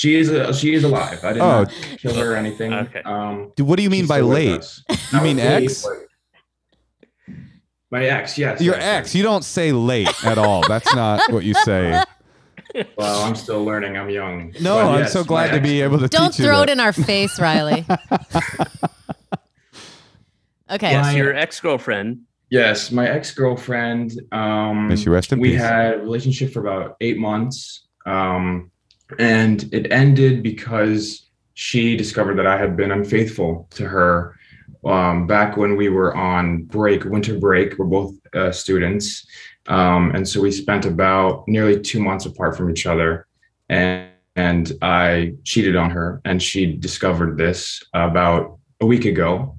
she 0.00 0.16
is 0.18 0.30
uh, 0.30 0.50
she 0.52 0.72
is 0.72 0.82
alive. 0.84 1.22
I 1.22 1.32
did 1.34 1.42
Oh. 1.42 1.62
not 1.64 1.72
kill 1.98 2.14
her 2.14 2.32
or 2.32 2.36
anything. 2.36 2.72
Okay. 2.72 3.02
Um, 3.02 3.52
Dude, 3.54 3.66
what 3.66 3.76
do 3.76 3.82
you 3.82 3.90
mean 3.90 4.06
by 4.06 4.20
late? 4.20 4.64
You 5.12 5.20
mean 5.20 5.38
ex? 5.38 5.82
but- 5.84 6.06
My 7.90 8.04
ex, 8.06 8.38
yes. 8.38 8.60
Your 8.62 8.76
yes, 8.76 8.84
ex. 9.00 9.14
You 9.14 9.22
don't 9.22 9.44
say 9.44 9.72
late 9.72 10.24
at 10.24 10.38
all. 10.38 10.62
That's 10.66 10.94
not 10.94 11.20
what 11.30 11.44
you 11.44 11.52
say. 11.54 12.02
Well, 12.96 13.24
I'm 13.24 13.34
still 13.34 13.64
learning. 13.64 13.96
I'm 13.96 14.08
young. 14.10 14.54
No, 14.60 14.76
But 14.76 14.84
I'm 14.86 14.98
yes, 15.00 15.12
so 15.12 15.24
glad 15.24 15.50
to 15.50 15.60
be 15.60 15.82
able 15.82 15.98
to 15.98 16.06
Don't 16.06 16.30
teach 16.30 16.38
you 16.38 16.44
throw 16.44 16.58
that. 16.60 16.68
it 16.68 16.72
in 16.74 16.78
our 16.78 16.92
face, 16.92 17.40
Riley. 17.40 17.84
okay. 20.70 20.92
Yes, 20.92 21.04
My- 21.06 21.16
your 21.16 21.34
ex 21.34 21.58
girlfriend. 21.60 22.20
Yes, 22.48 22.92
my 22.92 23.08
ex 23.08 23.32
girlfriend. 23.34 24.12
Um, 24.32 24.86
May 24.88 24.94
she 24.96 25.08
rest 25.08 25.32
in 25.32 25.40
we 25.40 25.50
peace. 25.50 25.60
had 25.60 25.94
a 25.94 25.98
relationship 25.98 26.52
for 26.52 26.60
about 26.60 26.96
eight 27.00 27.18
months, 27.18 27.86
um, 28.06 28.70
and 29.18 29.68
it 29.72 29.90
ended 29.92 30.42
because 30.42 31.30
she 31.54 31.96
discovered 31.96 32.36
that 32.38 32.46
I 32.46 32.56
had 32.58 32.76
been 32.76 32.92
unfaithful 32.92 33.68
to 33.72 33.86
her 33.86 34.36
um, 34.86 35.26
back 35.26 35.56
when 35.56 35.76
we 35.76 35.88
were 35.88 36.16
on 36.16 36.64
break, 36.64 37.04
winter 37.04 37.38
break. 37.38 37.78
We're 37.78 37.86
both 37.86 38.14
uh, 38.34 38.52
students, 38.52 39.26
um, 39.66 40.12
and 40.14 40.26
so 40.26 40.40
we 40.40 40.50
spent 40.50 40.86
about 40.86 41.46
nearly 41.46 41.80
two 41.80 42.00
months 42.00 42.26
apart 42.26 42.56
from 42.56 42.70
each 42.70 42.86
other, 42.86 43.26
and 43.68 44.10
and 44.36 44.72
I 44.80 45.34
cheated 45.44 45.76
on 45.76 45.90
her, 45.90 46.20
and 46.24 46.42
she 46.42 46.76
discovered 46.76 47.36
this 47.36 47.82
about 47.94 48.58
a 48.80 48.86
week 48.86 49.04
ago. 49.04 49.56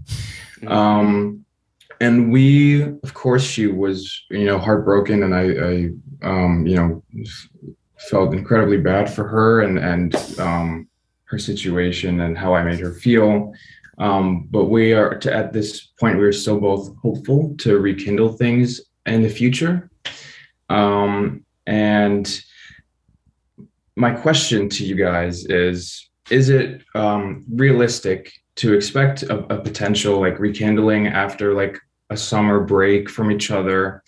Um, 0.65 1.45
and 1.99 2.31
we, 2.31 2.81
of 2.81 3.13
course, 3.13 3.43
she 3.43 3.67
was, 3.67 4.23
you 4.31 4.45
know, 4.45 4.57
heartbroken, 4.57 5.23
and 5.23 5.35
I, 5.35 5.43
I 5.43 5.89
um, 6.27 6.65
you 6.65 6.75
know, 6.75 7.03
felt 8.09 8.33
incredibly 8.33 8.77
bad 8.77 9.09
for 9.13 9.27
her 9.27 9.61
and 9.61 9.77
and 9.77 10.15
um, 10.39 10.87
her 11.25 11.39
situation 11.39 12.21
and 12.21 12.37
how 12.37 12.53
I 12.53 12.63
made 12.63 12.79
her 12.79 12.93
feel. 12.93 13.53
Um, 13.97 14.47
but 14.49 14.65
we 14.65 14.93
are 14.93 15.17
to, 15.19 15.33
at 15.33 15.53
this 15.53 15.87
point, 15.99 16.17
we 16.17 16.25
are 16.25 16.33
still 16.33 16.59
both 16.59 16.95
hopeful 16.97 17.55
to 17.59 17.79
rekindle 17.79 18.33
things 18.33 18.81
in 19.05 19.21
the 19.21 19.29
future. 19.29 19.89
Um, 20.69 21.45
and 21.67 22.41
my 23.95 24.11
question 24.11 24.69
to 24.69 24.85
you 24.85 24.95
guys 24.95 25.45
is: 25.45 26.09
Is 26.29 26.49
it 26.49 26.83
um, 26.95 27.45
realistic 27.49 28.31
to 28.55 28.73
expect 28.73 29.23
a, 29.23 29.37
a 29.53 29.61
potential 29.61 30.19
like 30.19 30.39
rekindling 30.39 31.07
after 31.07 31.53
like 31.53 31.79
a 32.09 32.17
summer 32.17 32.59
break 32.59 33.09
from 33.09 33.31
each 33.31 33.51
other? 33.51 34.03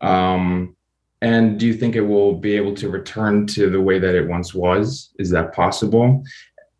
Um, 0.00 0.76
and 1.20 1.58
do 1.58 1.66
you 1.66 1.74
think 1.74 1.96
it 1.96 2.02
will 2.02 2.34
be 2.34 2.54
able 2.56 2.74
to 2.74 2.88
return 2.88 3.46
to 3.48 3.68
the 3.70 3.80
way 3.80 3.98
that 3.98 4.14
it 4.14 4.28
once 4.28 4.54
was? 4.54 5.10
Is 5.18 5.30
that 5.30 5.52
possible? 5.52 6.24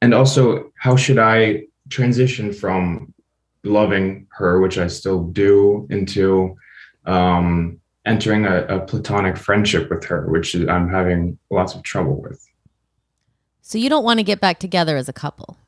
And 0.00 0.14
also, 0.14 0.70
how 0.78 0.94
should 0.94 1.18
I 1.18 1.64
transition 1.90 2.52
from 2.52 3.12
loving 3.64 4.26
her, 4.30 4.60
which 4.60 4.78
I 4.78 4.86
still 4.86 5.24
do, 5.24 5.88
into 5.90 6.56
um, 7.04 7.80
entering 8.06 8.46
a, 8.46 8.64
a 8.66 8.80
platonic 8.80 9.36
friendship 9.36 9.90
with 9.90 10.04
her, 10.04 10.28
which 10.28 10.54
I'm 10.54 10.88
having 10.88 11.38
lots 11.50 11.74
of 11.74 11.82
trouble 11.82 12.22
with? 12.22 12.44
So 13.60 13.76
you 13.76 13.90
don't 13.90 14.04
want 14.04 14.18
to 14.20 14.24
get 14.24 14.40
back 14.40 14.60
together 14.60 14.96
as 14.96 15.08
a 15.08 15.12
couple. 15.12 15.58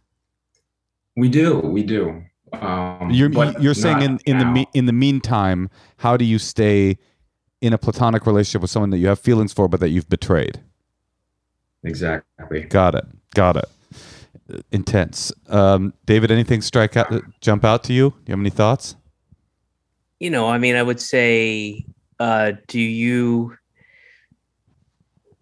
We 1.16 1.28
do, 1.28 1.58
we 1.58 1.82
do. 1.82 2.22
Um, 2.52 3.10
You're 3.12 3.30
you're 3.60 3.74
saying 3.74 4.02
in 4.02 4.18
in 4.26 4.38
the 4.38 4.44
now. 4.44 4.52
me, 4.52 4.66
in 4.74 4.86
the 4.86 4.92
meantime, 4.92 5.70
how 5.98 6.16
do 6.16 6.24
you 6.24 6.38
stay 6.38 6.98
in 7.60 7.72
a 7.72 7.78
platonic 7.78 8.26
relationship 8.26 8.62
with 8.62 8.70
someone 8.70 8.90
that 8.90 8.98
you 8.98 9.08
have 9.08 9.18
feelings 9.18 9.52
for, 9.52 9.68
but 9.68 9.80
that 9.80 9.90
you've 9.90 10.08
betrayed? 10.08 10.60
exactly. 11.82 12.62
Got 12.62 12.94
it. 12.94 13.04
Got 13.34 13.56
it. 13.56 13.64
Intense. 14.72 15.32
Um, 15.48 15.94
David, 16.04 16.30
anything 16.30 16.60
strike 16.60 16.96
out, 16.96 17.12
jump 17.40 17.64
out 17.64 17.84
to 17.84 17.92
you? 17.92 18.10
Do 18.10 18.16
you 18.26 18.32
have 18.32 18.40
any 18.40 18.50
thoughts? 18.50 18.96
You 20.18 20.30
know, 20.30 20.48
I 20.48 20.58
mean, 20.58 20.76
I 20.76 20.82
would 20.82 21.00
say, 21.00 21.86
uh, 22.18 22.52
do 22.66 22.80
you? 22.80 23.56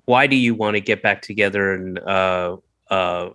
Why 0.05 0.27
do 0.27 0.37
you 0.37 0.55
want 0.55 0.75
to 0.75 0.81
get 0.81 1.03
back 1.03 1.23
together 1.23 1.73
and 1.73 1.99
uh, 1.99 2.57
uh, 2.91 3.31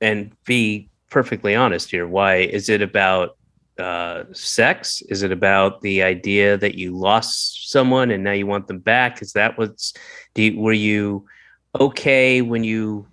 and 0.00 0.32
be 0.44 0.88
perfectly 1.10 1.54
honest 1.54 1.90
here? 1.90 2.06
Why 2.06 2.36
is 2.36 2.68
it 2.68 2.82
about 2.82 3.36
uh, 3.78 4.24
sex? 4.32 5.02
Is 5.08 5.22
it 5.22 5.32
about 5.32 5.80
the 5.80 6.02
idea 6.02 6.56
that 6.56 6.76
you 6.76 6.96
lost 6.96 7.70
someone 7.70 8.10
and 8.10 8.24
now 8.24 8.32
you 8.32 8.46
want 8.46 8.68
them 8.68 8.78
back? 8.78 9.22
Is 9.22 9.32
that 9.32 9.58
what's? 9.58 9.94
You, 10.34 10.58
were 10.58 10.72
you 10.72 11.26
okay 11.78 12.42
when 12.42 12.64
you 12.64 13.06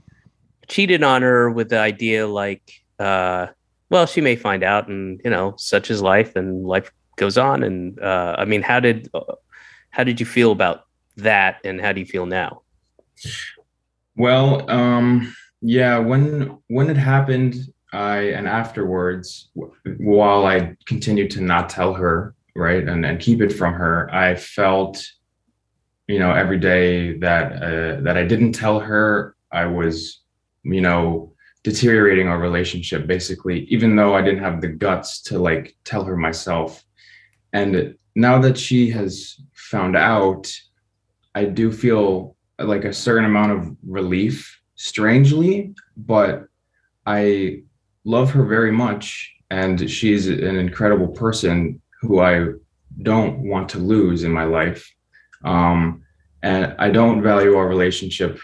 cheated 0.67 1.03
on 1.03 1.21
her 1.21 1.51
with 1.51 1.69
the 1.69 1.79
idea 1.79 2.27
like, 2.27 2.71
uh, 2.99 3.47
well, 3.89 4.05
she 4.05 4.21
may 4.21 4.35
find 4.35 4.63
out, 4.63 4.87
and 4.87 5.19
you 5.23 5.29
know, 5.29 5.53
such 5.57 5.91
is 5.91 6.01
life, 6.01 6.35
and 6.35 6.65
life 6.65 6.91
goes 7.17 7.37
on. 7.37 7.61
And 7.61 7.99
uh, 7.99 8.35
I 8.37 8.45
mean, 8.45 8.61
how 8.61 8.79
did 8.79 9.09
how 9.89 10.03
did 10.03 10.19
you 10.19 10.25
feel 10.25 10.51
about 10.51 10.85
that, 11.17 11.59
and 11.65 11.81
how 11.81 11.91
do 11.91 11.99
you 11.99 12.05
feel 12.05 12.25
now? 12.25 12.61
Well, 14.15 14.69
um, 14.69 15.35
yeah, 15.61 15.97
when 15.97 16.57
when 16.67 16.89
it 16.89 16.97
happened, 16.97 17.55
I 17.91 18.17
and 18.31 18.47
afterwards, 18.47 19.49
while 19.97 20.45
I 20.45 20.75
continued 20.85 21.31
to 21.31 21.41
not 21.41 21.69
tell 21.69 21.93
her, 21.93 22.35
right, 22.55 22.87
and 22.87 23.05
and 23.05 23.19
keep 23.19 23.41
it 23.41 23.51
from 23.53 23.73
her, 23.73 24.09
I 24.13 24.35
felt, 24.35 25.03
you 26.07 26.19
know, 26.19 26.31
every 26.31 26.59
day 26.59 27.17
that 27.19 27.51
uh, 27.53 28.01
that 28.01 28.17
I 28.17 28.23
didn't 28.25 28.53
tell 28.53 28.79
her, 28.79 29.35
I 29.51 29.65
was, 29.65 30.21
you 30.63 30.81
know, 30.81 31.33
deteriorating 31.63 32.27
our 32.27 32.39
relationship. 32.39 33.07
Basically, 33.07 33.65
even 33.65 33.95
though 33.95 34.15
I 34.15 34.21
didn't 34.21 34.43
have 34.43 34.61
the 34.61 34.69
guts 34.69 35.21
to 35.23 35.39
like 35.39 35.75
tell 35.83 36.03
her 36.05 36.15
myself, 36.15 36.83
and 37.53 37.95
now 38.15 38.39
that 38.39 38.57
she 38.57 38.89
has 38.91 39.41
found 39.53 39.95
out, 39.95 40.51
I 41.35 41.45
do 41.45 41.71
feel 41.71 42.35
like 42.57 42.85
a 42.85 42.93
certain 42.93 43.25
amount 43.25 43.51
of 43.51 43.75
relief 43.83 44.61
strangely 44.75 45.73
but 45.97 46.47
i 47.05 47.61
love 48.03 48.31
her 48.31 48.45
very 48.45 48.71
much 48.71 49.33
and 49.49 49.89
she's 49.89 50.27
an 50.27 50.57
incredible 50.57 51.07
person 51.07 51.81
who 52.01 52.19
i 52.19 52.47
don't 53.01 53.39
want 53.39 53.69
to 53.69 53.77
lose 53.77 54.23
in 54.23 54.31
my 54.31 54.43
life 54.43 54.91
um, 55.43 56.03
and 56.43 56.75
i 56.79 56.89
don't 56.89 57.21
value 57.21 57.55
our 57.55 57.67
relationship 57.67 58.39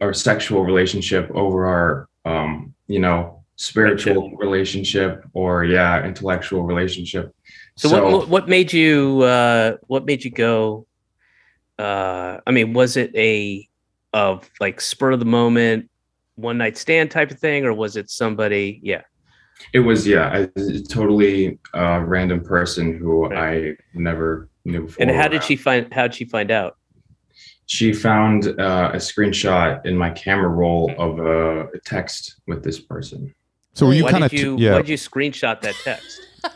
our 0.00 0.12
sexual 0.12 0.64
relationship 0.64 1.30
over 1.34 1.66
our 1.66 2.08
um, 2.24 2.74
you 2.86 2.98
know 2.98 3.42
spiritual 3.56 4.34
relationship 4.36 5.24
or 5.34 5.64
yeah 5.64 6.04
intellectual 6.04 6.62
relationship 6.62 7.34
So, 7.76 8.18
what 8.18 8.28
what 8.28 8.48
made 8.48 8.72
you 8.72 9.22
uh, 9.22 9.76
what 9.86 10.04
made 10.04 10.24
you 10.24 10.30
go? 10.30 10.86
Uh, 11.78 12.38
I 12.46 12.50
mean, 12.50 12.74
was 12.74 12.96
it 12.96 13.14
a 13.16 13.66
of 14.12 14.48
like 14.60 14.80
spur 14.80 15.12
of 15.12 15.20
the 15.20 15.24
moment, 15.24 15.88
one 16.36 16.58
night 16.58 16.76
stand 16.76 17.10
type 17.10 17.30
of 17.30 17.38
thing, 17.38 17.64
or 17.64 17.72
was 17.72 17.96
it 17.96 18.10
somebody? 18.10 18.80
Yeah, 18.82 19.02
It 19.72 19.80
was 19.80 20.06
yeah, 20.06 20.46
a 20.56 20.80
totally 20.88 21.58
uh, 21.74 22.00
random 22.04 22.42
person 22.42 22.96
who 22.98 23.26
Right. 23.28 23.74
I 23.94 23.98
never 23.98 24.48
knew 24.64 24.86
before. 24.86 25.02
and 25.06 25.14
how 25.14 25.28
did 25.28 25.42
she 25.44 25.56
find? 25.56 25.92
How 25.92 26.02
did 26.02 26.14
she 26.14 26.24
find 26.24 26.50
out? 26.50 26.76
She 27.66 27.92
found 27.92 28.48
uh, 28.60 28.90
a 28.92 28.96
screenshot 28.98 29.84
in 29.86 29.96
my 29.96 30.10
camera 30.10 30.48
roll 30.48 30.92
of 30.98 31.18
a, 31.18 31.66
a 31.68 31.78
text 31.84 32.40
with 32.46 32.62
this 32.64 32.80
person. 32.80 33.32
So 33.74 33.86
were 33.86 33.94
you 33.94 34.04
kind 34.04 34.24
of 34.24 34.30
did 34.30 34.40
you 34.40 34.56
yeah? 34.58 34.72
why 34.72 34.78
did 34.82 34.88
you 34.90 34.96
screenshot 34.98 35.60
that 35.62 35.74
text? 35.84 36.20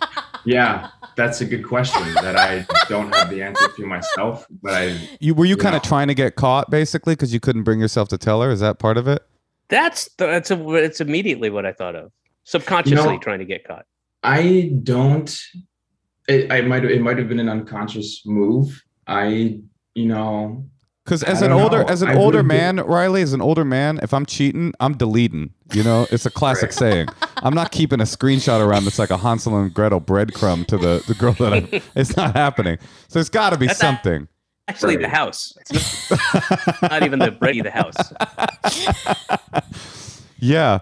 Yeah, 0.45 0.91
that's 1.16 1.41
a 1.41 1.45
good 1.45 1.66
question 1.66 2.05
that 2.14 2.37
I 2.37 2.64
don't 2.89 3.12
have 3.16 3.31
the 3.31 3.43
answer 3.43 3.66
to 3.66 3.85
myself, 3.85 4.47
but 4.62 4.74
I 4.74 5.09
You 5.18 5.35
were 5.35 5.45
you 5.45 5.57
kind 5.57 5.74
of 5.74 5.83
trying 5.83 6.07
to 6.07 6.14
get 6.14 6.37
caught 6.37 6.70
basically 6.70 7.16
because 7.16 7.35
you 7.35 7.41
couldn't 7.41 7.64
bring 7.64 7.81
yourself 7.81 8.09
to 8.11 8.18
tell 8.18 8.41
her? 8.43 8.51
Is 8.53 8.61
that 8.61 8.79
part 8.79 8.97
of 8.97 9.09
it? 9.09 9.24
That's 9.69 10.09
that's 10.19 10.51
a, 10.51 10.75
it's 10.75 11.01
immediately 11.01 11.51
what 11.51 11.67
I 11.67 11.73
thought 11.73 11.95
of. 11.97 12.12
Subconsciously 12.45 13.12
know- 13.14 13.19
trying 13.19 13.41
to 13.41 13.45
get 13.45 13.67
caught. 13.67 13.85
I 14.23 14.73
don't. 14.83 15.37
It, 16.29 16.51
I 16.51 16.61
might. 16.62 16.85
It 16.85 17.01
might 17.01 17.19
have 17.19 17.29
been 17.29 17.39
an 17.41 17.49
unconscious 17.49 18.23
move. 18.27 18.83
I, 19.07 19.61
you 19.95 20.07
know, 20.07 20.67
Because 21.05 21.23
as 21.23 21.43
I 21.43 21.47
an 21.47 21.53
older 21.53 21.85
as 21.89 22.03
an 22.03 22.11
older 22.11 22.39
wouldn't 22.39 22.49
man, 22.49 22.77
Riley, 22.79 23.23
as 23.23 23.33
an 23.33 23.41
older 23.41 23.64
man, 23.64 24.01
if 24.03 24.12
I'm 24.12 24.27
cheating, 24.27 24.73
I'm 24.81 24.97
deleting. 24.97 25.51
You 25.73 25.85
know, 25.85 26.07
it's 26.11 26.27
a 26.27 26.31
classic 26.31 26.73
saying. 26.83 27.09
I'm 27.37 27.55
not 27.55 27.71
keeping 27.71 28.01
a 28.01 28.05
screenshot 28.05 28.61
around 28.67 28.85
that's 28.85 28.99
like 28.99 29.11
a 29.11 29.17
Hansel 29.19 29.57
and 29.61 29.73
Gretel 29.73 30.01
breadcrumb 30.01 30.67
to 30.67 30.77
the, 30.79 31.05
the 31.07 31.14
girl 31.14 31.33
that 31.35 31.53
I. 31.53 31.83
It's 31.95 32.17
not 32.17 32.35
happening. 32.35 32.79
So 33.09 33.21
it's 33.21 33.29
got 33.29 33.51
to 33.51 33.59
be 33.59 33.67
That's 33.69 33.81
not- 33.83 34.03
something. 34.69 34.75
Actually, 34.75 34.97
the 34.97 35.09
house. 35.09 35.57
It's 35.71 36.11
not, 36.11 36.91
not 36.91 37.03
even 37.03 37.19
the 37.19 37.31
Brady, 37.31 37.62
the 37.62 37.71
house. 37.71 37.97
Yeah. 40.39 40.81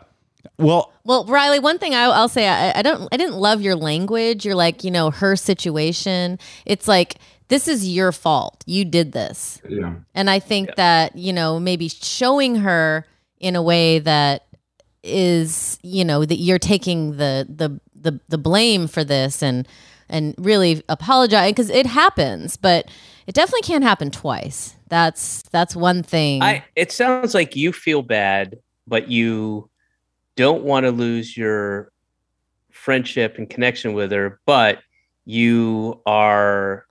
Well, 0.58 0.92
Well, 1.04 1.24
Riley, 1.26 1.58
one 1.58 1.78
thing 1.78 1.94
I, 1.94 2.04
I'll 2.04 2.28
say, 2.28 2.48
I, 2.48 2.78
I 2.78 2.82
don't, 2.82 3.08
I 3.12 3.16
didn't 3.16 3.36
love 3.36 3.62
your 3.62 3.76
language. 3.76 4.44
You're 4.44 4.54
like, 4.54 4.84
you 4.84 4.90
know, 4.90 5.10
her 5.10 5.36
situation. 5.36 6.38
It's 6.66 6.86
like 6.86 7.16
this 7.48 7.68
is 7.68 7.88
your 7.88 8.12
fault. 8.12 8.62
You 8.66 8.84
did 8.84 9.12
this, 9.12 9.60
you 9.68 9.80
know, 9.80 9.96
and 10.14 10.30
I 10.30 10.38
think 10.38 10.74
that 10.76 11.16
you 11.16 11.32
know 11.32 11.60
maybe 11.60 11.88
showing 11.88 12.56
her 12.56 13.06
in 13.38 13.56
a 13.56 13.62
way 13.62 13.98
that 14.00 14.46
is, 15.02 15.78
you 15.82 16.04
know, 16.04 16.24
that 16.24 16.36
you're 16.36 16.58
taking 16.58 17.12
the 17.16 17.46
the 17.48 17.80
the, 17.94 18.20
the 18.28 18.38
blame 18.38 18.86
for 18.86 19.04
this 19.04 19.42
and 19.42 19.66
and 20.08 20.34
really 20.38 20.82
apologize 20.88 21.50
because 21.50 21.70
it 21.70 21.86
happens, 21.86 22.56
but 22.56 22.86
it 23.26 23.34
definitely 23.34 23.62
can't 23.62 23.84
happen 23.84 24.10
twice. 24.10 24.76
That's 24.88 25.42
that's 25.50 25.74
one 25.74 26.02
thing. 26.02 26.42
I. 26.42 26.64
It 26.76 26.92
sounds 26.92 27.34
like 27.34 27.56
you 27.56 27.72
feel 27.72 28.02
bad, 28.02 28.58
but 28.86 29.08
you 29.08 29.70
don't 30.36 30.64
want 30.64 30.84
to 30.84 30.90
lose 30.90 31.36
your 31.36 31.92
friendship 32.70 33.38
and 33.38 33.48
connection 33.48 33.94
with 33.94 34.12
her, 34.12 34.40
but 34.46 34.80
you 35.24 36.00
are 36.06 36.86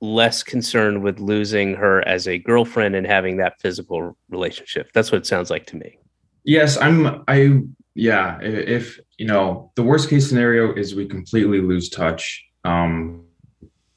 less 0.00 0.42
concerned 0.42 1.02
with 1.02 1.18
losing 1.18 1.74
her 1.74 2.06
as 2.06 2.28
a 2.28 2.38
girlfriend 2.38 2.94
and 2.94 3.06
having 3.06 3.38
that 3.38 3.58
physical 3.60 4.16
relationship. 4.28 4.90
That's 4.92 5.10
what 5.10 5.18
it 5.18 5.26
sounds 5.26 5.48
like 5.50 5.66
to 5.66 5.76
me. 5.76 5.98
yes, 6.44 6.76
I'm. 6.76 7.24
I 7.28 7.60
yeah. 7.94 8.38
If 8.42 8.98
you 9.18 9.26
know, 9.26 9.72
the 9.76 9.82
worst 9.82 10.10
case 10.10 10.28
scenario 10.28 10.74
is 10.74 10.94
we 10.94 11.06
completely 11.06 11.60
lose 11.60 11.88
touch. 11.88 12.44
Um, 12.64 13.24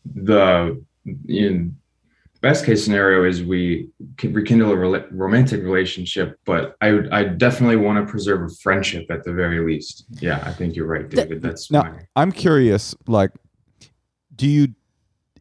the 0.05 0.83
in 1.27 1.75
best 2.41 2.65
case 2.65 2.83
scenario 2.83 3.23
is 3.27 3.43
we 3.43 3.89
rekindle 4.23 4.71
a 4.71 4.75
rela- 4.75 5.07
romantic 5.11 5.63
relationship, 5.63 6.39
but 6.45 6.75
I 6.81 6.99
I 7.11 7.23
definitely 7.23 7.77
want 7.77 8.05
to 8.05 8.09
preserve 8.09 8.41
a 8.43 8.53
friendship 8.61 9.05
at 9.09 9.23
the 9.23 9.33
very 9.33 9.65
least. 9.65 10.05
Yeah, 10.21 10.41
I 10.45 10.51
think 10.53 10.75
you're 10.75 10.87
right, 10.87 11.09
David. 11.09 11.41
That's 11.41 11.71
Now- 11.71 11.83
my 11.83 11.99
I'm 12.15 12.31
curious. 12.31 12.95
Like, 13.07 13.31
do 14.35 14.47
you? 14.47 14.67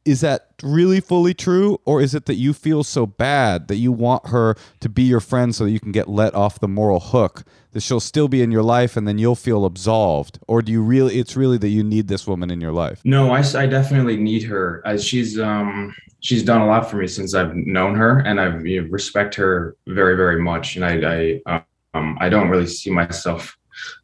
Is 0.07 0.21
that 0.21 0.51
really 0.63 1.01
fully 1.01 1.35
true, 1.35 1.81
or 1.85 2.01
is 2.01 2.15
it 2.15 2.27
that 2.27 2.37
you 2.37 2.53
feel 2.53 2.85
so 2.85 3.07
bad 3.07 3.67
that 3.67 3.77
you 3.77 3.91
want 3.91 4.29
her 4.29 4.55
to 4.81 4.89
be 4.89 5.03
your 5.03 5.19
friend 5.19 5.53
so 5.53 5.65
that 5.65 5.71
you 5.71 5.81
can 5.81 5.91
get 5.91 6.09
let 6.09 6.33
off 6.35 6.61
the 6.61 6.69
moral 6.69 7.01
hook? 7.01 7.43
That 7.73 7.83
she'll 7.83 8.01
still 8.01 8.29
be 8.29 8.41
in 8.41 8.53
your 8.53 8.63
life, 8.63 8.97
and 8.97 9.07
then 9.07 9.19
you'll 9.19 9.35
feel 9.35 9.67
absolved, 9.67 10.39
or 10.47 10.63
do 10.63 10.71
you 10.71 10.81
really? 10.81 11.19
It's 11.19 11.37
really 11.37 11.59
that 11.59 11.69
you 11.69 11.83
need 11.83 12.07
this 12.07 12.27
woman 12.27 12.51
in 12.53 12.61
your 12.61 12.73
life. 12.73 13.01
No, 13.05 13.33
I 13.33 13.43
definitely 13.67 14.17
need 14.17 14.45
her 14.45 14.81
as 14.87 15.05
she's 15.05 15.39
um 15.41 15.93
she's 16.21 16.43
done 16.43 16.61
a 16.61 16.67
lot 16.67 16.91
for 16.91 16.97
me 16.97 17.07
since 17.07 17.35
I've 17.35 17.55
known 17.55 17.95
her 17.97 18.21
and 18.21 18.41
I 18.41 18.57
you 18.59 18.83
know, 18.83 18.89
respect 18.89 19.35
her 19.35 19.77
very 19.87 20.17
very 20.17 20.41
much 20.41 20.77
and 20.77 20.85
I 20.85 21.41
I 21.47 21.63
um 21.95 22.17
I 22.21 22.29
don't 22.29 22.49
really 22.49 22.67
see 22.67 22.91
myself 22.91 23.57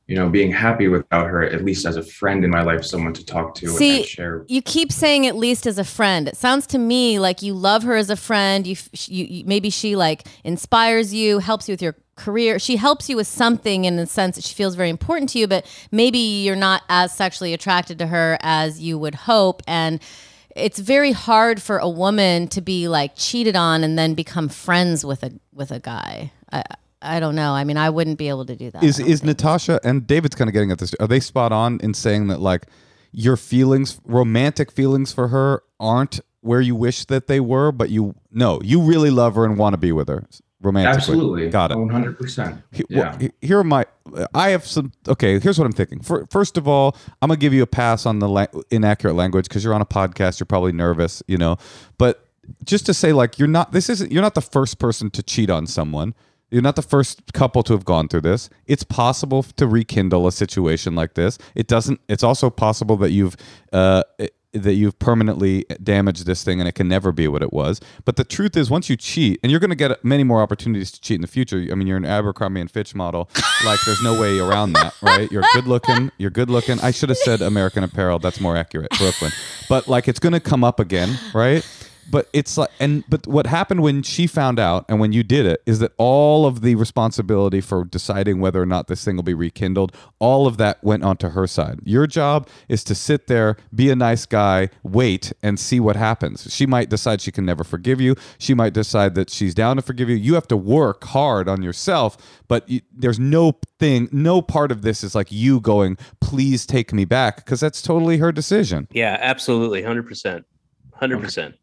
you 0.06 0.16
know 0.16 0.28
being 0.28 0.50
happy 0.50 0.88
without 0.88 1.28
her 1.28 1.42
at 1.42 1.64
least 1.64 1.86
as 1.86 1.96
a 1.96 2.02
friend 2.02 2.44
in 2.44 2.50
my 2.50 2.62
life 2.62 2.84
someone 2.84 3.12
to 3.12 3.24
talk 3.24 3.54
to 3.54 3.68
See, 3.68 3.98
and 3.98 4.06
share 4.06 4.44
you 4.48 4.60
keep 4.62 4.92
saying 4.92 5.26
at 5.26 5.36
least 5.36 5.66
as 5.66 5.78
a 5.78 5.84
friend. 5.84 6.28
It 6.28 6.36
sounds 6.36 6.66
to 6.68 6.78
me 6.78 7.18
like 7.18 7.42
you 7.42 7.54
love 7.54 7.82
her 7.84 7.96
as 7.96 8.10
a 8.10 8.16
friend. 8.16 8.66
You, 8.66 8.76
you, 9.06 9.24
you 9.24 9.44
maybe 9.44 9.70
she 9.70 9.96
like 9.96 10.26
inspires 10.44 11.14
you, 11.14 11.38
helps 11.38 11.68
you 11.68 11.72
with 11.72 11.82
your 11.82 11.96
career. 12.16 12.58
She 12.58 12.76
helps 12.76 13.08
you 13.08 13.16
with 13.16 13.26
something 13.26 13.84
in 13.84 13.96
the 13.96 14.06
sense 14.06 14.36
that 14.36 14.44
she 14.44 14.54
feels 14.54 14.74
very 14.74 14.90
important 14.90 15.30
to 15.30 15.38
you, 15.38 15.46
but 15.46 15.66
maybe 15.90 16.18
you're 16.18 16.56
not 16.56 16.82
as 16.88 17.14
sexually 17.14 17.54
attracted 17.54 17.98
to 18.00 18.06
her 18.08 18.38
as 18.40 18.80
you 18.80 18.98
would 18.98 19.14
hope 19.14 19.62
and 19.66 20.00
it's 20.54 20.78
very 20.78 21.12
hard 21.12 21.62
for 21.62 21.78
a 21.78 21.88
woman 21.88 22.46
to 22.48 22.60
be 22.60 22.86
like 22.86 23.12
cheated 23.16 23.56
on 23.56 23.82
and 23.82 23.98
then 23.98 24.12
become 24.12 24.50
friends 24.50 25.02
with 25.02 25.22
a 25.22 25.32
with 25.54 25.70
a 25.70 25.80
guy. 25.80 26.30
I 26.52 26.62
I 27.02 27.20
don't 27.20 27.34
know. 27.34 27.52
I 27.52 27.64
mean, 27.64 27.76
I 27.76 27.90
wouldn't 27.90 28.18
be 28.18 28.28
able 28.28 28.46
to 28.46 28.56
do 28.56 28.70
that. 28.70 28.82
Is 28.82 28.98
is 28.98 29.20
think. 29.20 29.24
Natasha 29.24 29.80
and 29.84 30.06
David's 30.06 30.34
kind 30.34 30.48
of 30.48 30.52
getting 30.52 30.70
at 30.70 30.78
this? 30.78 30.94
Are 31.00 31.06
they 31.06 31.20
spot 31.20 31.52
on 31.52 31.80
in 31.80 31.94
saying 31.94 32.28
that 32.28 32.40
like 32.40 32.66
your 33.10 33.36
feelings, 33.36 34.00
romantic 34.04 34.70
feelings 34.70 35.12
for 35.12 35.28
her, 35.28 35.62
aren't 35.78 36.20
where 36.40 36.60
you 36.60 36.74
wish 36.74 37.04
that 37.06 37.26
they 37.26 37.40
were, 37.40 37.72
but 37.72 37.90
you 37.90 38.14
no, 38.30 38.60
you 38.62 38.82
really 38.82 39.10
love 39.10 39.34
her 39.34 39.44
and 39.44 39.58
want 39.58 39.74
to 39.74 39.78
be 39.78 39.92
with 39.92 40.08
her 40.08 40.26
romantically. 40.62 40.96
absolutely 40.96 41.50
got 41.50 41.72
it. 41.72 41.76
100% 41.76 42.62
yeah 42.88 43.18
here 43.40 43.58
are 43.58 43.64
my. 43.64 43.84
I 44.34 44.50
have 44.50 44.66
some. 44.66 44.92
Okay, 45.08 45.38
here's 45.38 45.58
what 45.58 45.66
I'm 45.66 45.72
thinking. 45.72 46.00
For, 46.00 46.26
first 46.30 46.56
of 46.56 46.66
all, 46.66 46.96
I'm 47.20 47.28
gonna 47.28 47.38
give 47.38 47.52
you 47.52 47.62
a 47.62 47.66
pass 47.66 48.06
on 48.06 48.18
the 48.18 48.28
la- 48.28 48.46
inaccurate 48.70 49.14
language 49.14 49.48
because 49.48 49.64
you're 49.64 49.74
on 49.74 49.80
a 49.80 49.86
podcast. 49.86 50.40
You're 50.40 50.46
probably 50.46 50.72
nervous, 50.72 51.22
you 51.26 51.38
know. 51.38 51.56
But 51.98 52.26
just 52.64 52.86
to 52.86 52.94
say, 52.94 53.12
like, 53.12 53.38
you're 53.38 53.48
not. 53.48 53.72
This 53.72 53.88
isn't. 53.88 54.10
You're 54.12 54.22
not 54.22 54.34
the 54.34 54.40
first 54.40 54.78
person 54.78 55.10
to 55.10 55.22
cheat 55.22 55.50
on 55.50 55.66
someone. 55.66 56.14
You're 56.52 56.62
not 56.62 56.76
the 56.76 56.82
first 56.82 57.32
couple 57.32 57.62
to 57.62 57.72
have 57.72 57.86
gone 57.86 58.08
through 58.08 58.20
this. 58.20 58.50
It's 58.66 58.84
possible 58.84 59.42
to 59.42 59.66
rekindle 59.66 60.26
a 60.26 60.32
situation 60.32 60.94
like 60.94 61.14
this. 61.14 61.38
It 61.54 61.66
doesn't. 61.66 62.00
It's 62.08 62.22
also 62.22 62.50
possible 62.50 62.96
that 62.98 63.10
you've. 63.10 63.36
Uh, 63.72 64.02
that 64.52 64.74
you've 64.74 64.98
permanently 64.98 65.64
damaged 65.82 66.26
this 66.26 66.44
thing 66.44 66.60
and 66.60 66.68
it 66.68 66.72
can 66.72 66.86
never 66.86 67.10
be 67.10 67.26
what 67.26 67.42
it 67.42 67.54
was. 67.54 67.80
But 68.04 68.16
the 68.16 68.24
truth 68.24 68.54
is, 68.54 68.68
once 68.68 68.90
you 68.90 68.96
cheat, 68.96 69.40
and 69.42 69.50
you're 69.50 69.60
going 69.60 69.70
to 69.70 69.74
get 69.74 70.04
many 70.04 70.24
more 70.24 70.42
opportunities 70.42 70.90
to 70.92 71.00
cheat 71.00 71.14
in 71.14 71.22
the 71.22 71.26
future. 71.26 71.66
I 71.70 71.74
mean, 71.74 71.86
you're 71.86 71.96
an 71.96 72.04
Abercrombie 72.04 72.60
and 72.60 72.70
Fitch 72.70 72.94
model. 72.94 73.30
like, 73.64 73.80
there's 73.86 74.02
no 74.02 74.20
way 74.20 74.38
around 74.38 74.74
that, 74.74 74.92
right? 75.00 75.32
You're 75.32 75.44
good 75.54 75.66
looking. 75.66 76.12
You're 76.18 76.30
good 76.30 76.50
looking. 76.50 76.78
I 76.80 76.90
should 76.90 77.08
have 77.08 77.16
said 77.18 77.40
American 77.40 77.82
Apparel. 77.82 78.18
That's 78.18 78.40
more 78.40 78.54
accurate. 78.54 78.90
Brooklyn. 78.98 79.32
But 79.70 79.88
like, 79.88 80.06
it's 80.06 80.20
going 80.20 80.34
to 80.34 80.40
come 80.40 80.64
up 80.64 80.80
again, 80.80 81.18
right? 81.32 81.66
But 82.12 82.28
it's 82.34 82.58
like, 82.58 82.68
and 82.78 83.04
but 83.08 83.26
what 83.26 83.46
happened 83.46 83.80
when 83.80 84.02
she 84.02 84.26
found 84.26 84.60
out 84.60 84.84
and 84.86 85.00
when 85.00 85.12
you 85.12 85.22
did 85.22 85.46
it 85.46 85.62
is 85.64 85.78
that 85.78 85.92
all 85.96 86.44
of 86.44 86.60
the 86.60 86.74
responsibility 86.74 87.62
for 87.62 87.86
deciding 87.86 88.38
whether 88.38 88.60
or 88.60 88.66
not 88.66 88.86
this 88.86 89.02
thing 89.02 89.16
will 89.16 89.22
be 89.22 89.32
rekindled, 89.32 89.96
all 90.18 90.46
of 90.46 90.58
that 90.58 90.84
went 90.84 91.04
onto 91.04 91.30
her 91.30 91.46
side. 91.46 91.80
Your 91.84 92.06
job 92.06 92.46
is 92.68 92.84
to 92.84 92.94
sit 92.94 93.28
there, 93.28 93.56
be 93.74 93.88
a 93.88 93.96
nice 93.96 94.26
guy, 94.26 94.68
wait, 94.82 95.32
and 95.42 95.58
see 95.58 95.80
what 95.80 95.96
happens. 95.96 96.52
She 96.52 96.66
might 96.66 96.90
decide 96.90 97.22
she 97.22 97.32
can 97.32 97.46
never 97.46 97.64
forgive 97.64 97.98
you. 97.98 98.14
She 98.38 98.52
might 98.52 98.74
decide 98.74 99.14
that 99.14 99.30
she's 99.30 99.54
down 99.54 99.76
to 99.76 99.82
forgive 99.82 100.10
you. 100.10 100.16
You 100.16 100.34
have 100.34 100.48
to 100.48 100.56
work 100.56 101.04
hard 101.04 101.48
on 101.48 101.62
yourself, 101.62 102.18
but 102.46 102.68
you, 102.68 102.82
there's 102.94 103.18
no 103.18 103.58
thing, 103.78 104.10
no 104.12 104.42
part 104.42 104.70
of 104.70 104.82
this 104.82 105.02
is 105.02 105.14
like 105.14 105.32
you 105.32 105.60
going, 105.60 105.96
please 106.20 106.66
take 106.66 106.92
me 106.92 107.06
back, 107.06 107.36
because 107.36 107.60
that's 107.60 107.80
totally 107.80 108.18
her 108.18 108.32
decision. 108.32 108.86
Yeah, 108.92 109.16
absolutely, 109.18 109.82
hundred 109.82 110.06
percent, 110.06 110.44
hundred 110.92 111.22
percent. 111.22 111.54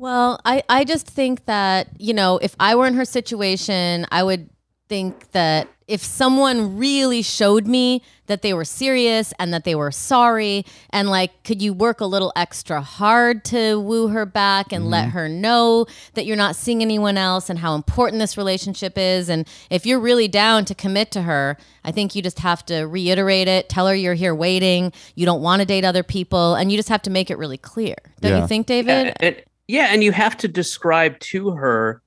Well, 0.00 0.40
I, 0.46 0.62
I 0.66 0.84
just 0.84 1.06
think 1.06 1.44
that, 1.44 1.88
you 1.98 2.14
know, 2.14 2.38
if 2.38 2.56
I 2.58 2.74
were 2.74 2.86
in 2.86 2.94
her 2.94 3.04
situation, 3.04 4.06
I 4.10 4.22
would 4.22 4.48
think 4.88 5.30
that 5.32 5.68
if 5.86 6.02
someone 6.02 6.78
really 6.78 7.20
showed 7.20 7.66
me 7.66 8.02
that 8.24 8.40
they 8.40 8.54
were 8.54 8.64
serious 8.64 9.34
and 9.38 9.52
that 9.52 9.64
they 9.64 9.74
were 9.74 9.90
sorry, 9.90 10.64
and 10.88 11.10
like, 11.10 11.42
could 11.44 11.60
you 11.60 11.74
work 11.74 12.00
a 12.00 12.06
little 12.06 12.32
extra 12.34 12.80
hard 12.80 13.44
to 13.44 13.78
woo 13.78 14.08
her 14.08 14.24
back 14.24 14.72
and 14.72 14.88
let 14.88 15.08
mm-hmm. 15.08 15.18
her 15.18 15.28
know 15.28 15.84
that 16.14 16.24
you're 16.24 16.34
not 16.34 16.56
seeing 16.56 16.80
anyone 16.80 17.18
else 17.18 17.50
and 17.50 17.58
how 17.58 17.74
important 17.74 18.20
this 18.20 18.38
relationship 18.38 18.96
is? 18.96 19.28
And 19.28 19.46
if 19.68 19.84
you're 19.84 20.00
really 20.00 20.28
down 20.28 20.64
to 20.64 20.74
commit 20.74 21.10
to 21.10 21.22
her, 21.22 21.58
I 21.84 21.92
think 21.92 22.14
you 22.14 22.22
just 22.22 22.38
have 22.38 22.64
to 22.66 22.84
reiterate 22.84 23.48
it, 23.48 23.68
tell 23.68 23.86
her 23.86 23.94
you're 23.94 24.14
here 24.14 24.34
waiting, 24.34 24.94
you 25.14 25.26
don't 25.26 25.42
want 25.42 25.60
to 25.60 25.66
date 25.66 25.84
other 25.84 26.02
people, 26.02 26.54
and 26.54 26.72
you 26.72 26.78
just 26.78 26.88
have 26.88 27.02
to 27.02 27.10
make 27.10 27.30
it 27.30 27.36
really 27.36 27.58
clear. 27.58 27.96
Don't 28.22 28.32
Yeah. 28.32 28.40
you 28.40 28.46
think, 28.46 28.66
David? 28.66 29.08
Yeah, 29.08 29.14
and, 29.20 29.42
yeah, 29.70 29.86
and 29.90 30.02
you 30.02 30.10
have 30.12 30.36
to 30.38 30.48
describe 30.48 31.18
to 31.20 31.52
her 31.52 32.02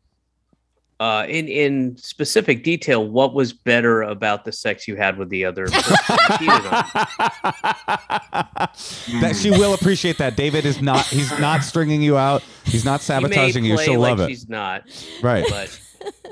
uh, 1.00 1.26
in 1.28 1.48
in 1.48 1.98
specific 1.98 2.64
detail 2.64 3.08
what 3.08 3.34
was 3.34 3.54
better 3.54 4.02
about 4.04 4.46
the 4.46 4.52
sex 4.52 4.88
you 4.88 4.96
had 4.96 5.18
with 5.18 5.30
the 5.30 5.46
other 5.46 5.68
person 5.68 5.96
you 6.20 6.38
cheated 6.38 6.66
on. 6.66 6.86
that 9.22 9.36
she 9.36 9.50
will 9.52 9.74
appreciate 9.74 10.18
that. 10.18 10.36
David 10.36 10.66
is 10.66 10.82
not. 10.82 11.06
He's 11.06 11.32
not 11.40 11.64
stringing 11.64 12.02
you 12.02 12.18
out. 12.18 12.44
He's 12.66 12.86
not 12.86 13.02
sabotaging 13.02 13.66
you. 13.66 13.78
She'll 13.78 14.00
like 14.00 14.18
love 14.18 14.30
it. 14.30 14.30
She's 14.30 14.50
not, 14.50 14.84
Right. 15.22 15.46
but 15.50 15.80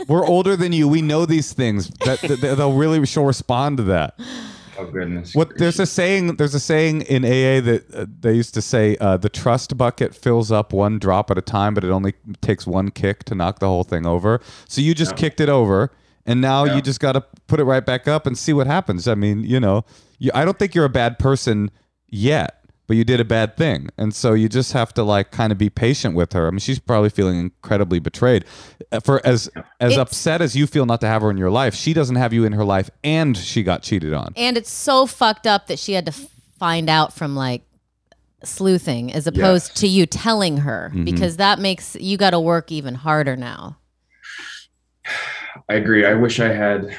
We're 0.08 0.26
older 0.26 0.56
than 0.58 0.74
you. 0.74 0.88
We 0.88 1.02
know 1.02 1.26
these 1.26 1.54
things. 1.54 1.90
That, 2.06 2.20
that 2.22 2.42
they'll 2.42 2.74
really. 2.74 3.06
She'll 3.06 3.26
respond 3.26 3.78
to 3.78 3.84
that. 3.84 4.20
Oh 4.82 4.92
goodness 4.92 5.34
What 5.36 5.58
there's 5.58 5.80
a 5.80 5.86
saying. 5.86 6.36
There's 6.38 6.56
a 6.56 6.60
saying 6.60 7.02
in 7.04 7.24
AA 7.26 7.62
that 7.62 7.86
uh, 7.94 8.06
they 8.20 8.34
used 8.34 8.54
to 8.56 8.62
say 8.62 8.98
uh, 9.00 9.18
the 9.18 9.30
trust 9.30 9.78
bucket 9.78 10.14
fills 10.16 10.52
up 10.52 10.74
one 10.74 11.00
drop 11.00 11.32
at 11.32 11.38
a 11.38 11.42
time, 11.42 11.74
but 11.74 11.84
it 11.84 11.90
only 11.90 12.14
takes 12.42 12.66
one 12.68 12.92
kick 12.92 13.24
to 13.26 13.36
knock 13.36 13.60
the 13.60 13.68
whole 13.68 13.84
thing 13.84 14.06
over. 14.06 14.40
So 14.68 14.82
you 14.82 14.94
just 14.94 15.12
Yeah. 15.14 15.18
kicked 15.18 15.40
it 15.42 15.50
over. 15.50 15.92
and 16.28 16.40
now 16.40 16.66
Yeah. 16.66 16.76
you 16.76 16.82
just 16.84 17.00
got 17.00 17.14
to 17.14 17.24
put 17.48 17.60
it 17.60 17.64
right 17.64 17.84
back 17.84 18.08
up 18.08 18.28
and 18.28 18.38
see 18.38 18.54
what 18.54 18.68
happens. 18.68 19.08
I 19.08 19.16
mean, 19.16 19.44
you 19.44 19.60
know, 19.60 19.84
you, 20.20 20.30
I 20.36 20.46
don't 20.46 20.60
think 20.60 20.76
you're 20.76 20.86
a 20.86 20.90
bad 20.90 21.18
person 21.18 21.72
yet, 22.10 22.60
but 22.92 22.98
you 22.98 23.06
did 23.06 23.22
a 23.22 23.24
bad 23.24 23.56
thing, 23.56 23.88
and 23.98 24.14
so 24.14 24.34
you 24.34 24.50
just 24.50 24.74
have 24.74 24.94
to 24.96 25.02
like 25.02 25.32
kind 25.32 25.54
of 25.54 25.58
be 25.58 25.70
patient 25.70 26.14
with 26.14 26.34
her. 26.34 26.46
I 26.46 26.50
mean, 26.50 26.60
she's 26.60 26.78
probably 26.78 27.10
feeling 27.10 27.40
incredibly 27.40 28.00
betrayed. 28.00 28.44
Uh, 28.92 29.00
For 29.00 29.26
as 29.26 29.50
as 29.80 29.94
It's- 29.94 29.98
upset 29.98 30.42
as 30.42 30.58
you 30.58 30.68
feel 30.68 30.86
not 30.86 31.00
to 31.00 31.08
have 31.08 31.22
her 31.22 31.32
in 31.32 31.38
your 31.38 31.50
life, 31.52 31.74
she 31.74 31.94
doesn't 31.94 32.18
have 32.18 32.34
you 32.34 32.44
in 32.44 32.52
her 32.52 32.66
life, 32.66 32.90
and 33.02 33.38
she 33.38 33.64
got 33.64 33.82
cheated 33.82 34.14
on. 34.14 34.34
And 34.36 34.58
it's 34.58 34.70
so 34.70 35.06
fucked 35.06 35.48
up 35.48 35.68
that 35.68 35.80
she 35.80 35.94
had 35.94 36.06
to 36.08 36.12
find 36.60 36.90
out 36.90 37.14
from 37.14 37.34
like 37.34 37.62
sleuthing 38.44 39.14
as 39.14 39.26
opposed 39.26 39.70
Yes. 39.70 39.80
to 39.80 39.88
you 39.88 40.06
telling 40.06 40.58
her 40.58 40.90
Mm-hmm. 40.94 41.06
because 41.06 41.38
that 41.38 41.60
makes 41.60 41.96
you 41.96 42.18
got 42.18 42.32
to 42.32 42.42
work 42.42 42.74
even 42.74 42.96
harder 42.96 43.38
now. 43.38 43.78
I 45.70 45.76
agree. 45.76 46.06
I 46.06 46.14
wish 46.16 46.42
I 46.42 46.50
had 46.54 46.94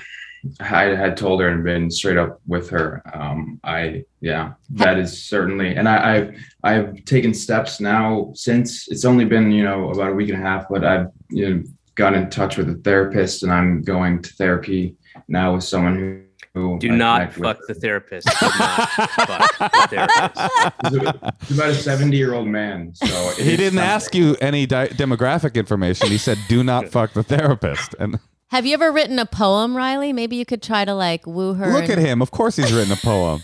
I 0.61 0.95
had 0.95 1.17
told 1.17 1.41
her 1.41 1.49
and 1.49 1.65
been 1.65 1.91
straight 1.91 2.17
up 2.17 2.41
with 2.47 2.69
her. 2.71 3.03
Um, 3.13 3.61
I 3.65 4.05
yeah, 4.21 4.55
that 4.71 4.99
is 4.99 5.25
certainly, 5.25 5.77
and 5.77 5.89
I, 5.89 6.17
I've 6.17 6.37
I've 6.65 7.05
taken 7.05 7.33
steps 7.35 7.81
now 7.81 8.33
since 8.35 8.89
it's 8.89 9.05
only 9.05 9.25
been 9.25 9.51
you 9.53 9.63
know 9.63 9.91
about 9.91 10.11
a 10.11 10.15
week 10.15 10.31
and 10.31 10.39
a 10.39 10.45
half, 10.45 10.67
but 10.69 10.85
I've 10.85 11.09
you 11.31 11.49
know 11.49 11.63
got 11.95 12.15
in 12.15 12.31
touch 12.31 12.57
with 12.57 12.71
a 12.71 12.75
therapist 12.75 13.43
and 13.43 13.53
I'm 13.53 13.83
going 13.83 14.23
to 14.23 14.33
therapy 14.35 14.97
now 15.29 15.55
with 15.55 15.65
someone 15.65 15.97
who. 15.97 16.23
who 16.55 16.79
Do 16.79 16.93
I 16.93 16.97
not 16.97 17.33
fuck 17.33 17.59
the 17.67 17.75
therapist. 17.75 18.29
Do 18.41 18.47
not 18.59 18.91
fuck 18.91 19.59
the 19.59 19.89
therapist. 19.91 21.49
He's 21.49 21.59
about 21.59 21.71
a 21.71 21.75
70 21.75 22.17
year 22.17 22.35
old 22.35 22.49
man, 22.49 22.95
so 22.95 23.07
He 23.37 23.57
didn't 23.57 23.79
ask 23.79 24.15
you 24.15 24.37
any 24.41 24.67
di- 24.67 24.89
demographic 24.89 25.55
information. 25.55 26.09
He 26.09 26.19
said, 26.19 26.39
"Do 26.49 26.65
not 26.65 26.89
fuck 26.89 27.13
the 27.13 27.23
therapist." 27.23 27.95
And 27.99 28.19
Have 28.53 28.67
you 28.67 28.75
ever 28.75 28.93
written 28.93 29.19
a 29.19 29.25
poem, 29.25 29.75
Riley? 29.75 30.13
Maybe 30.13 30.37
you 30.37 30.45
could 30.45 30.63
try 30.63 30.85
to 30.85 30.95
like 30.95 31.27
woo 31.27 31.55
her. 31.55 31.73
look 31.73 31.85
and- 31.85 31.93
at 31.93 31.99
him. 31.99 32.21
Of 32.21 32.31
course, 32.31 32.57
he's 32.57 32.71
written 32.73 32.93
a 32.93 32.97
poem. 32.97 33.43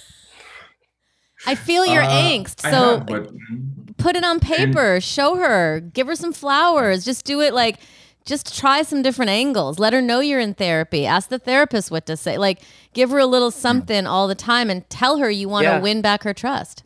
I 1.46 1.54
feel 1.54 1.86
your 1.86 2.02
Uh, 2.02 2.08
angst. 2.10 2.60
So 2.60 2.98
have, 2.98 3.96
put 3.96 4.16
it 4.16 4.24
on 4.24 4.38
paper, 4.38 5.00
show 5.00 5.36
her, 5.36 5.80
give 5.80 6.06
her 6.08 6.14
some 6.14 6.32
flowers. 6.32 7.04
Just 7.06 7.24
do 7.24 7.40
it 7.40 7.54
like 7.54 7.78
just 8.26 8.58
try 8.58 8.82
some 8.82 9.00
different 9.00 9.30
angles. 9.30 9.78
Let 9.78 9.94
her 9.94 10.02
know 10.02 10.20
you're 10.20 10.40
in 10.40 10.52
therapy. 10.52 11.06
Ask 11.06 11.30
the 11.30 11.38
therapist 11.38 11.90
what 11.90 12.04
to 12.06 12.16
say. 12.16 12.36
Like 12.36 12.60
give 12.92 13.08
her 13.08 13.18
a 13.18 13.24
little 13.26 13.50
something 13.50 14.06
all 14.06 14.28
the 14.28 14.34
time 14.34 14.68
and 14.68 14.88
tell 14.90 15.16
her 15.18 15.30
you 15.30 15.48
want 15.48 15.64
to 15.64 15.70
Yeah. 15.70 15.80
win 15.80 16.02
back 16.02 16.24
her 16.24 16.34
trust. 16.34 16.82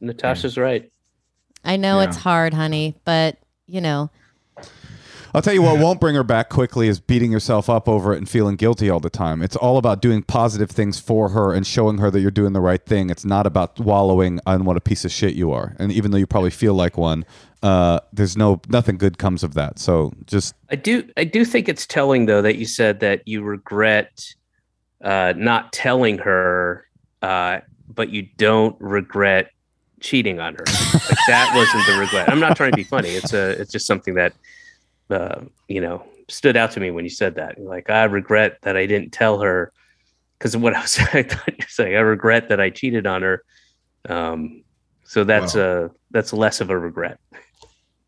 Natasha's 0.00 0.56
right. 0.58 0.90
I 1.64 1.76
know 1.76 2.00
Yeah. 2.00 2.08
it's 2.08 2.16
hard, 2.16 2.52
honey, 2.54 2.96
but 3.04 3.36
you 3.68 3.80
know, 3.80 4.10
I'll 5.32 5.42
tell 5.42 5.54
you 5.54 5.62
what 5.62 5.78
won't 5.78 6.00
bring 6.00 6.14
her 6.16 6.24
back 6.24 6.48
quickly 6.48 6.88
is 6.88 6.98
beating 6.98 7.30
yourself 7.30 7.70
up 7.70 7.88
over 7.88 8.12
it 8.12 8.18
and 8.18 8.28
feeling 8.28 8.56
guilty 8.56 8.90
all 8.90 9.00
the 9.00 9.10
time. 9.10 9.42
It's 9.42 9.56
all 9.56 9.78
about 9.78 10.02
doing 10.02 10.22
positive 10.22 10.70
things 10.70 10.98
for 10.98 11.30
her 11.30 11.52
and 11.52 11.66
showing 11.66 11.98
her 11.98 12.10
that 12.10 12.20
you're 12.20 12.30
doing 12.30 12.52
the 12.52 12.60
right 12.60 12.84
thing. 12.84 13.10
It's 13.10 13.24
not 13.24 13.46
about 13.46 13.78
wallowing 13.78 14.40
on 14.46 14.64
what 14.64 14.76
a 14.76 14.80
piece 14.80 15.04
of 15.04 15.12
shit 15.12 15.34
you 15.34 15.52
are. 15.52 15.76
And 15.78 15.92
even 15.92 16.10
though 16.10 16.18
you 16.18 16.26
probably 16.26 16.50
feel 16.50 16.74
like 16.74 16.98
one, 16.98 17.24
uh, 17.62 18.00
there's 18.12 18.36
no 18.36 18.60
nothing 18.68 18.96
good 18.96 19.18
comes 19.18 19.44
of 19.44 19.54
that. 19.54 19.78
So 19.78 20.12
just 20.26 20.54
I 20.70 20.76
do 20.76 21.08
I 21.16 21.24
do 21.24 21.44
think 21.44 21.68
it's 21.68 21.86
telling 21.86 22.26
though 22.26 22.42
that 22.42 22.56
you 22.56 22.66
said 22.66 23.00
that 23.00 23.26
you 23.26 23.42
regret 23.42 24.24
uh, 25.02 25.34
not 25.36 25.72
telling 25.72 26.18
her, 26.18 26.86
uh, 27.22 27.60
but 27.88 28.10
you 28.10 28.26
don't 28.36 28.76
regret 28.80 29.50
cheating 30.00 30.40
on 30.40 30.54
her. 30.54 30.64
like 30.94 31.18
that 31.28 31.52
wasn't 31.54 31.86
the 31.86 32.00
regret. 32.00 32.28
I'm 32.28 32.40
not 32.40 32.56
trying 32.56 32.72
to 32.72 32.76
be 32.76 32.84
funny. 32.84 33.10
It's 33.10 33.32
a 33.32 33.50
it's 33.60 33.70
just 33.70 33.86
something 33.86 34.14
that 34.14 34.32
uh, 35.10 35.40
you 35.68 35.80
know 35.80 36.04
stood 36.28 36.56
out 36.56 36.70
to 36.72 36.80
me 36.80 36.90
when 36.90 37.04
you 37.04 37.10
said 37.10 37.34
that. 37.36 37.58
Like 37.58 37.90
I 37.90 38.04
regret 38.04 38.58
that 38.62 38.76
I 38.76 38.86
didn't 38.86 39.10
tell 39.10 39.40
her 39.40 39.72
because 40.38 40.56
what 40.56 40.74
I 40.74 40.80
was 40.80 40.98
I 41.12 41.22
thought 41.22 41.48
you 41.48 41.56
were 41.58 41.66
saying. 41.68 41.96
I 41.96 42.00
regret 42.00 42.48
that 42.48 42.60
I 42.60 42.70
cheated 42.70 43.06
on 43.06 43.22
her. 43.22 43.44
Um, 44.08 44.62
so 45.04 45.24
that's 45.24 45.54
Wow. 45.54 45.62
uh 45.62 45.88
that's 46.10 46.32
less 46.32 46.60
of 46.60 46.70
a 46.70 46.78
regret. 46.78 47.18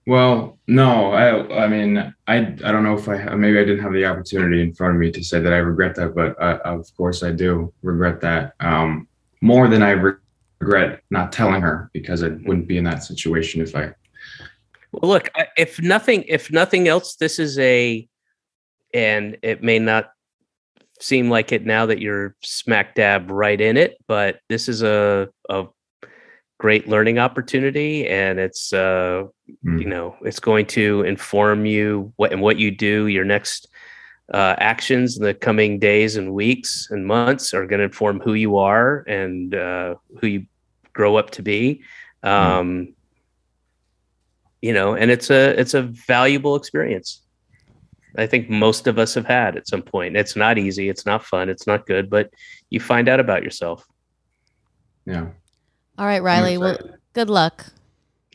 Well, 0.06 0.58
no, 0.66 1.12
I, 1.12 1.64
I 1.64 1.68
mean, 1.68 1.96
I, 2.26 2.36
I 2.36 2.72
don't 2.72 2.82
know 2.82 2.98
if 2.98 3.08
I, 3.08 3.36
maybe 3.36 3.58
I 3.60 3.64
didn't 3.64 3.84
have 3.84 3.92
the 3.92 4.04
opportunity 4.04 4.60
in 4.60 4.74
front 4.74 4.94
of 4.94 5.00
me 5.00 5.12
to 5.12 5.22
say 5.22 5.38
that 5.38 5.52
I 5.52 5.58
regret 5.58 5.94
that, 5.94 6.14
but 6.16 6.40
I, 6.42 6.54
of 6.58 6.88
course 6.96 7.22
I 7.22 7.30
do 7.30 7.72
regret 7.82 8.20
that 8.22 8.54
um, 8.58 9.06
more 9.42 9.68
than 9.68 9.80
I 9.80 9.90
re- 9.90 10.14
regret 10.58 11.02
not 11.10 11.30
telling 11.30 11.62
her 11.62 11.88
because 11.92 12.24
I 12.24 12.28
wouldn't 12.28 12.66
be 12.66 12.78
in 12.78 12.84
that 12.84 13.04
situation 13.04 13.60
if 13.60 13.76
I. 13.76 13.92
Well, 14.92 15.10
look, 15.10 15.30
if 15.56 15.80
nothing, 15.80 16.24
if 16.28 16.52
nothing 16.52 16.86
else, 16.86 17.16
this 17.16 17.38
is 17.38 17.58
a, 17.58 18.06
and 18.94 19.38
it 19.42 19.62
may 19.62 19.78
not 19.78 20.10
seem 21.00 21.30
like 21.30 21.50
it 21.50 21.64
now 21.64 21.86
that 21.86 22.00
you're 22.00 22.36
smack 22.42 22.94
dab 22.94 23.30
right 23.30 23.60
in 23.60 23.76
it, 23.76 23.96
but 24.06 24.40
this 24.48 24.68
is 24.68 24.82
a 24.82 25.28
a 25.48 25.66
great 26.58 26.88
learning 26.88 27.18
opportunity, 27.18 28.06
and 28.06 28.38
it's 28.38 28.72
uh, 28.72 29.24
Mm. 29.64 29.80
you 29.80 29.88
know, 29.88 30.16
it's 30.22 30.40
going 30.40 30.66
to 30.66 31.02
inform 31.02 31.66
you 31.66 32.12
what 32.16 32.32
and 32.32 32.40
what 32.40 32.58
you 32.58 32.70
do. 32.70 33.06
Your 33.06 33.24
next 33.24 33.68
uh, 34.32 34.54
actions 34.58 35.16
in 35.16 35.24
the 35.24 35.34
coming 35.34 35.78
days 35.78 36.16
and 36.16 36.32
weeks 36.32 36.88
and 36.90 37.06
months 37.06 37.52
are 37.54 37.66
going 37.66 37.78
to 37.78 37.84
inform 37.84 38.20
who 38.20 38.34
you 38.34 38.56
are 38.56 39.04
and 39.06 39.54
uh, 39.54 39.94
who 40.20 40.26
you 40.26 40.46
grow 40.92 41.16
up 41.16 41.30
to 41.30 41.42
be. 41.42 41.82
Um, 42.22 42.94
You 44.62 44.72
know, 44.72 44.94
and 44.94 45.10
it's 45.10 45.28
a 45.28 45.58
it's 45.60 45.74
a 45.74 45.82
valuable 45.82 46.56
experience. 46.56 47.20
I 48.16 48.26
think 48.26 48.48
most 48.48 48.86
of 48.86 48.98
us 48.98 49.14
have 49.14 49.26
had 49.26 49.56
at 49.56 49.66
some 49.68 49.82
point. 49.82 50.16
It's 50.16 50.36
not 50.36 50.56
easy. 50.58 50.88
It's 50.88 51.04
not 51.04 51.24
fun. 51.24 51.48
It's 51.48 51.66
not 51.66 51.86
good, 51.86 52.08
but 52.08 52.30
you 52.70 52.78
find 52.78 53.08
out 53.08 53.20
about 53.20 53.42
yourself. 53.42 53.86
Yeah. 55.04 55.26
all 55.98 56.06
right, 56.06 56.22
Riley. 56.22 56.58
Well, 56.58 56.78
good 57.12 57.28
luck. 57.28 57.66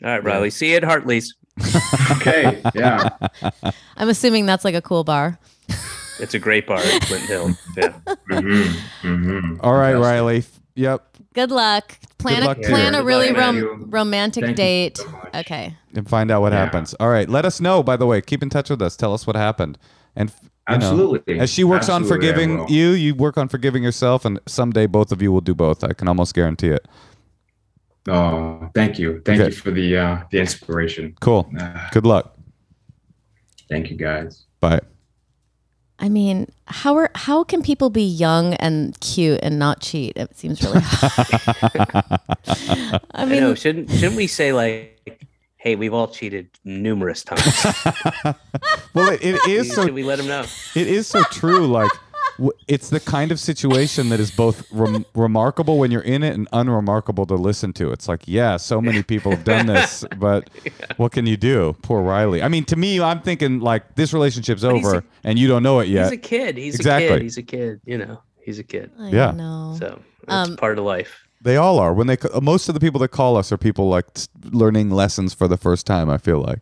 All 0.04 0.10
right, 0.10 0.22
Riley. 0.22 0.50
See 0.50 0.70
you 0.70 0.76
at 0.76 0.84
Hartley's. 0.84 1.34
Okay. 2.10 2.62
Yeah. 2.74 3.08
I'm 3.96 4.08
assuming 4.08 4.46
that's 4.46 4.64
like 4.64 4.74
a 4.74 4.80
cool 4.82 5.04
bar. 5.04 5.38
It's 6.20 6.34
a 6.34 6.38
great 6.38 6.66
bar 6.66 6.78
at 6.78 7.02
Clinton 7.02 7.28
Hill. 7.28 7.54
Yeah. 7.76 7.92
hmm 8.28 8.62
hmm 9.02 9.60
all 9.60 9.74
right, 9.74 9.94
Riley. 9.94 10.44
Yep. 10.78 11.16
Good 11.34 11.50
luck. 11.50 11.98
Plan 12.18 12.44
luck 12.44 12.58
a 12.58 12.62
to 12.62 12.68
plan 12.68 12.94
you. 12.94 13.00
a 13.00 13.04
really 13.04 13.28
Good 13.28 13.36
luck, 13.36 13.44
rom- 13.46 13.80
man. 13.80 13.90
romantic 13.90 14.44
Thank 14.44 14.58
you 14.58 14.64
date. 14.64 14.96
so 14.98 15.08
much. 15.10 15.34
Okay. 15.34 15.74
And 15.94 16.08
find 16.08 16.30
out 16.30 16.40
what 16.40 16.52
Yeah. 16.52 16.64
happens. 16.64 16.94
All 16.94 17.08
right. 17.08 17.28
Let 17.28 17.44
us 17.44 17.60
know, 17.60 17.82
by 17.82 17.96
the 17.96 18.06
way. 18.06 18.20
Keep 18.20 18.42
in 18.44 18.48
touch 18.50 18.70
with 18.70 18.80
us. 18.80 18.96
Tell 18.96 19.12
us 19.12 19.26
what 19.26 19.34
happened. 19.34 19.76
And 20.14 20.30
you 20.30 20.44
know, 20.44 20.74
Absolutely. 20.76 21.40
as 21.40 21.50
she 21.50 21.64
works 21.64 21.88
on 21.88 22.02
Absolutely, 22.02 22.28
I 22.28 22.32
forgiving 22.32 22.58
will. 22.58 22.70
you, 22.70 22.90
you 22.90 23.14
work 23.14 23.36
on 23.38 23.48
forgiving 23.48 23.82
yourself, 23.82 24.24
and 24.24 24.38
someday 24.46 24.86
both 24.86 25.10
of 25.12 25.20
you 25.22 25.32
will 25.32 25.40
do 25.40 25.54
both. 25.54 25.82
I 25.82 25.94
can 25.94 26.06
almost 26.08 26.34
guarantee 26.34 26.68
it. 26.68 26.86
Oh, 28.08 28.70
thank 28.74 28.98
you. 28.98 29.20
Thank 29.24 29.40
Okay. 29.40 29.50
you 29.50 29.56
for 29.56 29.70
the 29.70 29.96
uh, 29.96 30.18
the 30.30 30.38
inspiration. 30.38 31.14
Cool. 31.20 31.50
Uh, 31.58 31.88
Good 31.90 32.06
luck. 32.06 32.36
thank 33.68 33.90
you, 33.90 33.96
guys. 33.96 34.44
Bye. 34.60 34.80
I 36.00 36.08
mean, 36.08 36.50
how 36.66 36.96
are 36.96 37.10
how 37.14 37.42
can 37.44 37.62
people 37.62 37.90
be 37.90 38.02
young 38.04 38.54
and 38.54 38.98
cute 39.00 39.40
and 39.42 39.58
not 39.58 39.80
cheat? 39.80 40.16
It 40.16 40.36
seems 40.38 40.62
really 40.62 40.80
hard. 40.80 42.20
I 42.48 43.00
I 43.14 43.24
mean, 43.24 43.40
know. 43.40 43.54
Shouldn't 43.54 43.90
shouldn't 43.90 44.16
we 44.16 44.26
say 44.28 44.52
like, 44.52 45.00
"Hey, 45.56 45.74
we've 45.74 45.92
all 45.94 46.06
cheated 46.08 46.50
numerous 46.64 47.24
times." 47.24 47.42
Well, 48.94 49.12
it, 49.12 49.22
it 49.22 49.46
is 49.46 49.72
so 49.74 49.84
Should 49.84 49.94
we 49.94 50.02
let 50.02 50.18
them 50.18 50.26
know? 50.26 50.44
it 50.74 50.86
is 50.88 51.06
so 51.06 51.22
true. 51.24 51.66
Like, 51.68 51.90
w- 51.90 52.07
it's 52.68 52.90
the 52.90 53.00
kind 53.00 53.32
of 53.32 53.40
situation 53.40 54.08
that 54.10 54.20
is 54.20 54.30
both 54.30 54.70
rem- 54.72 55.04
remarkable 55.14 55.78
when 55.78 55.90
you're 55.90 56.02
in 56.02 56.22
it 56.22 56.34
and 56.34 56.46
unremarkable 56.52 57.26
to 57.26 57.34
listen 57.34 57.72
to. 57.74 57.90
It's 57.90 58.06
like, 58.08 58.22
yeah, 58.26 58.56
so 58.56 58.80
many 58.80 59.02
people 59.02 59.32
have 59.32 59.44
done 59.44 59.66
this, 59.66 60.04
but 60.18 60.48
what 60.96 61.12
can 61.12 61.26
you 61.26 61.36
do? 61.36 61.76
Poor 61.82 62.00
Riley. 62.02 62.42
I 62.42 62.48
mean, 62.48 62.64
to 62.66 62.76
me, 62.76 63.00
I'm 63.00 63.20
thinking 63.22 63.60
like 63.60 63.94
this 63.96 64.12
relationship's 64.12 64.62
But 64.62 64.72
over 64.74 64.94
a- 64.98 65.04
and 65.24 65.38
you 65.38 65.48
don't 65.48 65.62
know 65.62 65.80
it 65.80 65.88
yet. 65.88 66.04
He's 66.04 66.12
a 66.12 66.16
kid. 66.16 66.56
He's 66.56 66.74
a 66.74 66.78
Exactly. 66.78 67.08
kid. 67.08 67.22
He's 67.22 67.38
a 67.38 67.42
kid. 67.42 67.80
You 67.84 67.98
know, 67.98 68.22
he's 68.40 68.58
a 68.58 68.64
kid. 68.64 68.90
I 68.98 69.08
Yeah. 69.10 69.30
know. 69.32 69.76
So 69.78 69.98
that's 70.26 70.48
Um, 70.50 70.56
part 70.56 70.78
of 70.78 70.84
life. 70.84 71.24
They 71.40 71.56
all 71.56 71.78
are. 71.78 71.92
When 71.94 72.06
they 72.08 72.16
most 72.42 72.68
of 72.68 72.74
the 72.74 72.80
people 72.80 72.98
that 73.00 73.08
call 73.08 73.36
us 73.36 73.52
are 73.52 73.56
people 73.56 73.88
like 73.88 74.06
learning 74.44 74.90
lessons 74.90 75.34
for 75.34 75.46
the 75.48 75.56
first 75.56 75.86
time. 75.86 76.10
I 76.10 76.18
feel 76.18 76.40
like. 76.40 76.60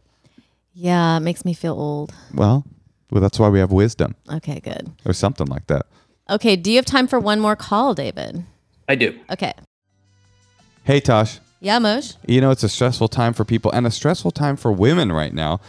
Yeah, 0.75 1.17
it 1.17 1.21
makes 1.21 1.45
me 1.45 1.55
feel 1.55 1.73
old. 1.73 2.13
Well, 2.35 2.65
well, 3.11 3.21
that's 3.21 3.39
why 3.39 3.49
we 3.49 3.59
have 3.59 3.73
wisdom 3.73 4.15
Okay, 4.33 4.61
good. 4.61 4.91
or 5.05 5.13
something 5.13 5.47
like 5.47 5.67
that. 5.69 5.87
Okay, 6.29 6.57
do 6.57 6.71
you 6.71 6.77
have 6.77 6.85
time 6.87 7.07
for 7.07 7.21
one 7.21 7.39
more 7.41 7.55
call, 7.57 7.95
David? 7.95 8.45
I 8.89 8.95
do. 8.97 9.19
Okay. 9.31 9.53
Hey, 10.85 11.01
Tosh. 11.01 11.39
Yeah, 11.61 11.79
Moj. 11.79 12.17
You 12.27 12.41
know, 12.41 12.51
it's 12.51 12.63
a 12.63 12.69
stressful 12.69 13.09
time 13.09 13.33
for 13.33 13.45
people 13.45 13.71
and 13.73 13.87
a 13.87 13.91
stressful 13.91 14.31
time 14.33 14.57
for 14.57 14.71
women 14.71 15.11
right 15.13 15.33
now. 15.33 15.61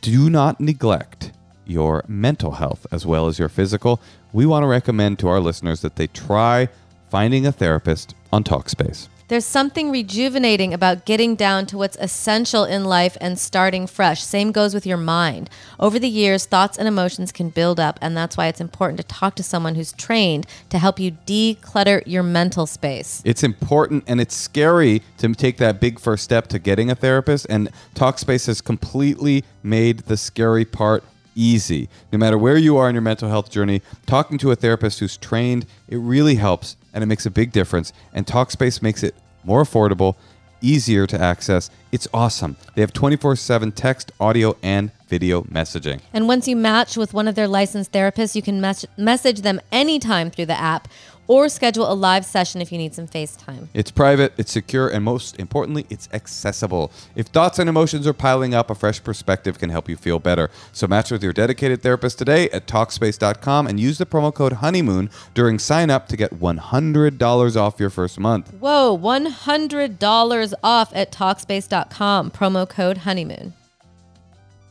Do 0.00 0.30
not 0.30 0.60
neglect 0.60 1.32
your 1.66 2.04
mental 2.06 2.52
health 2.52 2.86
as 2.92 3.04
well 3.06 3.26
as 3.26 3.38
your 3.38 3.48
physical. 3.48 4.00
We 4.32 4.46
want 4.46 4.62
to 4.62 4.66
recommend 4.66 5.18
to 5.20 5.28
our 5.28 5.40
listeners 5.40 5.80
that 5.80 5.96
they 5.96 6.06
try 6.06 6.68
finding 7.10 7.46
a 7.46 7.52
therapist 7.52 8.14
on 8.32 8.44
Talkspace. 8.44 9.08
There's 9.28 9.46
something 9.46 9.90
rejuvenating 9.90 10.74
about 10.74 11.06
getting 11.06 11.34
down 11.34 11.64
to 11.66 11.78
what's 11.78 11.96
essential 11.98 12.64
in 12.64 12.84
life 12.84 13.16
and 13.22 13.38
starting 13.38 13.86
fresh. 13.86 14.22
Same 14.22 14.52
goes 14.52 14.74
with 14.74 14.84
your 14.84 14.98
mind. 14.98 15.48
Over 15.80 15.98
the 15.98 16.10
years, 16.10 16.44
thoughts 16.44 16.76
and 16.76 16.86
emotions 16.86 17.32
can 17.32 17.48
build 17.48 17.80
up, 17.80 17.98
and 18.02 18.14
that's 18.14 18.36
why 18.36 18.48
it's 18.48 18.60
important 18.60 19.00
to 19.00 19.06
talk 19.06 19.34
to 19.36 19.42
someone 19.42 19.76
who's 19.76 19.92
trained 19.92 20.46
to 20.68 20.78
help 20.78 21.00
you 21.00 21.12
declutter 21.26 22.02
your 22.04 22.22
mental 22.22 22.66
space. 22.66 23.22
It's 23.24 23.42
important 23.42 24.04
and 24.06 24.20
it's 24.20 24.36
scary 24.36 25.00
to 25.18 25.32
take 25.32 25.56
that 25.56 25.80
big 25.80 25.98
first 25.98 26.22
step 26.22 26.48
to 26.48 26.58
getting 26.58 26.90
a 26.90 26.94
therapist. 26.94 27.46
And 27.48 27.70
Talkspace 27.94 28.46
has 28.46 28.60
completely 28.60 29.42
made 29.62 30.00
the 30.00 30.18
scary 30.18 30.66
part 30.66 31.02
easy. 31.34 31.88
No 32.12 32.18
matter 32.18 32.36
where 32.36 32.58
you 32.58 32.76
are 32.76 32.90
in 32.90 32.94
your 32.94 33.02
mental 33.02 33.30
health 33.30 33.50
journey, 33.50 33.80
talking 34.04 34.36
to 34.38 34.50
a 34.50 34.56
therapist 34.56 35.00
who's 35.00 35.16
trained, 35.16 35.64
it 35.88 35.96
really 35.96 36.34
helps 36.34 36.76
and 36.94 37.02
it 37.02 37.06
makes 37.06 37.26
a 37.26 37.30
big 37.30 37.52
difference. 37.52 37.92
And 38.14 38.26
Talkspace 38.26 38.80
makes 38.80 39.02
it 39.02 39.14
more 39.44 39.62
affordable, 39.62 40.14
easier 40.62 41.06
to 41.06 41.20
access. 41.20 41.70
It's 41.92 42.08
awesome. 42.14 42.56
They 42.74 42.80
have 42.80 42.92
24 42.92 43.36
7 43.36 43.72
text, 43.72 44.12
audio, 44.18 44.56
and 44.62 44.90
video 45.08 45.42
messaging. 45.42 46.00
And 46.12 46.26
once 46.26 46.48
you 46.48 46.56
match 46.56 46.96
with 46.96 47.12
one 47.12 47.28
of 47.28 47.34
their 47.34 47.46
licensed 47.46 47.92
therapists, 47.92 48.34
you 48.34 48.42
can 48.42 48.60
mes- 48.60 48.86
message 48.96 49.42
them 49.42 49.60
anytime 49.70 50.30
through 50.30 50.46
the 50.46 50.58
app 50.58 50.88
or 51.26 51.48
schedule 51.48 51.90
a 51.90 51.94
live 51.94 52.24
session 52.24 52.60
if 52.60 52.70
you 52.70 52.78
need 52.78 52.94
some 52.94 53.06
FaceTime. 53.06 53.68
It's 53.74 53.90
private, 53.90 54.32
it's 54.36 54.52
secure, 54.52 54.88
and 54.88 55.04
most 55.04 55.38
importantly, 55.38 55.86
it's 55.90 56.08
accessible. 56.12 56.92
If 57.16 57.26
thoughts 57.28 57.58
and 57.58 57.68
emotions 57.68 58.06
are 58.06 58.12
piling 58.12 58.54
up, 58.54 58.70
a 58.70 58.74
fresh 58.74 59.02
perspective 59.02 59.58
can 59.58 59.70
help 59.70 59.88
you 59.88 59.96
feel 59.96 60.18
better. 60.18 60.50
So 60.72 60.86
match 60.86 61.10
with 61.10 61.22
your 61.22 61.32
dedicated 61.32 61.82
therapist 61.82 62.18
today 62.18 62.50
at 62.50 62.66
Talkspace.com 62.66 63.66
and 63.66 63.80
use 63.80 63.98
the 63.98 64.06
promo 64.06 64.32
code 64.34 64.54
HONEYMOON 64.54 65.10
during 65.34 65.58
sign 65.58 65.90
up 65.90 66.08
to 66.08 66.16
get 66.16 66.34
$100 66.40 67.56
off 67.56 67.80
your 67.80 67.90
first 67.90 68.18
month. 68.20 68.52
Whoa, 68.54 68.96
$100 68.98 70.54
off 70.62 70.92
at 70.94 71.12
Talkspace.com. 71.12 72.30
Promo 72.30 72.68
code 72.68 72.98
honeymoon. 72.98 73.54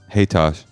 Hey, 0.10 0.26
Tosh, 0.28 0.64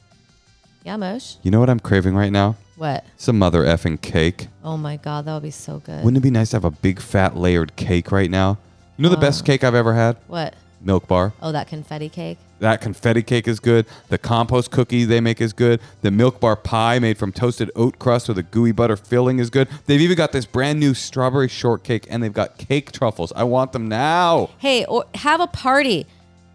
Yeah, 0.83 0.97
Mosh. 0.97 1.35
you 1.41 1.49
know 1.49 1.59
what 1.59 1.69
I'm 1.69 1.79
craving 1.79 2.15
right 2.15 2.31
now? 2.31 2.55
What? 2.81 3.05
Some 3.15 3.37
mother 3.37 3.61
effing 3.61 4.01
cake. 4.01 4.47
Oh 4.63 4.75
my 4.75 4.97
God, 4.97 5.25
that 5.25 5.35
would 5.35 5.43
be 5.43 5.51
so 5.51 5.77
good. 5.77 6.03
Wouldn't 6.03 6.17
it 6.17 6.21
be 6.21 6.31
nice 6.31 6.49
to 6.49 6.55
have 6.55 6.65
a 6.65 6.71
big 6.71 6.99
fat 6.99 7.37
layered 7.37 7.75
cake 7.75 8.11
right 8.11 8.31
now? 8.31 8.57
You 8.97 9.03
know 9.03 9.09
the 9.09 9.17
best 9.17 9.43
uh. 9.43 9.45
cake 9.45 9.63
I've 9.63 9.75
ever 9.75 9.93
had? 9.93 10.17
what? 10.25 10.55
Milk 10.81 11.07
bar. 11.07 11.31
Oh, 11.43 11.51
that 11.51 11.67
confetti 11.67 12.09
cake. 12.09 12.39
That 12.57 12.81
confetti 12.81 13.21
cake 13.21 13.47
is 13.47 13.59
good. 13.59 13.85
The 14.07 14.17
compost 14.17 14.71
cookie 14.71 15.05
they 15.05 15.21
make 15.21 15.41
is 15.41 15.53
good. 15.53 15.79
The 16.01 16.09
milk 16.09 16.39
bar 16.39 16.55
pie 16.55 16.97
made 16.97 17.19
from 17.19 17.31
toasted 17.31 17.69
oat 17.75 17.99
crust 17.99 18.27
with 18.27 18.39
a 18.39 18.43
gooey 18.43 18.71
butter 18.71 18.95
filling 18.95 19.37
is 19.37 19.51
good. 19.51 19.67
They've 19.85 20.01
even 20.01 20.17
got 20.17 20.31
this 20.31 20.47
brand 20.47 20.79
new 20.79 20.95
strawberry 20.95 21.49
shortcake 21.49 22.07
and 22.09 22.23
they've 22.23 22.33
got 22.33 22.57
cake 22.57 22.91
truffles. 22.91 23.31
I 23.35 23.43
want 23.43 23.73
them 23.73 23.89
now. 23.89 24.49
Hey, 24.57 24.85
or 24.85 25.05
have 25.13 25.39
a 25.39 25.45
party. 25.45 26.07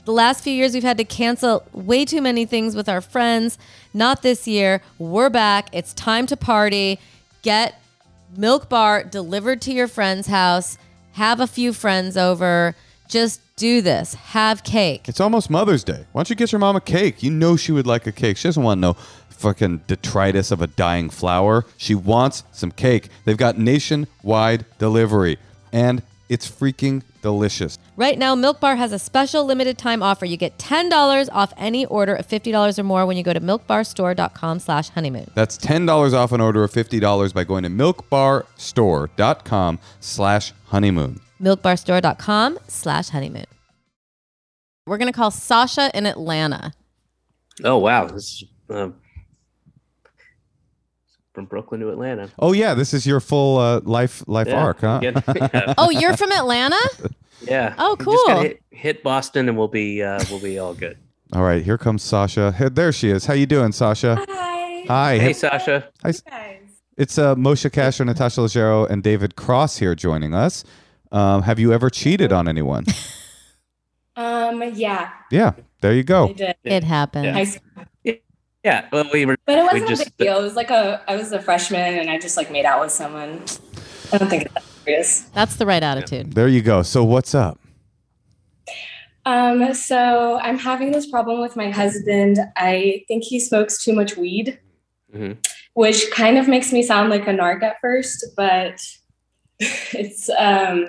The 0.07 0.13
last 0.13 0.45
few 0.45 0.53
years 0.53 0.73
we've 0.73 0.85
had 0.85 0.99
to 0.99 1.05
cancel 1.05 1.65
way 1.73 2.05
too 2.05 2.23
many 2.23 2.47
things 2.47 2.77
with 2.77 2.89
our 2.89 3.01
friends. 3.01 3.59
Not 3.93 4.23
this 4.23 4.47
year. 4.47 4.81
We're 5.01 5.31
back. 5.31 5.69
It's 5.73 5.93
time 5.95 6.29
to 6.29 6.37
party. 6.37 7.01
Get 7.43 7.83
Milk 8.37 8.69
Bar 8.69 9.03
delivered 9.03 9.61
to 9.63 9.73
your 9.73 9.89
friend's 9.89 10.29
house. 10.29 10.79
Have 11.15 11.41
a 11.41 11.49
few 11.49 11.73
friends 11.73 12.17
over. 12.17 12.77
Just 13.09 13.41
do 13.57 13.83
this. 13.83 14.15
Have 14.15 14.63
cake. 14.63 15.09
It's 15.09 15.19
almost 15.19 15.51
Mother's 15.51 15.83
Day. 15.83 16.07
Why 16.13 16.21
don't 16.21 16.31
you 16.31 16.37
get 16.37 16.53
your 16.53 16.61
mom 16.61 16.77
a 16.77 16.81
cake? 16.81 17.25
You 17.25 17.33
know 17.33 17.57
she 17.57 17.73
would 17.73 17.89
like 17.89 18.07
a 18.07 18.13
cake. 18.13 18.37
She 18.37 18.47
doesn't 18.47 18.63
want 18.63 18.81
no 18.81 18.93
fucking 19.31 19.79
detritus 19.89 20.53
of 20.53 20.63
a 20.63 20.69
dying 20.69 21.11
flower. 21.11 21.67
She 21.79 21.97
wants 21.97 22.45
some 22.53 22.71
cake. 22.71 23.09
They've 23.25 23.37
got 23.37 23.59
nationwide 23.59 24.67
delivery 24.79 25.39
and 25.73 26.01
it's 26.29 26.49
freaking 26.49 27.03
delicious. 27.23 27.77
Right 27.99 28.19
now, 28.19 28.35
Milk 28.35 28.61
Bar 28.61 28.77
has 28.77 28.93
a 28.93 28.99
special 28.99 29.47
limited 29.47 29.79
time 29.79 30.03
offer. 30.03 30.27
You 30.27 30.37
get 30.37 30.59
$10 30.59 31.31
off 31.33 31.55
any 31.57 31.87
order 31.87 32.15
of 32.15 32.29
$50 32.29 32.79
or 32.79 32.83
more 32.83 33.07
when 33.07 33.17
you 33.17 33.23
go 33.23 33.33
to 33.33 33.41
milkbarstore.com 33.41 34.59
slash 34.61 34.91
honeymoon. 34.91 35.31
That's 35.35 35.57
$10 35.57 36.13
off 36.13 36.31
an 36.33 36.43
order 36.43 36.63
of 36.63 36.71
$50 36.73 37.33
by 37.33 37.45
going 37.45 37.63
to 37.63 37.71
milkbarstore.com 37.71 39.79
slash 40.01 40.53
honeymoon. 40.67 41.21
milkbarstore.com 41.41 42.59
slash 42.69 43.09
honeymoon. 43.09 43.47
We're 44.87 44.99
going 44.99 45.11
to 45.13 45.17
call 45.17 45.31
Sasha 45.31 45.91
in 45.95 46.05
Atlanta. 46.07 46.73
Oh 47.65 47.79
wow, 47.79 48.05
this 48.07 48.25
is 48.25 48.45
um, 48.69 48.95
from 51.33 51.47
Brooklyn 51.47 51.81
to 51.81 51.89
Atlanta. 51.89 52.29
Oh 52.39 52.53
yeah, 52.53 52.75
this 52.75 52.93
is 52.93 53.07
your 53.07 53.21
full 53.21 53.57
uh, 53.59 53.81
life 53.85 54.23
life 54.27 54.49
Yeah, 54.49 54.63
arc, 54.63 54.81
huh? 54.83 55.01
Oh, 55.79 55.89
you're 55.89 56.15
from 56.19 56.31
Atlanta? 56.33 56.77
yeah. 57.43 57.75
Oh, 57.79 57.97
We 57.99 58.05
just 58.05 58.27
gotta 58.27 58.35
cool. 58.35 58.43
Hit, 58.43 58.63
hit 58.71 59.03
Boston, 59.03 59.49
and 59.49 59.57
we'll 59.59 59.69
be 59.69 60.03
uh, 60.03 60.23
we'll 60.31 60.41
be 60.41 60.59
all 60.59 60.75
good. 60.75 60.97
All 61.33 61.43
right, 61.43 61.63
here 61.63 61.77
comes 61.79 62.03
Sasha. 62.03 62.53
Hey, 62.53 62.69
there 62.69 62.93
she 62.93 63.11
is. 63.11 63.27
How 63.27 63.35
you 63.35 63.47
doing, 63.47 63.73
Sasha? 63.73 64.17
Hi. 64.29 64.85
Hi. 64.87 65.19
Hey, 65.19 65.33
Sasha. 65.33 65.89
Hi. 66.03 66.13
Guys. 66.31 66.61
It's 66.97 67.19
uh, 67.19 67.35
Moshe 67.35 67.69
Kasher, 67.71 68.07
Natasha 68.07 68.41
Leggero, 68.41 68.89
and 68.89 69.03
David 69.03 69.37
Cross 69.37 69.79
here 69.79 69.95
joining 69.95 70.35
us. 70.35 70.65
Um, 71.13 71.43
have 71.43 71.59
you 71.59 71.73
ever 71.73 71.91
cheated 71.91 72.33
on 72.33 72.49
anyone? 72.49 72.85
Um, 74.19 74.63
yeah, 74.75 75.11
yeah, 75.31 75.53
there 75.83 75.93
you 75.93 75.99
I 76.01 76.03
go. 76.03 76.33
did. 76.33 76.57
It 76.65 76.85
happened. 76.85 77.29
High 77.33 77.45
school. 77.45 77.85
Yeah. 78.65 78.89
Well, 78.91 79.05
we 79.13 79.27
were. 79.27 79.37
But 79.45 79.59
it 79.59 79.63
wasn't 79.65 79.89
just- 79.89 80.03
a 80.03 80.05
big 80.07 80.17
deal. 80.17 80.39
It 80.39 80.43
was 80.43 80.55
like 80.57 80.71
a 80.71 81.03
I 81.07 81.17
was 81.17 81.33
a 81.33 81.41
freshman 81.43 81.99
and 81.99 82.09
I 82.11 82.19
just 82.19 82.37
like 82.37 82.51
made 82.51 82.65
out 82.65 82.81
with 82.81 82.91
someone. 82.93 83.43
I 84.13 84.19
don't 84.19 84.29
think 84.29 84.45
it's 84.47 84.55
that 84.87 84.91
serious. 85.05 85.21
That's 85.35 85.57
the 85.57 85.67
right 85.67 85.83
attitude. 85.83 86.33
There 86.33 86.49
you 86.49 86.63
go. 86.63 86.83
So 86.83 87.05
what's 87.05 87.35
up? 87.35 87.59
Um, 89.25 89.75
so 89.75 90.39
I'm 90.41 90.59
having 90.59 90.93
this 90.93 91.11
problem 91.11 91.41
with 91.41 91.57
my 91.57 91.71
husband. 91.71 92.39
I 92.57 93.05
think 93.09 93.25
he 93.25 93.41
smokes 93.41 93.83
too 93.83 93.93
much 93.93 94.17
weed, 94.17 94.59
Mhm. 95.15 95.39
which 95.75 96.11
kind 96.13 96.39
of 96.39 96.47
makes 96.49 96.73
me 96.73 96.83
sound 96.83 97.11
like 97.11 97.27
a 97.27 97.31
narc 97.33 97.63
at 97.63 97.81
first, 97.81 98.25
but 98.37 98.81
it's 99.61 100.29
um 100.39 100.87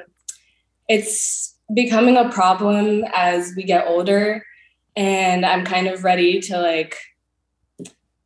it's 0.87 1.55
becoming 1.73 2.15
a 2.15 2.29
problem 2.29 3.03
as 3.13 3.53
we 3.57 3.63
get 3.63 3.87
older 3.87 4.45
and 4.95 5.45
I'm 5.45 5.65
kind 5.65 5.87
of 5.87 6.03
ready 6.03 6.39
to 6.41 6.57
like 6.59 6.95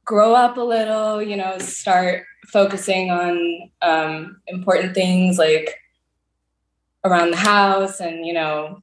grow 0.06 0.34
up 0.36 0.58
a 0.58 0.62
little, 0.62 1.22
you 1.24 1.36
know, 1.38 1.58
start 1.58 2.26
focusing 2.52 3.10
on 3.12 3.72
um, 3.82 4.42
important 4.48 4.94
things 4.94 5.38
like 5.38 5.76
around 7.06 7.32
the 7.32 7.38
house 7.38 8.00
and, 8.00 8.26
you 8.26 8.34
know, 8.34 8.82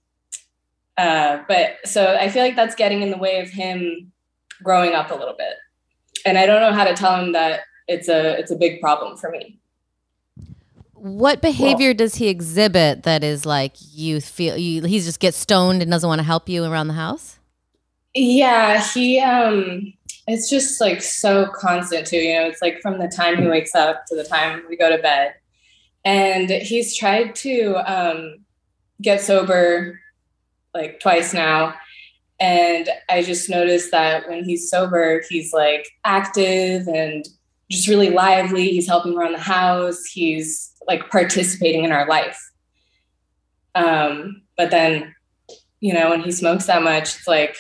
uh, 0.97 1.43
but 1.47 1.77
so 1.85 2.17
I 2.17 2.29
feel 2.29 2.43
like 2.43 2.57
that's 2.57 2.75
getting 2.75 3.03
in 3.03 3.11
the 3.11 3.17
way 3.17 3.41
of 3.41 3.49
him 3.49 4.13
growing 4.63 4.95
up 4.95 5.11
a 5.11 5.15
little 5.15 5.37
bit. 5.37 5.55
And 6.27 6.37
I 6.37 6.47
don't 6.47 6.61
know 6.61 6.73
how 6.73 6.85
to 6.85 6.95
tell 6.95 7.23
him 7.23 7.33
that 7.33 7.61
it's 7.87 8.09
a 8.09 8.39
it's 8.39 8.51
a 8.51 8.57
big 8.57 8.81
problem 8.81 9.17
for 9.17 9.31
me. 9.31 9.59
What 10.95 11.41
behavior 11.41 11.95
does 11.95 12.17
he 12.17 12.27
exhibit 12.27 13.05
that 13.05 13.23
is 13.23 13.47
like 13.47 13.75
you 13.79 14.21
feel 14.21 14.57
you, 14.57 14.83
he 14.83 14.99
just 14.99 15.21
gets 15.21 15.37
stoned 15.37 15.81
and 15.81 15.91
doesn't 15.91 16.09
want 16.09 16.19
to 16.19 16.25
help 16.25 16.49
you 16.49 16.65
around 16.65 16.89
the 16.89 16.95
house? 16.95 17.39
Yeah, 18.15 18.83
he 18.83 19.21
um 19.21 19.95
it's 20.29 20.51
just 20.51 20.81
like 20.81 21.03
so 21.03 21.47
constant 21.47 22.07
too, 22.07 22.19
you 22.19 22.35
know, 22.35 22.47
it's 22.47 22.63
like 22.63 22.81
from 22.81 22.99
the 22.99 23.09
time 23.09 23.39
he 23.39 23.49
wakes 23.49 23.75
up 23.75 24.05
to 24.07 24.15
the 24.15 24.25
time 24.25 24.63
we 24.69 24.77
go 24.77 24.95
to 24.95 25.03
bed. 25.03 25.35
And 26.05 26.51
he's 26.51 26.97
tried 26.97 27.35
to 27.37 27.75
um 27.87 28.39
get 29.01 29.21
sober 29.21 30.01
like 30.75 31.01
twice 31.01 31.33
now. 31.33 31.75
And 32.41 32.89
I 33.09 33.23
just 33.23 33.51
noticed 33.51 33.91
that 33.91 34.29
when 34.29 34.45
he's 34.45 34.71
sober, 34.71 35.23
he's 35.29 35.53
like 35.53 35.89
active 36.05 36.87
and 36.87 37.27
just 37.71 37.89
really 37.89 38.11
lively. 38.11 38.69
He's 38.69 38.87
helping 38.87 39.17
around 39.17 39.33
the 39.33 39.39
house. 39.39 40.05
He's 40.05 40.73
like 40.87 41.11
participating 41.11 41.85
in 41.85 41.93
our 41.93 42.07
life. 42.07 42.39
Um, 43.75 44.43
but 44.57 44.71
then, 44.71 45.15
you 45.81 45.95
know, 45.95 46.11
when 46.11 46.21
he 46.21 46.33
smokes 46.33 46.67
that 46.67 46.83
much, 46.83 47.17
it's 47.17 47.27
like 47.27 47.57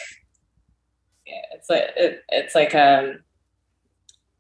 it's 1.53 1.68
like 1.70 1.85
it, 1.97 2.22
it's 2.29 2.55
like 2.55 2.74
um 2.74 3.20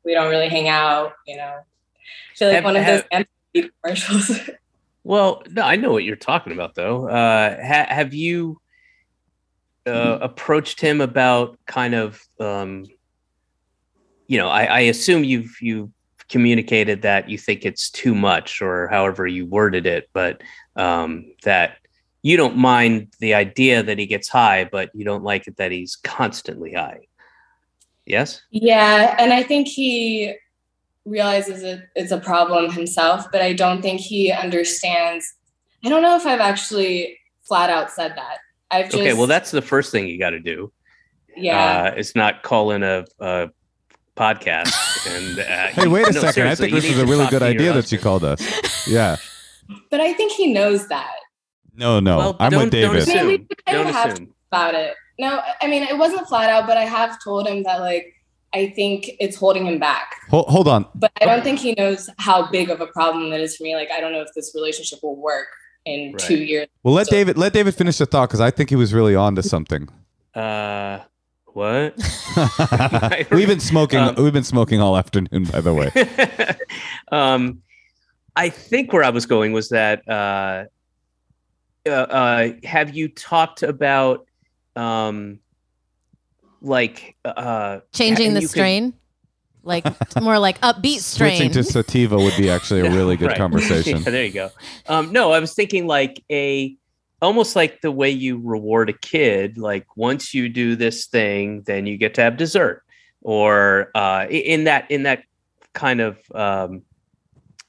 we 0.04 0.14
don't 0.14 0.30
really 0.30 0.48
hang 0.48 0.68
out, 0.68 1.12
you 1.26 1.36
know. 1.36 1.58
I 1.60 2.36
feel 2.36 2.48
like 2.48 2.54
Have- 2.56 2.64
one 2.64 2.76
of 2.76 2.86
those 2.86 3.02
have- 3.10 3.26
anti 3.54 3.70
commercials. 3.82 4.40
Well, 5.04 5.42
no, 5.50 5.62
I 5.62 5.76
know 5.76 5.90
what 5.90 6.04
you're 6.04 6.16
talking 6.16 6.52
about, 6.52 6.74
though. 6.74 7.08
Uh, 7.08 7.56
ha- 7.64 7.86
have 7.88 8.12
you 8.12 8.60
uh, 9.86 10.18
approached 10.20 10.82
him 10.82 11.00
about 11.00 11.58
kind 11.64 11.94
of, 11.94 12.22
um, 12.38 12.84
you 14.26 14.36
know, 14.36 14.48
I, 14.48 14.64
I 14.64 14.80
assume 14.80 15.24
you've 15.24 15.56
you've 15.62 15.88
communicated 16.28 17.00
that 17.02 17.30
you 17.30 17.38
think 17.38 17.64
it's 17.64 17.88
too 17.88 18.14
much, 18.14 18.60
or 18.60 18.88
however 18.88 19.26
you 19.26 19.46
worded 19.46 19.86
it, 19.86 20.10
but 20.12 20.42
um, 20.76 21.32
that 21.44 21.78
you 22.22 22.36
don't 22.36 22.56
mind 22.56 23.08
the 23.20 23.34
idea 23.34 23.82
that 23.82 23.98
he 23.98 24.06
gets 24.06 24.28
high, 24.28 24.68
but 24.70 24.90
you 24.94 25.04
don't 25.04 25.22
like 25.22 25.46
it 25.46 25.56
that 25.56 25.70
he's 25.72 25.96
constantly 25.96 26.72
high. 26.72 27.06
Yes. 28.06 28.40
yeah, 28.50 29.16
and 29.18 29.34
I 29.34 29.42
think 29.42 29.68
he 29.68 30.34
realizes 31.04 31.62
it, 31.62 31.82
it's 31.94 32.10
a 32.10 32.18
problem 32.18 32.72
himself, 32.72 33.26
but 33.30 33.42
I 33.42 33.52
don't 33.52 33.82
think 33.82 34.00
he 34.00 34.32
understands. 34.32 35.34
I 35.84 35.90
don't 35.90 36.00
know 36.02 36.16
if 36.16 36.26
I've 36.26 36.40
actually 36.40 37.18
flat 37.42 37.68
out 37.68 37.90
said 37.90 38.14
that. 38.16 38.38
I've 38.70 38.86
just 38.86 38.96
okay, 38.96 39.12
well, 39.12 39.26
that's 39.26 39.50
the 39.50 39.62
first 39.62 39.92
thing 39.92 40.08
you 40.08 40.18
got 40.18 40.30
to 40.30 40.40
do. 40.40 40.72
yeah. 41.36 41.90
Uh, 41.92 41.94
it's 41.96 42.14
not 42.14 42.42
calling 42.42 42.82
a, 42.82 43.04
a 43.20 43.50
podcast. 44.16 45.06
and 45.06 45.38
uh, 45.38 45.68
Hey, 45.68 45.86
wait 45.86 46.08
a 46.08 46.12
no, 46.12 46.20
second. 46.20 46.48
I 46.48 46.54
think 46.54 46.72
this 46.72 46.84
is 46.84 46.98
a 46.98 47.06
really 47.06 47.26
good 47.28 47.42
idea 47.42 47.72
that 47.72 47.90
you 47.92 47.98
called 47.98 48.24
us. 48.24 48.42
Yeah. 48.86 49.16
but 49.90 50.00
I 50.00 50.12
think 50.12 50.32
he 50.32 50.52
knows 50.52 50.88
that. 50.88 51.14
No, 51.78 52.00
no. 52.00 52.18
Well, 52.18 52.36
I'm 52.40 52.50
don't, 52.50 52.64
with 52.64 52.72
don't 52.72 52.92
David. 52.92 53.08
Yeah, 53.08 53.24
we 53.26 53.38
kind 53.38 53.48
Don't 53.84 53.92
have 53.92 54.12
assume. 54.14 54.34
about 54.50 54.74
it. 54.74 54.94
No, 55.18 55.40
I 55.62 55.66
mean 55.68 55.82
it 55.84 55.96
wasn't 55.96 56.26
flat 56.28 56.50
out, 56.50 56.66
but 56.66 56.76
I 56.76 56.84
have 56.84 57.22
told 57.22 57.46
him 57.46 57.62
that 57.62 57.80
like 57.80 58.12
I 58.54 58.70
think 58.74 59.10
it's 59.20 59.36
holding 59.36 59.66
him 59.66 59.78
back. 59.78 60.14
Hold, 60.30 60.48
hold 60.48 60.68
on. 60.68 60.86
But 60.94 61.12
I 61.20 61.26
don't 61.26 61.42
think 61.44 61.58
he 61.60 61.74
knows 61.78 62.08
how 62.18 62.50
big 62.50 62.70
of 62.70 62.80
a 62.80 62.86
problem 62.88 63.30
that 63.30 63.40
is 63.40 63.56
for 63.56 63.62
me. 63.64 63.74
Like 63.76 63.90
I 63.92 64.00
don't 64.00 64.12
know 64.12 64.22
if 64.22 64.28
this 64.34 64.52
relationship 64.54 64.98
will 65.02 65.16
work 65.16 65.46
in 65.84 66.12
Right. 66.12 66.18
two 66.18 66.38
years. 66.38 66.66
Well, 66.82 66.94
let 66.94 67.06
So- 67.06 67.12
David 67.16 67.38
let 67.38 67.52
David 67.52 67.74
finish 67.74 67.98
the 67.98 68.06
thought 68.06 68.28
because 68.28 68.40
I 68.40 68.50
think 68.50 68.70
he 68.70 68.76
was 68.76 68.92
really 68.92 69.14
on 69.14 69.34
to 69.36 69.42
something. 69.42 69.88
Uh, 70.34 71.00
what? 71.46 71.94
we've 73.30 73.48
been 73.48 73.60
smoking. 73.60 73.98
Um, 74.00 74.14
we've 74.18 74.32
been 74.32 74.44
smoking 74.44 74.80
all 74.80 74.96
afternoon, 74.96 75.44
by 75.44 75.60
the 75.60 75.74
way. 75.74 75.90
um, 77.12 77.62
I 78.36 78.48
think 78.50 78.92
where 78.92 79.02
I 79.02 79.10
was 79.10 79.26
going 79.26 79.52
was 79.52 79.68
that 79.70 80.08
uh, 80.08 80.64
uh, 81.88 81.92
uh, 81.92 82.52
have 82.64 82.94
you 82.94 83.08
talked 83.08 83.62
about 83.62 84.26
um, 84.76 85.40
like 86.60 87.16
uh, 87.24 87.80
Changing 87.92 88.34
the 88.34 88.40
you 88.40 88.46
could- 88.46 88.50
strain, 88.50 88.94
like 89.62 89.84
more 90.20 90.38
like 90.38 90.60
upbeat 90.60 90.98
strain. 91.00 91.36
Switching 91.36 91.52
to 91.52 91.62
sativa 91.64 92.16
would 92.16 92.36
be 92.36 92.50
actually 92.50 92.80
a 92.80 92.90
really 92.90 93.16
good 93.16 93.28
Right. 93.28 93.36
conversation. 93.44 93.98
Yeah, 94.02 94.10
there 94.10 94.24
you 94.24 94.32
go. 94.32 94.50
Um, 94.88 95.12
no, 95.12 95.32
I 95.32 95.40
was 95.40 95.54
thinking 95.54 95.86
like 95.86 96.22
a 96.30 96.76
almost 97.20 97.56
like 97.56 97.80
the 97.80 97.90
way 97.90 98.10
you 98.10 98.38
reward 98.38 98.88
a 98.88 98.92
kid. 98.92 99.58
Like 99.58 99.86
once 99.96 100.32
you 100.34 100.48
do 100.48 100.76
this 100.76 101.06
thing, 101.06 101.62
then 101.66 101.86
you 101.86 101.96
get 101.96 102.14
to 102.14 102.22
have 102.22 102.36
dessert, 102.36 102.82
or 103.22 103.90
uh, 103.94 104.26
in 104.30 104.64
that 104.64 104.90
in 104.90 105.02
that 105.04 105.22
kind 105.74 106.00
of 106.00 106.18
um, 106.34 106.82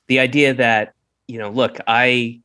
the 0.07 0.19
idea 0.19 0.53
that 0.53 0.93
you 1.27 1.37
know, 1.37 1.49
look, 1.49 1.77
I 1.85 2.41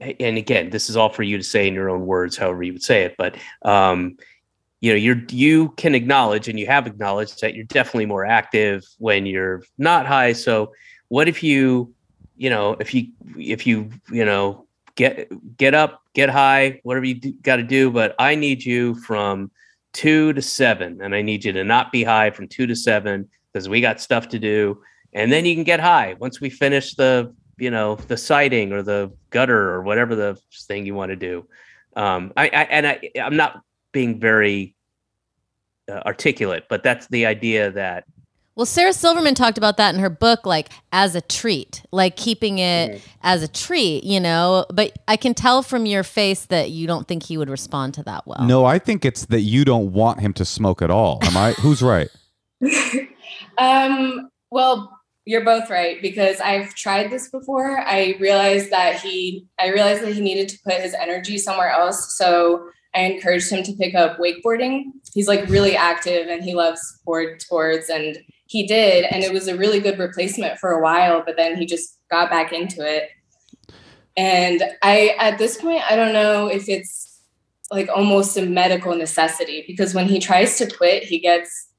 and 0.00 0.36
again, 0.38 0.70
this 0.70 0.88
is 0.88 0.96
all 0.96 1.08
for 1.08 1.22
you 1.22 1.36
to 1.36 1.44
say 1.44 1.66
in 1.66 1.74
your 1.74 1.90
own 1.90 2.06
words, 2.06 2.36
however 2.36 2.62
you 2.62 2.72
would 2.72 2.82
say 2.82 3.04
it, 3.04 3.14
but 3.18 3.36
um, 3.62 4.16
you 4.80 4.90
know, 4.90 4.96
you're 4.96 5.22
you 5.30 5.70
can 5.70 5.94
acknowledge 5.94 6.48
and 6.48 6.58
you 6.58 6.66
have 6.66 6.86
acknowledged 6.86 7.40
that 7.40 7.54
you're 7.54 7.64
definitely 7.64 8.06
more 8.06 8.24
active 8.24 8.84
when 8.98 9.24
you're 9.24 9.62
not 9.78 10.06
high. 10.06 10.32
So 10.32 10.72
what 11.08 11.28
if 11.28 11.42
you 11.42 11.94
you 12.36 12.50
know 12.50 12.76
if 12.80 12.94
you 12.94 13.08
if 13.36 13.66
you 13.66 13.90
you 14.10 14.24
know 14.24 14.66
get 14.96 15.28
get 15.56 15.74
up 15.74 16.02
get 16.14 16.28
high 16.28 16.80
whatever 16.82 17.06
you 17.06 17.14
got 17.42 17.56
to 17.56 17.62
do 17.62 17.90
but 17.90 18.14
i 18.18 18.34
need 18.34 18.64
you 18.64 18.94
from 18.96 19.50
two 19.92 20.32
to 20.32 20.42
seven 20.42 21.00
and 21.00 21.14
i 21.14 21.22
need 21.22 21.44
you 21.44 21.52
to 21.52 21.64
not 21.64 21.92
be 21.92 22.02
high 22.02 22.30
from 22.30 22.48
two 22.48 22.66
to 22.66 22.74
seven 22.74 23.28
because 23.52 23.68
we 23.68 23.80
got 23.80 24.00
stuff 24.00 24.28
to 24.28 24.38
do 24.38 24.80
and 25.12 25.30
then 25.30 25.44
you 25.44 25.54
can 25.54 25.64
get 25.64 25.80
high 25.80 26.14
once 26.18 26.40
we 26.40 26.50
finish 26.50 26.94
the 26.94 27.32
you 27.58 27.70
know 27.70 27.96
the 28.08 28.16
siding 28.16 28.72
or 28.72 28.82
the 28.82 29.10
gutter 29.30 29.70
or 29.70 29.82
whatever 29.82 30.14
the 30.14 30.38
thing 30.66 30.86
you 30.86 30.94
want 30.94 31.10
to 31.10 31.16
do 31.16 31.46
um 31.96 32.32
i, 32.36 32.44
I 32.46 32.62
and 32.64 32.86
i 32.86 33.00
i'm 33.20 33.36
not 33.36 33.62
being 33.92 34.18
very 34.20 34.74
uh, 35.90 36.00
articulate 36.06 36.64
but 36.68 36.82
that's 36.82 37.06
the 37.08 37.26
idea 37.26 37.70
that 37.72 38.04
Well, 38.56 38.66
Sarah 38.66 38.92
Silverman 38.92 39.34
talked 39.34 39.58
about 39.58 39.76
that 39.78 39.92
in 39.96 40.00
her 40.00 40.08
book, 40.08 40.46
like 40.46 40.68
as 40.92 41.16
a 41.16 41.20
treat, 41.20 41.82
like 41.90 42.14
keeping 42.16 42.60
it 42.60 42.92
Mm-hmm. 42.92 43.06
as 43.22 43.42
a 43.42 43.48
treat, 43.48 44.04
you 44.04 44.20
know. 44.20 44.64
But 44.72 44.92
I 45.08 45.16
can 45.16 45.34
tell 45.34 45.62
from 45.62 45.86
your 45.86 46.04
face 46.04 46.46
that 46.46 46.70
you 46.70 46.86
don't 46.86 47.08
think 47.08 47.24
he 47.24 47.36
would 47.36 47.50
respond 47.50 47.94
to 47.94 48.04
that 48.04 48.28
well. 48.28 48.46
No, 48.46 48.64
I 48.64 48.78
think 48.78 49.04
it's 49.04 49.26
that 49.26 49.40
you 49.40 49.64
don't 49.64 49.92
want 49.92 50.20
him 50.20 50.32
to 50.34 50.44
smoke 50.44 50.82
at 50.82 50.90
all. 50.90 51.18
Am 51.22 51.36
I? 51.36 51.52
Who's 51.54 51.82
right? 51.82 52.08
um, 53.58 54.30
well, 54.50 55.00
you're 55.26 55.44
both 55.44 55.70
right 55.70 56.00
because 56.02 56.40
I've 56.40 56.74
tried 56.74 57.10
this 57.10 57.30
before. 57.30 57.80
I 57.80 58.16
realized 58.20 58.70
that 58.70 59.00
he 59.00 59.46
I 59.58 59.68
realized 59.68 60.02
that 60.02 60.12
he 60.12 60.20
needed 60.20 60.48
to 60.50 60.58
put 60.64 60.74
his 60.74 60.94
energy 60.94 61.38
somewhere 61.38 61.70
else. 61.70 62.16
So 62.16 62.68
I 62.94 63.00
encouraged 63.00 63.50
him 63.50 63.62
to 63.64 63.72
pick 63.72 63.94
up 63.94 64.18
wakeboarding. 64.18 64.84
He's 65.12 65.26
like 65.26 65.48
really 65.48 65.76
active 65.76 66.28
and 66.28 66.44
he 66.44 66.54
loves 66.54 66.80
board 67.04 67.40
sports 67.40 67.88
and 67.88 68.18
he 68.46 68.66
did 68.66 69.04
and 69.10 69.24
it 69.24 69.32
was 69.32 69.48
a 69.48 69.56
really 69.56 69.80
good 69.80 69.98
replacement 69.98 70.58
for 70.58 70.72
a 70.72 70.82
while, 70.82 71.22
but 71.24 71.36
then 71.36 71.56
he 71.56 71.64
just 71.64 71.98
got 72.10 72.30
back 72.30 72.52
into 72.52 72.82
it. 72.82 73.08
And 74.16 74.62
I 74.82 75.16
at 75.18 75.38
this 75.38 75.56
point 75.56 75.90
I 75.90 75.96
don't 75.96 76.12
know 76.12 76.48
if 76.48 76.68
it's 76.68 77.22
like 77.70 77.88
almost 77.88 78.36
a 78.36 78.44
medical 78.44 78.94
necessity 78.94 79.64
because 79.66 79.94
when 79.94 80.06
he 80.06 80.18
tries 80.20 80.58
to 80.58 80.70
quit, 80.70 81.02
he 81.02 81.18
gets 81.18 81.70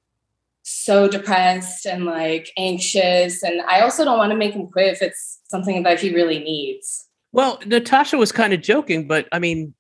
so 0.68 1.08
depressed 1.08 1.86
and 1.86 2.06
like 2.06 2.52
anxious. 2.58 3.44
And 3.44 3.62
I 3.70 3.82
also 3.82 4.04
don't 4.04 4.18
want 4.18 4.32
to 4.32 4.38
make 4.38 4.54
him 4.54 4.66
quit 4.68 4.92
if 4.94 5.02
it's 5.02 5.40
something 5.48 5.84
that 5.84 6.00
he 6.02 6.14
really 6.14 6.40
needs. 6.40 7.08
Well, 7.32 7.60
Natasha 7.66 8.18
was 8.18 8.32
kind 8.32 8.52
of 8.52 8.62
joking, 8.62 9.08
but 9.08 9.28
I 9.32 9.38
mean, 9.40 9.76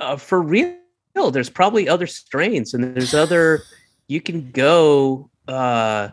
uh, 0.00 0.16
for 0.16 0.42
real, 0.42 0.74
there's 1.30 1.50
probably 1.50 1.88
other 1.88 2.08
strains, 2.08 2.74
and 2.74 2.96
there's 2.96 3.14
other. 3.14 3.64
You 4.08 4.20
can 4.20 4.50
go. 4.50 5.30
Uh, 5.46 6.08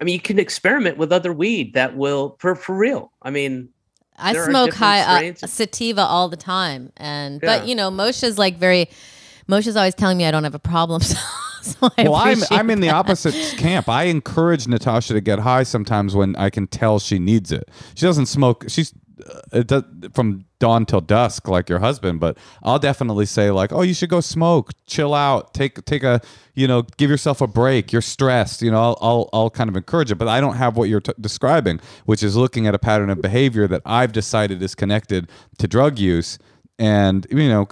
I 0.00 0.04
mean, 0.04 0.14
you 0.14 0.20
can 0.20 0.38
experiment 0.38 0.96
with 0.96 1.12
other 1.12 1.32
weed 1.32 1.74
that 1.74 1.96
will 1.96 2.36
for 2.38 2.54
for 2.54 2.76
real. 2.76 3.10
I 3.22 3.30
mean, 3.30 3.70
I 4.16 4.34
smoke 4.34 4.74
high 4.74 5.30
uh, 5.30 5.46
sativa 5.46 6.02
all 6.02 6.28
the 6.28 6.36
time, 6.36 6.92
and 6.96 7.40
Yeah. 7.42 7.58
but 7.58 7.66
you 7.66 7.74
know, 7.74 7.90
Moshe's 7.90 8.38
like 8.38 8.56
very. 8.56 8.88
Moshe's 9.48 9.76
always 9.76 9.94
telling 9.94 10.18
me 10.18 10.26
I 10.26 10.30
don't 10.30 10.44
have 10.44 10.54
a 10.54 10.60
problem. 10.60 11.02
So, 11.08 11.16
so 11.80 11.90
I 11.96 12.02
well, 12.04 12.14
I'm 12.14 12.38
I'm 12.50 12.70
in 12.70 12.80
the 12.80 12.90
opposite 12.90 13.34
camp. 13.58 13.88
I 13.88 14.04
encourage 14.04 14.66
Natasha 14.66 15.14
to 15.14 15.20
get 15.20 15.40
high 15.40 15.62
sometimes 15.62 16.14
when 16.14 16.36
I 16.36 16.50
can 16.50 16.66
tell 16.66 16.98
she 16.98 17.18
needs 17.18 17.52
it. 17.52 17.68
She 17.94 18.06
doesn't 18.06 18.26
smoke. 18.26 18.64
She's 18.68 18.92
uh, 19.26 19.40
it 19.52 19.66
does, 19.66 19.82
from 20.12 20.44
dawn 20.60 20.86
till 20.86 21.00
dusk 21.00 21.48
like 21.48 21.68
your 21.68 21.78
husband, 21.78 22.20
but 22.20 22.36
I'll 22.62 22.78
definitely 22.78 23.26
say 23.26 23.50
like, 23.50 23.72
"Oh, 23.72 23.82
you 23.82 23.94
should 23.94 24.10
go 24.10 24.20
smoke, 24.20 24.70
chill 24.86 25.14
out, 25.14 25.54
take 25.54 25.84
take 25.84 26.02
a, 26.02 26.20
you 26.54 26.68
know, 26.68 26.82
give 26.96 27.10
yourself 27.10 27.40
a 27.40 27.46
break. 27.46 27.92
You're 27.92 28.02
stressed." 28.02 28.62
You 28.62 28.70
know, 28.70 28.80
I'll 28.80 28.98
I'll, 29.00 29.30
I'll 29.32 29.50
kind 29.50 29.68
of 29.68 29.76
encourage 29.76 30.10
it, 30.10 30.16
but 30.16 30.28
I 30.28 30.40
don't 30.40 30.56
have 30.56 30.76
what 30.76 30.88
you're 30.88 31.00
t- 31.00 31.12
describing, 31.20 31.80
which 32.04 32.22
is 32.22 32.36
looking 32.36 32.66
at 32.66 32.74
a 32.74 32.78
pattern 32.78 33.10
of 33.10 33.20
behavior 33.20 33.66
that 33.66 33.82
I've 33.84 34.12
decided 34.12 34.62
is 34.62 34.74
connected 34.74 35.28
to 35.58 35.66
drug 35.68 35.98
use 35.98 36.38
and 36.78 37.26
you 37.30 37.48
know 37.48 37.66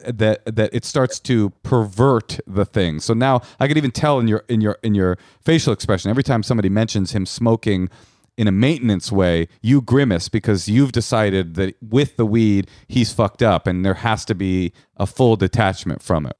that 0.00 0.42
that 0.46 0.70
it 0.72 0.84
starts 0.84 1.20
to 1.20 1.50
pervert 1.62 2.40
the 2.46 2.64
thing. 2.64 3.00
So 3.00 3.14
now 3.14 3.42
I 3.60 3.68
could 3.68 3.76
even 3.76 3.90
tell 3.90 4.18
in 4.18 4.28
your 4.28 4.44
in 4.48 4.60
your 4.60 4.78
in 4.82 4.94
your 4.94 5.18
facial 5.40 5.72
expression 5.72 6.10
every 6.10 6.22
time 6.22 6.42
somebody 6.42 6.68
mentions 6.68 7.12
him 7.12 7.26
smoking 7.26 7.90
in 8.36 8.46
a 8.46 8.52
maintenance 8.52 9.10
way, 9.10 9.48
you 9.62 9.80
grimace 9.80 10.28
because 10.28 10.68
you've 10.68 10.92
decided 10.92 11.54
that 11.54 11.74
with 11.80 12.16
the 12.16 12.26
weed 12.26 12.68
he's 12.86 13.12
fucked 13.12 13.42
up 13.42 13.66
and 13.66 13.84
there 13.84 13.94
has 13.94 14.24
to 14.26 14.34
be 14.34 14.72
a 14.96 15.06
full 15.06 15.36
detachment 15.36 16.02
from 16.02 16.26
it. 16.26 16.36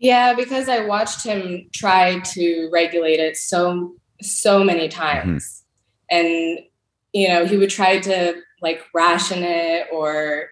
Yeah, 0.00 0.34
because 0.34 0.68
I 0.68 0.86
watched 0.86 1.24
him 1.24 1.68
try 1.72 2.20
to 2.20 2.68
regulate 2.72 3.20
it 3.20 3.36
so 3.36 3.94
so 4.22 4.64
many 4.64 4.88
times. 4.88 5.62
Mm-hmm. 6.10 6.16
And 6.16 6.58
you 7.12 7.28
know, 7.28 7.44
he 7.44 7.56
would 7.56 7.70
try 7.70 7.98
to 7.98 8.40
like 8.62 8.84
ration 8.94 9.42
it 9.42 9.88
or 9.92 10.48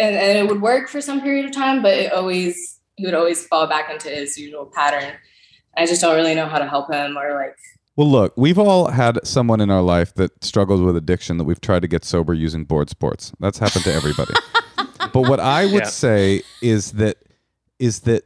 and, 0.00 0.16
and 0.16 0.38
it 0.38 0.48
would 0.48 0.62
work 0.62 0.88
for 0.88 1.00
some 1.00 1.20
period 1.20 1.44
of 1.46 1.52
time, 1.52 1.82
but 1.82 1.92
it 1.92 2.12
always 2.12 2.78
he 2.96 3.04
would 3.06 3.14
always 3.14 3.46
fall 3.46 3.66
back 3.66 3.90
into 3.90 4.08
his 4.08 4.36
usual 4.38 4.66
pattern. 4.74 5.14
I 5.76 5.86
just 5.86 6.00
don't 6.00 6.16
really 6.16 6.34
know 6.34 6.46
how 6.46 6.58
to 6.58 6.66
help 6.66 6.92
him 6.92 7.16
or 7.16 7.34
like 7.34 7.56
Well, 7.96 8.08
look, 8.10 8.32
we've 8.36 8.58
all 8.58 8.88
had 8.88 9.18
someone 9.24 9.60
in 9.60 9.70
our 9.70 9.82
life 9.82 10.14
that 10.14 10.42
struggled 10.44 10.82
with 10.82 10.96
addiction 10.96 11.38
that 11.38 11.44
we've 11.44 11.60
tried 11.60 11.82
to 11.82 11.88
get 11.88 12.04
sober 12.04 12.34
using 12.34 12.64
board 12.64 12.90
sports. 12.90 13.32
That's 13.40 13.58
happened 13.58 13.84
to 13.84 13.92
everybody. 13.94 14.34
but 15.12 15.22
what 15.28 15.40
I 15.40 15.64
would 15.66 15.84
Yeah. 15.84 15.88
say 15.88 16.42
is 16.60 16.92
that 16.92 17.16
is 17.78 18.00
that 18.00 18.24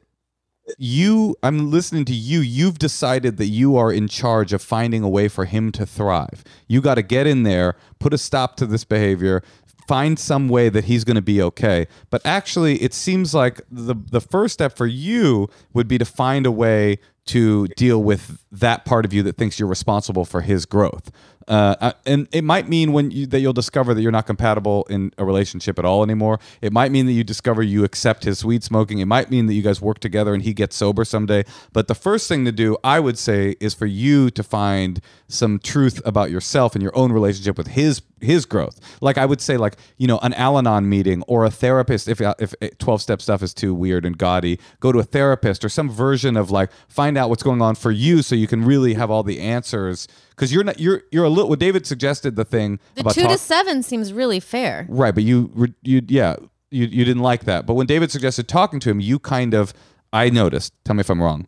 you 0.78 1.36
I'm 1.42 1.70
listening 1.70 2.06
to 2.06 2.14
you 2.14 2.40
you've 2.40 2.78
decided 2.78 3.36
that 3.36 3.46
you 3.48 3.76
are 3.76 3.92
in 3.92 4.08
charge 4.08 4.52
of 4.54 4.62
finding 4.62 5.02
a 5.02 5.08
way 5.08 5.28
for 5.28 5.44
him 5.44 5.70
to 5.72 5.84
thrive. 5.84 6.42
You 6.68 6.80
got 6.80 6.94
to 6.94 7.02
get 7.02 7.26
in 7.26 7.42
there, 7.42 7.76
put 7.98 8.14
a 8.14 8.18
stop 8.18 8.56
to 8.56 8.66
this 8.66 8.82
behavior, 8.84 9.42
find 9.86 10.18
some 10.18 10.48
way 10.48 10.68
that 10.68 10.84
he's 10.84 11.04
going 11.04 11.16
to 11.16 11.22
be 11.22 11.40
okay. 11.42 11.86
But 12.10 12.22
actually 12.24 12.82
it 12.82 12.94
seems 12.94 13.34
like 13.34 13.60
the 13.70 13.94
the 13.94 14.20
first 14.20 14.54
step 14.54 14.76
for 14.76 14.86
you 14.86 15.48
would 15.72 15.88
be 15.88 15.98
to 15.98 16.04
find 16.04 16.46
a 16.46 16.52
way 16.52 16.98
to 17.26 17.68
deal 17.68 18.02
with 18.02 18.44
that 18.52 18.84
part 18.84 19.04
of 19.04 19.12
you 19.12 19.22
that 19.22 19.36
thinks 19.36 19.58
you're 19.58 19.68
responsible 19.68 20.24
for 20.24 20.42
his 20.42 20.66
growth. 20.66 21.10
Uh, 21.46 21.92
and 22.06 22.28
it 22.32 22.42
might 22.42 22.68
mean 22.68 22.92
when 22.92 23.10
you, 23.10 23.26
that 23.26 23.40
you'll 23.40 23.52
discover 23.52 23.94
that 23.94 24.00
you're 24.00 24.12
not 24.12 24.26
compatible 24.26 24.86
in 24.88 25.12
a 25.18 25.24
relationship 25.24 25.78
at 25.78 25.84
all 25.84 26.02
anymore. 26.02 26.38
It 26.62 26.72
might 26.72 26.90
mean 26.90 27.06
that 27.06 27.12
you 27.12 27.24
discover 27.24 27.62
you 27.62 27.84
accept 27.84 28.24
his 28.24 28.44
weed 28.44 28.64
smoking. 28.64 28.98
It 28.98 29.06
might 29.06 29.30
mean 29.30 29.46
that 29.46 29.54
you 29.54 29.62
guys 29.62 29.80
work 29.80 29.98
together 29.98 30.34
and 30.34 30.42
he 30.42 30.54
gets 30.54 30.76
sober 30.76 31.04
someday. 31.04 31.44
But 31.72 31.88
the 31.88 31.94
first 31.94 32.28
thing 32.28 32.44
to 32.44 32.52
do, 32.52 32.76
I 32.82 33.00
would 33.00 33.18
say, 33.18 33.56
is 33.60 33.74
for 33.74 33.86
you 33.86 34.30
to 34.30 34.42
find 34.42 35.00
some 35.28 35.58
truth 35.58 36.00
about 36.04 36.30
yourself 36.30 36.74
and 36.74 36.82
your 36.82 36.96
own 36.96 37.12
relationship 37.12 37.58
with 37.58 37.68
his 37.68 38.02
his 38.20 38.46
growth. 38.46 38.80
Like 39.02 39.18
I 39.18 39.26
would 39.26 39.40
say, 39.40 39.56
like 39.58 39.76
you 39.98 40.06
know, 40.06 40.18
an 40.22 40.32
Al-Anon 40.32 40.88
meeting 40.88 41.22
or 41.28 41.44
a 41.44 41.50
therapist. 41.50 42.08
If 42.08 42.20
if 42.20 42.54
twelve 42.78 43.02
step 43.02 43.20
stuff 43.20 43.42
is 43.42 43.52
too 43.52 43.74
weird 43.74 44.06
and 44.06 44.16
gaudy, 44.16 44.58
go 44.80 44.92
to 44.92 44.98
a 44.98 45.04
therapist 45.04 45.64
or 45.64 45.68
some 45.68 45.90
version 45.90 46.36
of 46.36 46.50
like 46.50 46.70
find 46.88 47.18
out 47.18 47.28
what's 47.28 47.42
going 47.42 47.60
on 47.60 47.74
for 47.74 47.90
you, 47.90 48.22
so 48.22 48.34
you 48.34 48.46
can 48.46 48.64
really 48.64 48.94
have 48.94 49.10
all 49.10 49.22
the 49.22 49.40
answers. 49.40 50.08
Because 50.34 50.52
you're 50.52 50.64
not 50.64 50.80
you're 50.80 51.02
you're 51.12 51.24
a 51.24 51.28
little. 51.28 51.48
What 51.48 51.58
David 51.58 51.86
suggested 51.86 52.36
the 52.36 52.44
thing 52.44 52.80
The 52.94 53.02
about 53.02 53.14
two 53.14 53.22
talk- 53.22 53.32
to 53.32 53.38
seven 53.38 53.82
seems 53.82 54.12
really 54.12 54.40
fair. 54.40 54.86
Right, 54.88 55.14
but 55.14 55.22
you 55.24 55.74
you 55.82 56.02
yeah, 56.08 56.36
you 56.70 56.86
you 56.86 57.04
didn't 57.04 57.22
like 57.22 57.44
that. 57.44 57.66
But 57.66 57.74
when 57.74 57.86
David 57.86 58.10
suggested 58.10 58.48
talking 58.48 58.80
to 58.80 58.90
him, 58.90 59.00
you 59.00 59.18
kind 59.18 59.54
of 59.54 59.72
I 60.12 60.30
noticed. 60.30 60.72
Tell 60.84 60.94
me 60.94 61.00
if 61.00 61.10
I'm 61.10 61.22
wrong. 61.22 61.46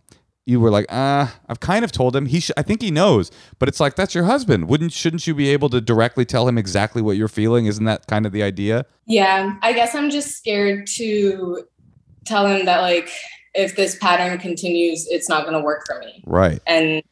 You 0.48 0.60
were 0.60 0.70
like, 0.70 0.86
ah, 0.90 1.40
I've 1.48 1.58
kind 1.58 1.84
of 1.84 1.90
told 1.90 2.14
him. 2.14 2.26
He, 2.26 2.38
sh- 2.38 2.52
I 2.56 2.62
think 2.62 2.80
he 2.80 2.92
knows, 2.92 3.32
but 3.58 3.68
it's 3.68 3.80
like 3.80 3.96
that's 3.96 4.14
your 4.14 4.22
husband. 4.22 4.68
Wouldn't, 4.68 4.92
shouldn't 4.92 5.26
you 5.26 5.34
be 5.34 5.48
able 5.48 5.68
to 5.70 5.80
directly 5.80 6.24
tell 6.24 6.46
him 6.46 6.56
exactly 6.56 7.02
what 7.02 7.16
you're 7.16 7.26
feeling? 7.26 7.66
Isn't 7.66 7.84
that 7.86 8.06
kind 8.06 8.24
of 8.26 8.30
the 8.30 8.44
idea? 8.44 8.86
Yeah, 9.06 9.56
I 9.62 9.72
guess 9.72 9.96
I'm 9.96 10.08
just 10.08 10.36
scared 10.36 10.86
to 10.98 11.64
tell 12.26 12.46
him 12.46 12.64
that 12.66 12.80
like 12.80 13.10
if 13.54 13.74
this 13.74 13.96
pattern 13.98 14.38
continues, 14.38 15.08
it's 15.08 15.28
not 15.28 15.42
going 15.42 15.54
to 15.54 15.64
work 15.64 15.84
for 15.84 15.98
me. 15.98 16.22
Right. 16.24 16.60
And 16.64 17.02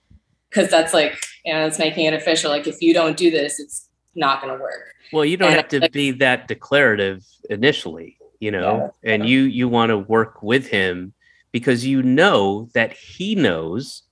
because 0.51 0.71
that's 0.71 0.95
like, 0.95 1.19
know, 1.53 1.67
it's 1.67 1.79
making 1.79 2.07
it 2.07 2.15
official. 2.15 2.51
Like 2.51 2.67
if 2.67 2.81
you 2.81 2.95
don't 2.95 3.17
do 3.17 3.31
this, 3.31 3.61
it's 3.61 3.89
not 4.15 4.41
going 4.41 4.57
to 4.57 4.63
work. 4.63 4.95
Well, 5.13 5.25
you 5.25 5.37
don't 5.37 5.49
And 5.49 5.57
have 5.57 5.69
to 5.69 5.85
I- 5.85 5.89
be 5.89 6.11
that 6.13 6.49
declarative 6.49 7.23
initially, 7.51 8.17
you 8.41 8.51
know, 8.51 8.93
Yeah. 9.03 9.13
and 9.13 9.29
you 9.29 9.41
you 9.43 9.69
want 9.69 9.91
to 9.91 9.99
work 9.99 10.43
with 10.43 10.69
him 10.69 11.13
because 11.53 11.85
you 11.87 12.03
know 12.03 12.69
that 12.75 12.93
he 12.95 13.35
knows 13.35 14.03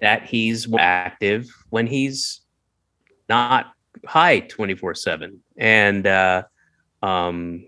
that 0.00 0.24
he's 0.24 0.66
active 0.78 1.46
when 1.70 1.86
he's 1.86 2.40
not 3.28 3.72
high 4.06 4.40
24/7 4.40 5.38
and 5.56 6.06
uh 6.06 6.42
um 7.02 7.64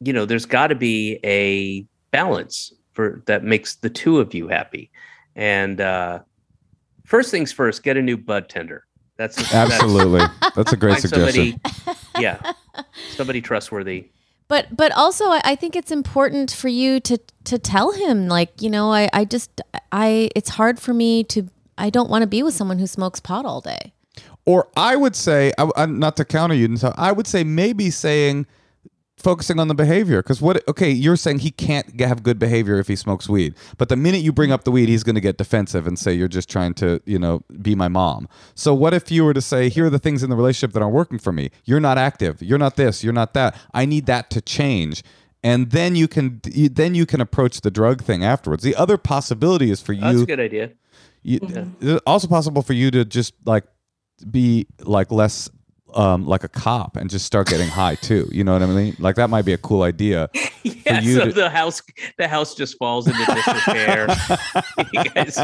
you 0.00 0.12
know 0.12 0.24
there's 0.24 0.46
got 0.46 0.68
to 0.68 0.74
be 0.74 1.18
a 1.24 1.86
balance 2.10 2.72
for 2.92 3.22
that 3.26 3.42
makes 3.44 3.76
the 3.76 3.90
two 3.90 4.18
of 4.20 4.34
you 4.34 4.48
happy 4.48 4.90
and 5.34 5.80
uh 5.80 6.20
first 7.06 7.30
things 7.30 7.52
first 7.52 7.82
get 7.82 7.96
a 7.96 8.02
new 8.02 8.16
bud 8.16 8.48
tender 8.48 8.84
that's 9.16 9.36
that's- 9.36 9.72
Absolutely. 9.72 10.20
That's 10.54 10.72
a 10.72 10.76
great 10.76 10.98
suggestion. 10.98 11.60
somebody, 11.62 11.98
yeah, 12.18 12.52
somebody 13.10 13.40
trustworthy. 13.40 14.08
But 14.48 14.74
but 14.74 14.92
also 14.92 15.24
I, 15.26 15.40
I 15.44 15.54
think 15.54 15.74
it's 15.76 15.90
important 15.90 16.50
for 16.50 16.68
you 16.68 17.00
to 17.00 17.18
to 17.44 17.58
tell 17.58 17.92
him 17.92 18.28
like 18.28 18.62
you 18.62 18.70
know 18.70 18.92
I 18.92 19.08
I 19.12 19.24
just 19.24 19.60
I 19.92 20.30
it's 20.36 20.50
hard 20.50 20.78
for 20.78 20.94
me 20.94 21.24
to 21.24 21.48
I 21.76 21.90
don't 21.90 22.08
want 22.08 22.22
to 22.22 22.26
be 22.26 22.42
with 22.42 22.54
someone 22.54 22.78
who 22.78 22.86
smokes 22.86 23.20
pot 23.20 23.44
all 23.44 23.60
day. 23.60 23.92
Or 24.46 24.68
I 24.76 24.96
would 24.96 25.16
say, 25.16 25.52
I, 25.58 25.68
I, 25.76 25.86
not 25.86 26.16
to 26.18 26.24
counter 26.24 26.54
you, 26.54 26.76
so 26.76 26.94
I 26.96 27.10
would 27.10 27.26
say 27.26 27.42
maybe 27.42 27.90
saying, 27.90 28.46
focusing 29.16 29.58
on 29.58 29.68
the 29.68 29.74
behavior. 29.74 30.22
Because 30.22 30.40
what, 30.40 30.66
okay, 30.68 30.90
you're 30.90 31.16
saying 31.16 31.40
he 31.40 31.50
can't 31.50 32.00
have 32.00 32.22
good 32.22 32.38
behavior 32.38 32.78
if 32.78 32.88
he 32.88 32.96
smokes 32.96 33.28
weed. 33.28 33.54
But 33.78 33.88
the 33.88 33.96
minute 33.96 34.20
you 34.20 34.32
bring 34.32 34.52
up 34.52 34.64
the 34.64 34.70
weed, 34.70 34.88
he's 34.88 35.02
going 35.02 35.14
to 35.14 35.20
get 35.20 35.38
defensive 35.38 35.86
and 35.86 35.98
say, 35.98 36.12
you're 36.12 36.28
just 36.28 36.48
trying 36.48 36.74
to, 36.74 37.00
you 37.06 37.18
know, 37.18 37.42
be 37.62 37.74
my 37.74 37.88
mom. 37.88 38.28
So 38.54 38.74
what 38.74 38.94
if 38.94 39.10
you 39.10 39.24
were 39.24 39.34
to 39.34 39.40
say, 39.40 39.68
here 39.68 39.86
are 39.86 39.90
the 39.90 39.98
things 39.98 40.22
in 40.22 40.30
the 40.30 40.36
relationship 40.36 40.72
that 40.74 40.82
aren't 40.82 40.94
working 40.94 41.18
for 41.18 41.32
me? 41.32 41.50
You're 41.64 41.80
not 41.80 41.98
active. 41.98 42.42
You're 42.42 42.58
not 42.58 42.76
this. 42.76 43.02
You're 43.02 43.12
not 43.12 43.34
that. 43.34 43.58
I 43.72 43.86
need 43.86 44.06
that 44.06 44.30
to 44.30 44.40
change. 44.40 45.02
And 45.42 45.70
then 45.70 45.94
you 45.94 46.08
can 46.08 46.40
then 46.42 46.96
you 46.96 47.06
can 47.06 47.20
approach 47.20 47.60
the 47.60 47.70
drug 47.70 48.02
thing 48.02 48.24
afterwards. 48.24 48.64
The 48.64 48.74
other 48.74 48.98
possibility 48.98 49.70
is 49.70 49.80
for 49.80 49.92
you 49.92 50.00
That's 50.00 50.22
a 50.22 50.26
good 50.26 50.40
idea. 50.40 50.72
you, 51.22 51.38
it's 51.80 52.02
also 52.04 52.26
possible 52.26 52.62
for 52.62 52.72
you 52.72 52.90
to 52.90 53.04
just 53.04 53.32
like 53.44 53.64
be 54.28 54.66
like 54.80 55.12
less 55.12 55.48
um, 55.96 56.26
like 56.26 56.44
a 56.44 56.48
cop 56.48 56.96
and 56.96 57.08
just 57.10 57.24
start 57.26 57.48
getting 57.48 57.68
high 57.68 57.94
too. 57.96 58.28
You 58.30 58.44
know 58.44 58.52
what 58.52 58.62
I 58.62 58.66
mean? 58.66 58.96
Like 58.98 59.16
that 59.16 59.30
might 59.30 59.44
be 59.44 59.52
a 59.52 59.58
cool 59.58 59.82
idea. 59.82 60.28
Yeah, 60.86 61.00
you 61.00 61.14
so 61.16 61.24
to- 61.26 61.32
the 61.32 61.50
house 61.50 61.82
the 62.16 62.28
house 62.28 62.54
just 62.54 62.78
falls 62.78 63.08
into 63.08 63.24
disrepair. 63.24 64.06
you 64.92 65.02
guys, 65.04 65.36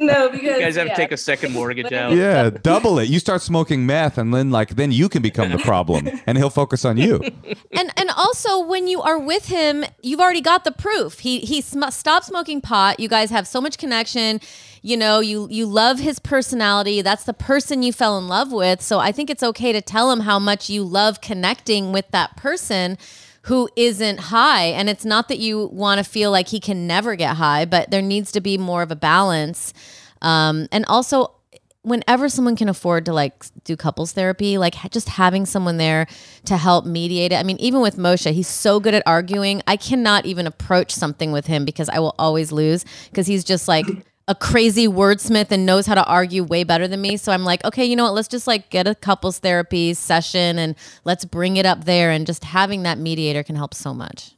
No, 0.00 0.30
because 0.30 0.42
you 0.42 0.60
guys 0.60 0.76
have 0.76 0.86
yeah. 0.86 0.94
to 0.94 1.00
take 1.00 1.12
a 1.12 1.16
second 1.16 1.52
mortgage 1.52 1.92
out. 1.92 2.12
Yeah, 2.14 2.48
double 2.50 2.98
it. 2.98 3.08
You 3.10 3.18
start 3.18 3.42
smoking 3.42 3.84
meth, 3.84 4.16
and 4.16 4.32
then 4.32 4.50
like 4.50 4.76
then 4.76 4.90
you 4.90 5.10
can 5.10 5.20
become 5.20 5.50
the 5.50 5.58
problem, 5.58 6.08
and 6.26 6.38
he'll 6.38 6.48
focus 6.48 6.86
on 6.86 6.96
you. 6.96 7.20
and 7.72 7.92
and 7.98 8.10
also 8.16 8.60
when 8.64 8.88
you 8.88 9.02
are 9.02 9.18
with 9.18 9.46
him 9.48 9.84
you've 10.02 10.20
already 10.20 10.40
got 10.40 10.64
the 10.64 10.72
proof 10.72 11.18
he 11.20 11.40
he 11.40 11.60
sm- 11.60 11.90
stopped 11.90 12.26
smoking 12.26 12.60
pot 12.60 12.98
you 13.00 13.08
guys 13.08 13.30
have 13.30 13.46
so 13.46 13.60
much 13.60 13.76
connection 13.78 14.40
you 14.82 14.96
know 14.96 15.20
you 15.20 15.48
you 15.50 15.66
love 15.66 15.98
his 15.98 16.18
personality 16.18 17.02
that's 17.02 17.24
the 17.24 17.32
person 17.32 17.82
you 17.82 17.92
fell 17.92 18.18
in 18.18 18.28
love 18.28 18.52
with 18.52 18.80
so 18.80 18.98
i 18.98 19.12
think 19.12 19.30
it's 19.30 19.42
okay 19.42 19.72
to 19.72 19.80
tell 19.80 20.10
him 20.10 20.20
how 20.20 20.38
much 20.38 20.68
you 20.68 20.82
love 20.82 21.20
connecting 21.20 21.92
with 21.92 22.08
that 22.10 22.36
person 22.36 22.96
who 23.42 23.68
isn't 23.76 24.18
high 24.18 24.64
and 24.64 24.88
it's 24.88 25.04
not 25.04 25.28
that 25.28 25.38
you 25.38 25.66
want 25.66 25.98
to 25.98 26.04
feel 26.04 26.30
like 26.30 26.48
he 26.48 26.60
can 26.60 26.86
never 26.86 27.14
get 27.16 27.36
high 27.36 27.64
but 27.64 27.90
there 27.90 28.02
needs 28.02 28.32
to 28.32 28.40
be 28.40 28.58
more 28.58 28.82
of 28.82 28.90
a 28.90 28.96
balance 28.96 29.72
um, 30.20 30.66
and 30.72 30.84
also 30.86 31.34
whenever 31.82 32.28
someone 32.28 32.56
can 32.56 32.68
afford 32.68 33.06
to 33.06 33.12
like 33.12 33.44
do 33.64 33.76
couples 33.76 34.12
therapy, 34.12 34.58
like 34.58 34.74
just 34.90 35.08
having 35.08 35.46
someone 35.46 35.78
there 35.78 36.06
to 36.44 36.56
help 36.56 36.84
mediate 36.84 37.32
it. 37.32 37.36
I 37.36 37.42
mean, 37.42 37.56
even 37.58 37.80
with 37.80 37.96
Moshe, 37.96 38.30
he's 38.30 38.48
so 38.48 38.78
good 38.78 38.94
at 38.94 39.02
arguing. 39.06 39.62
I 39.66 39.76
cannot 39.76 40.26
even 40.26 40.46
approach 40.46 40.92
something 40.92 41.32
with 41.32 41.46
him 41.46 41.64
because 41.64 41.88
I 41.88 41.98
will 41.98 42.14
always 42.18 42.52
lose 42.52 42.84
because 43.10 43.26
he's 43.26 43.44
just 43.44 43.68
like 43.68 43.86
a 44.28 44.34
crazy 44.34 44.86
wordsmith 44.86 45.50
and 45.50 45.64
knows 45.64 45.86
how 45.86 45.94
to 45.94 46.04
argue 46.04 46.44
way 46.44 46.62
better 46.62 46.86
than 46.86 47.00
me. 47.00 47.16
So 47.16 47.32
I'm 47.32 47.44
like, 47.44 47.64
okay, 47.64 47.84
you 47.84 47.96
know 47.96 48.04
what? 48.04 48.12
Let's 48.12 48.28
just 48.28 48.46
like 48.46 48.68
get 48.68 48.86
a 48.86 48.94
couples 48.94 49.38
therapy 49.38 49.94
session 49.94 50.58
and 50.58 50.76
let's 51.04 51.24
bring 51.24 51.56
it 51.56 51.64
up 51.64 51.84
there. 51.84 52.10
And 52.10 52.26
just 52.26 52.44
having 52.44 52.82
that 52.82 52.98
mediator 52.98 53.42
can 53.42 53.56
help 53.56 53.72
so 53.72 53.94
much. 53.94 54.34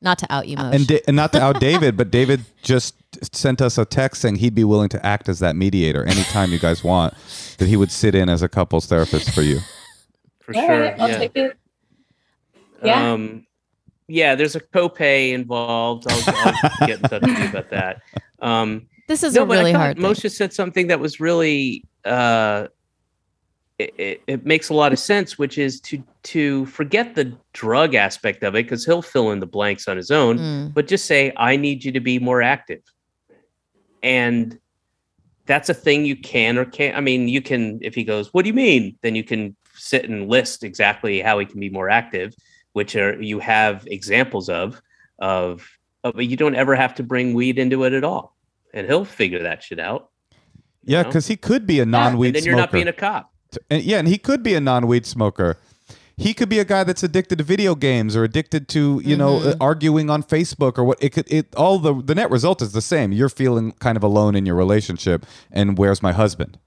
Not 0.00 0.18
to 0.20 0.32
out 0.32 0.48
you, 0.48 0.56
Moshe. 0.56 0.74
And, 0.74 0.86
da- 0.86 1.02
and 1.06 1.16
not 1.16 1.32
to 1.34 1.42
out 1.42 1.60
David, 1.60 1.98
but 1.98 2.10
David 2.10 2.46
just 2.62 2.94
sent 3.34 3.60
us 3.60 3.76
a 3.76 3.84
text 3.84 4.22
saying 4.22 4.36
he'd 4.36 4.54
be 4.54 4.64
willing 4.64 4.88
to 4.90 5.04
act 5.04 5.28
as 5.28 5.38
that 5.40 5.54
mediator 5.54 6.04
anytime 6.04 6.50
you 6.50 6.58
guys 6.58 6.82
want. 6.82 7.12
That 7.58 7.68
he 7.68 7.76
would 7.76 7.92
sit 7.92 8.14
in 8.14 8.30
as 8.30 8.42
a 8.42 8.48
couples 8.48 8.86
therapist 8.86 9.34
for 9.34 9.42
you. 9.42 9.60
For 10.40 10.56
All 10.56 10.66
sure. 10.66 10.80
right, 10.80 11.00
I'll 11.00 11.08
yeah. 11.08 11.18
take 11.18 11.36
it. 11.36 11.56
Yeah. 12.82 13.12
Um, 13.12 13.46
yeah, 14.08 14.34
there's 14.34 14.56
a 14.56 14.60
copay 14.60 15.32
involved. 15.32 16.06
I'll, 16.08 16.22
I'll 16.26 16.86
get 16.86 17.02
in 17.02 17.08
touch 17.08 17.22
with 17.22 17.38
you 17.38 17.48
about 17.48 17.70
that. 17.70 18.02
Um, 18.40 18.86
this 19.08 19.22
is 19.22 19.34
no, 19.34 19.42
a 19.42 19.46
really 19.46 19.72
hard 19.72 19.96
thing. 19.96 20.04
Moshe 20.04 20.30
said 20.30 20.52
something 20.52 20.88
that 20.88 21.00
was 21.00 21.20
really 21.20 21.84
uh, 22.04 22.66
it, 23.78 23.94
it, 23.98 24.22
it 24.26 24.46
makes 24.46 24.68
a 24.68 24.74
lot 24.74 24.92
of 24.92 24.98
sense, 24.98 25.38
which 25.38 25.58
is 25.58 25.80
to 25.82 26.02
to 26.24 26.66
forget 26.66 27.14
the 27.14 27.36
drug 27.52 27.94
aspect 27.94 28.42
of 28.42 28.54
it 28.54 28.64
because 28.64 28.84
he'll 28.86 29.02
fill 29.02 29.30
in 29.32 29.40
the 29.40 29.46
blanks 29.46 29.86
on 29.88 29.96
his 29.96 30.10
own, 30.10 30.38
Mm. 30.38 30.74
but 30.74 30.86
just 30.86 31.04
say, 31.06 31.32
"I 31.36 31.56
need 31.56 31.84
you 31.84 31.92
to 31.92 32.00
be 32.00 32.18
more 32.18 32.42
active," 32.42 32.82
and 34.02 34.58
that's 35.46 35.68
a 35.68 35.74
thing 35.74 36.04
you 36.04 36.16
can 36.16 36.58
or 36.58 36.64
can't. 36.64 36.96
I 36.96 37.00
mean, 37.00 37.28
you 37.28 37.42
can 37.42 37.78
if 37.82 37.94
he 37.94 38.04
goes, 38.04 38.32
"What 38.32 38.42
do 38.42 38.48
you 38.48 38.54
mean?" 38.54 38.96
Then 39.02 39.14
you 39.14 39.24
can 39.24 39.56
sit 39.74 40.08
and 40.08 40.28
list 40.28 40.64
exactly 40.64 41.20
how 41.20 41.38
he 41.38 41.46
can 41.46 41.60
be 41.60 41.68
more 41.70 41.90
active, 41.90 42.34
which 42.72 42.96
are 42.96 43.20
you 43.22 43.38
have 43.40 43.86
examples 43.86 44.48
of 44.48 44.80
of. 45.18 45.68
of 46.02 46.14
but 46.14 46.26
you 46.26 46.36
don't 46.36 46.54
ever 46.54 46.74
have 46.76 46.94
to 46.94 47.02
bring 47.02 47.34
weed 47.34 47.58
into 47.58 47.84
it 47.84 47.92
at 47.92 48.04
all 48.04 48.35
and 48.76 48.86
he'll 48.86 49.04
figure 49.04 49.42
that 49.42 49.62
shit 49.64 49.80
out. 49.80 50.10
Yeah, 50.84 51.02
because 51.02 51.26
he 51.26 51.36
could 51.36 51.66
be 51.66 51.80
a 51.80 51.84
non-weed 51.86 52.34
then 52.36 52.42
smoker. 52.42 52.50
you're 52.50 52.60
not 52.60 52.70
being 52.70 52.86
a 52.88 52.92
cop. 52.92 53.32
And- 53.70 53.82
yeah, 53.82 53.98
and 53.98 54.06
he 54.06 54.18
could 54.18 54.42
be 54.44 54.54
a 54.54 54.60
non-weed 54.60 55.04
smoker. 55.06 55.56
He 56.18 56.32
could 56.32 56.48
be 56.48 56.58
a 56.60 56.64
guy 56.64 56.82
that's 56.84 57.02
addicted 57.02 57.36
to 57.38 57.44
video 57.44 57.74
games 57.74 58.16
or 58.16 58.24
addicted 58.24 58.68
to 58.68 59.02
you 59.04 59.16
know 59.16 59.38
Mm-hmm. 59.38 59.48
uh, 59.48 59.54
arguing 59.60 60.08
on 60.10 60.22
Facebook 60.22 60.78
or 60.78 60.84
what. 60.84 61.02
It 61.02 61.10
could 61.12 61.30
it 61.30 61.54
all 61.56 61.78
the 61.78 61.92
the 62.00 62.14
net 62.14 62.30
result 62.30 62.62
is 62.62 62.72
the 62.72 62.80
same. 62.80 63.12
You're 63.12 63.28
feeling 63.28 63.72
kind 63.72 63.96
of 63.96 64.02
alone 64.02 64.34
in 64.36 64.46
your 64.46 64.54
relationship, 64.54 65.26
and 65.52 65.76
where's 65.76 66.02
my 66.02 66.12
husband? 66.12 66.58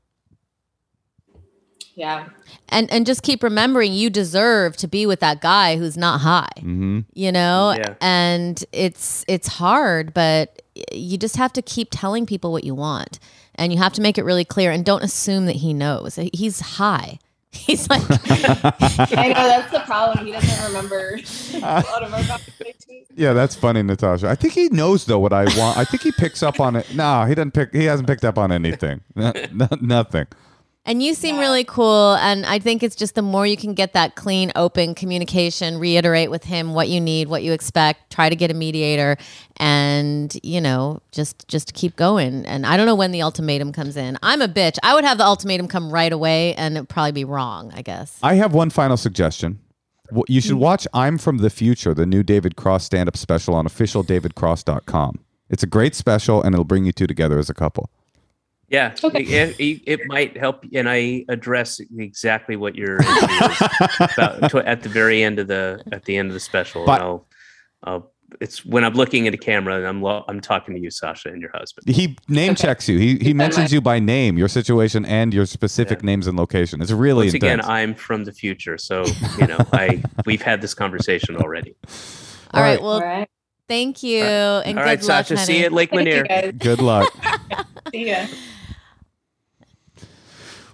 Yeah. 1.95 2.28
and 2.70 2.89
and 2.91 3.05
just 3.05 3.24
keep 3.24 3.43
remembering 3.43 3.91
you 3.91 4.10
deserve 4.10 4.78
to 4.78 4.88
be 4.88 5.05
with 5.05 5.20
that 5.20 5.41
guy 5.41 5.76
who's 5.78 5.97
not 5.97 6.22
high 6.22 6.47
Mm-hmm. 6.57 6.99
you 7.14 7.32
know 7.32 7.74
Yeah. 7.78 7.95
and 7.99 8.64
it's 8.72 9.26
it's 9.28 9.47
hard 9.47 10.14
but 10.14 10.59
you 10.92 11.18
just 11.18 11.38
have 11.38 11.54
to 11.54 11.62
keep 11.62 11.90
telling 11.92 12.26
people 12.26 12.52
what 12.52 12.64
you 12.64 12.76
want 12.76 13.20
and 13.56 13.72
you 13.74 13.80
have 13.80 13.94
to 13.94 14.02
make 14.02 14.18
it 14.18 14.24
really 14.24 14.46
clear 14.46 14.72
and 14.72 14.86
don't 14.86 15.04
assume 15.04 15.46
that 15.46 15.58
he 15.58 15.74
knows 15.74 16.18
he's 16.34 16.60
high 16.60 17.20
He's 17.52 17.90
like, 17.90 18.04
I 18.08 19.30
know 19.30 19.48
that's 19.48 19.72
the 19.72 19.82
problem. 19.88 20.24
He 20.24 20.32
doesn't 20.32 20.68
remember 20.68 21.20
a 21.56 21.60
lot 21.60 22.04
of 22.04 22.14
our 22.14 22.22
conversations. 22.24 23.08
yeah, 23.16 23.34
that's 23.34 23.56
funny, 23.56 23.82
Natasha. 23.82 24.30
I 24.30 24.36
think 24.36 24.54
he 24.54 24.70
knows 24.70 25.06
though 25.06 25.18
what 25.18 25.34
I 25.34 25.46
want. 25.58 25.76
I 25.76 25.84
think 25.84 26.04
he 26.04 26.12
picks 26.12 26.44
up 26.44 26.60
on 26.60 26.76
it. 26.76 26.94
No, 26.94 27.26
he 27.26 27.34
doesn't 27.34 27.54
pick. 27.56 27.74
He 27.74 27.86
hasn't 27.86 28.08
picked 28.08 28.24
up 28.24 28.38
on 28.38 28.52
anything. 28.52 29.02
No- 29.16 29.34
no- 29.52 29.68
nothing. 29.82 30.28
And 30.90 31.04
you 31.04 31.14
seem 31.14 31.38
really 31.38 31.64
cool. 31.64 32.16
And 32.16 32.48
I 32.48 32.58
think 32.58 32.82
it's 32.82 32.96
just 32.96 33.14
the 33.14 33.22
more 33.22 33.46
you 33.46 33.56
can 33.56 33.76
get 33.76 33.94
that 33.94 34.16
clean, 34.16 34.52
open 34.56 34.96
communication, 34.96 35.78
reiterate 35.78 36.32
with 36.32 36.44
him 36.44 36.74
what 36.74 36.90
you 36.90 37.00
need, 37.00 37.28
what 37.28 37.44
you 37.44 37.54
expect, 37.54 38.12
try 38.12 38.28
to 38.28 38.36
get 38.36 38.50
a 38.50 38.56
mediator, 38.56 39.16
and 39.58 40.36
you 40.42 40.60
know, 40.60 41.00
just 41.12 41.48
just 41.48 41.76
keep 41.76 41.96
going. 41.96 42.44
And 42.48 42.66
I 42.66 42.76
don't 42.76 42.88
know 42.88 42.96
when 42.96 43.12
the 43.12 43.22
ultimatum 43.22 43.72
comes 43.72 43.98
in. 43.98 44.18
I'm 44.24 44.42
a 44.42 44.48
bitch. 44.48 44.80
I 44.82 44.96
would 44.96 45.04
have 45.04 45.20
the 45.20 45.26
ultimatum 45.26 45.68
come 45.68 45.94
right 45.94 46.12
away, 46.12 46.56
and 46.56 46.76
it'd 46.76 46.90
probably 46.90 47.12
be 47.12 47.26
wrong. 47.26 47.72
I 47.76 47.84
guess. 47.84 48.18
I 48.24 48.34
have 48.34 48.56
one 48.56 48.72
final 48.72 48.98
suggestion. 48.98 49.60
You 50.28 50.42
should 50.42 50.56
mm. 50.56 50.60
watch 50.60 50.88
I'm 50.92 51.20
from 51.20 51.38
the 51.38 51.52
Future, 51.52 51.94
the 51.94 52.08
new 52.08 52.24
David 52.24 52.56
Cross 52.56 52.86
stand 52.86 53.08
up 53.08 53.16
special 53.16 53.54
on 53.54 53.68
officialdavidcross.com. 53.68 55.20
It's 55.52 55.62
a 55.62 55.68
great 55.68 55.94
special 55.94 56.42
and 56.42 56.56
it'll 56.56 56.66
bring 56.66 56.86
you 56.86 56.92
two 56.92 57.06
together 57.06 57.38
as 57.38 57.48
a 57.48 57.54
couple. 57.54 57.92
Yeah, 58.72 58.94
Okay. 59.04 59.24
it, 59.24 59.56
it, 59.60 59.82
it 59.88 60.00
might 60.08 60.38
help, 60.38 60.64
and 60.76 60.88
I 60.88 61.26
address 61.28 61.80
exactly 61.98 62.56
what 62.56 62.76
you're 62.76 62.98
about 63.02 64.50
to, 64.52 64.64
at 64.66 64.84
the 64.84 64.90
very 64.90 65.24
end 65.24 65.40
of 65.40 65.48
the 65.48 65.82
at 65.92 66.06
the 66.06 66.16
end 66.18 66.28
of 66.28 66.34
the 66.36 66.40
special. 66.40 66.86
But- 66.86 67.02
I'll, 67.02 67.28
I'll, 67.84 68.12
it's 68.42 68.64
when 68.64 68.84
I'm 68.86 68.94
looking 68.94 69.28
at 69.28 69.34
a 69.34 69.38
camera 69.38 69.76
and 69.78 69.88
I'm 69.88 70.04
lo- 70.04 70.24
I'm 70.28 70.40
talking 70.40 70.76
to 70.76 70.80
you, 70.80 70.92
Sasha, 70.92 71.30
and 71.30 71.42
your 71.42 71.50
husband. 71.52 71.90
He 71.90 72.16
name 72.28 72.52
Okay. 72.52 72.62
checks 72.62 72.88
you. 72.88 73.00
He, 73.00 73.08
he 73.08 73.18
Keep 73.18 73.24
that 73.24 73.30
in 73.32 73.38
mentions 73.38 73.74
you 73.74 73.82
by 73.82 73.98
name, 73.98 74.38
your 74.38 74.48
situation, 74.48 75.04
and 75.04 75.34
your 75.34 75.48
specific 75.48 76.02
Yeah. 76.02 76.06
names 76.06 76.28
and 76.28 76.38
location. 76.38 76.80
It's 76.80 76.92
really 76.92 77.26
Once 77.26 77.34
again. 77.34 77.62
I'm 77.62 77.96
from 77.96 78.24
the 78.26 78.32
future, 78.32 78.78
so 78.78 79.04
you 79.40 79.48
know 79.48 79.58
I 79.74 80.04
we've 80.28 80.44
had 80.44 80.62
this 80.62 80.76
conversation 80.76 81.38
already. 81.38 81.74
All 82.54 82.62
right. 82.62 82.74
right. 82.74 82.82
Well, 82.84 82.92
All 82.92 83.02
right. 83.02 83.28
thank 83.68 84.04
you, 84.04 84.24
All 84.24 84.60
and 84.60 84.78
All 84.78 84.84
good 84.84 84.90
right, 84.90 85.00
luck, 85.02 85.26
Sasha. 85.26 85.36
honey. 85.36 85.46
See 85.48 85.60
you 85.62 85.66
at 85.66 85.74
Lake 85.74 85.90
Thank 85.90 86.08
Lanier. 86.08 86.52
Good 86.52 86.82
luck. 86.82 87.12
See 87.92 88.10
ya. 88.12 88.28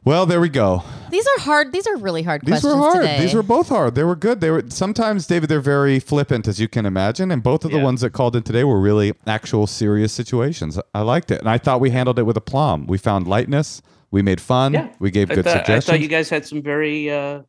Well, 0.06 0.26
there 0.26 0.40
we 0.40 0.50
go. 0.50 0.84
These 1.10 1.26
are 1.28 1.40
hard. 1.42 1.72
These 1.72 1.88
are 1.88 1.98
really 1.98 2.24
hard 2.24 2.42
questions. 2.42 2.64
These 2.64 2.72
questions 2.72 2.80
were 2.82 2.92
hard. 2.92 3.02
today. 3.06 3.22
These 3.22 3.34
were 3.34 3.44
both 3.44 3.70
hard. 3.70 3.96
They 3.96 4.04
were 4.04 4.16
good. 4.16 4.42
They 4.42 4.50
were 4.52 4.64
sometimes, 4.70 5.28
David. 5.28 5.50
They're 5.50 5.60
very 5.62 6.00
flippant, 6.00 6.48
as 6.48 6.60
you 6.60 6.68
can 6.68 6.86
imagine. 6.86 7.32
And 7.32 7.42
both 7.44 7.66
of 7.66 7.72
the 7.72 7.78
Yeah. 7.78 7.84
ones 7.84 8.02
that 8.02 8.12
called 8.12 8.36
in 8.36 8.44
today 8.44 8.64
were 8.64 8.80
really 8.80 9.14
actual 9.28 9.68
serious 9.68 10.14
situations. 10.14 10.80
I 10.94 11.02
liked 11.02 11.32
it, 11.32 11.40
and 11.40 11.50
I 11.50 11.58
thought 11.58 11.80
we 11.80 11.90
handled 11.92 12.20
it 12.20 12.24
with 12.24 12.38
aplomb. 12.38 12.86
We 12.88 12.98
found 12.98 13.28
lightness. 13.28 13.82
We 14.12 14.22
made 14.22 14.40
fun. 14.42 14.74
Yeah. 14.74 14.88
We 15.00 15.12
gave 15.12 15.30
I 15.32 15.36
good 15.36 15.46
thought, 15.46 15.56
I 15.56 15.58
suggestions. 15.60 15.86
thought 15.86 16.00
you 16.02 16.08
guys 16.08 16.30
had 16.30 16.46
some 16.46 16.62
very 16.62 17.10
uh, 17.12 17.42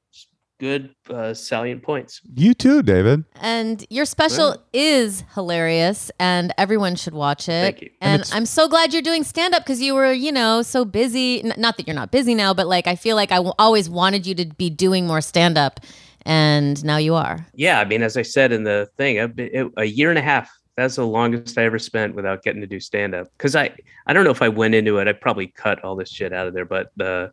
good 0.59 0.95
uh, 1.11 1.35
salient 1.35 1.83
points. 1.83 2.21
You 2.35 2.55
too, 2.55 2.83
David. 2.83 3.25
And 3.41 3.85
your 3.91 4.05
special 4.05 4.57
is 4.73 5.25
hilarious, 5.35 6.11
and 6.19 6.53
everyone 6.59 6.97
should 6.97 7.15
watch 7.15 7.49
it. 7.49 7.63
Thank 7.63 7.83
you. 7.83 7.91
And 8.01 8.23
And, 8.23 8.31
I'm 8.33 8.47
so 8.47 8.69
glad 8.69 8.93
you're 8.93 9.03
doing 9.03 9.25
stand 9.25 9.55
up 9.55 9.63
because 9.63 9.81
you 9.81 9.95
were, 9.95 10.13
you 10.13 10.33
know, 10.33 10.63
so 10.63 10.85
busy. 10.85 11.45
N- 11.45 11.55
not 11.57 11.77
that 11.77 11.87
you're 11.87 11.97
not 11.97 12.11
busy 12.11 12.35
now, 12.35 12.55
but 12.55 12.67
like 12.67 12.87
I 12.87 12.97
feel 12.97 13.17
like 13.17 13.33
I 13.33 13.37
w- 13.37 13.55
always 13.59 13.91
wanted 13.91 14.27
you 14.27 14.35
to 14.37 14.47
be 14.47 14.71
doing 14.71 15.07
more 15.07 15.21
stand 15.21 15.59
up, 15.59 15.81
and 16.25 16.83
now 16.85 16.97
you 16.97 17.15
are. 17.15 17.47
Yeah, 17.55 17.81
I 17.81 17.85
mean, 17.85 18.03
as 18.03 18.17
I 18.17 18.23
said 18.23 18.53
in 18.53 18.65
the 18.65 18.89
thing, 18.97 19.21
I've 19.21 19.37
been, 19.37 19.51
it, 19.53 19.73
a 19.77 19.85
year 19.85 20.11
and 20.11 20.19
a 20.19 20.23
half. 20.23 20.51
That's 20.77 20.97
the 20.97 21.07
longest 21.07 21.57
I 21.57 21.65
ever 21.65 21.79
spent 21.79 22.15
without 22.15 22.43
getting 22.43 22.61
to 22.61 22.67
do 22.67 22.81
stand 22.81 23.15
up. 23.15 23.29
Because 23.39 23.57
I, 23.57 23.75
I 24.07 24.13
don't 24.13 24.25
know 24.25 24.31
if 24.31 24.43
I 24.43 24.49
went 24.49 24.75
into 24.75 24.99
it. 24.99 25.09
I 25.09 25.15
probably 25.15 25.47
cut 25.47 25.83
all 25.83 25.97
this 25.97 26.11
shit 26.11 26.35
out 26.35 26.47
of 26.47 26.53
there. 26.53 26.67
But 26.67 26.93
uh, 27.01 27.29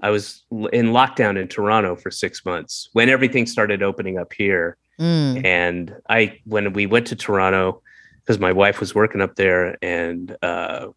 I 0.00 0.10
was 0.10 0.44
in 0.72 0.86
lockdown 0.86 1.40
in 1.40 1.48
Toronto 1.48 1.96
for 1.96 2.10
six 2.10 2.44
months 2.44 2.88
when 2.92 3.08
everything 3.08 3.46
started 3.46 3.82
opening 3.82 4.18
up 4.18 4.32
here. 4.32 4.76
Mm. 5.00 5.44
And 5.44 5.96
I, 6.08 6.38
when 6.44 6.72
we 6.72 6.86
went 6.86 7.06
to 7.08 7.16
Toronto, 7.16 7.82
because 8.20 8.38
my 8.38 8.52
wife 8.52 8.80
was 8.80 8.94
working 8.94 9.20
up 9.20 9.36
there, 9.36 9.76
and 9.82 10.36
uh, 10.42 10.88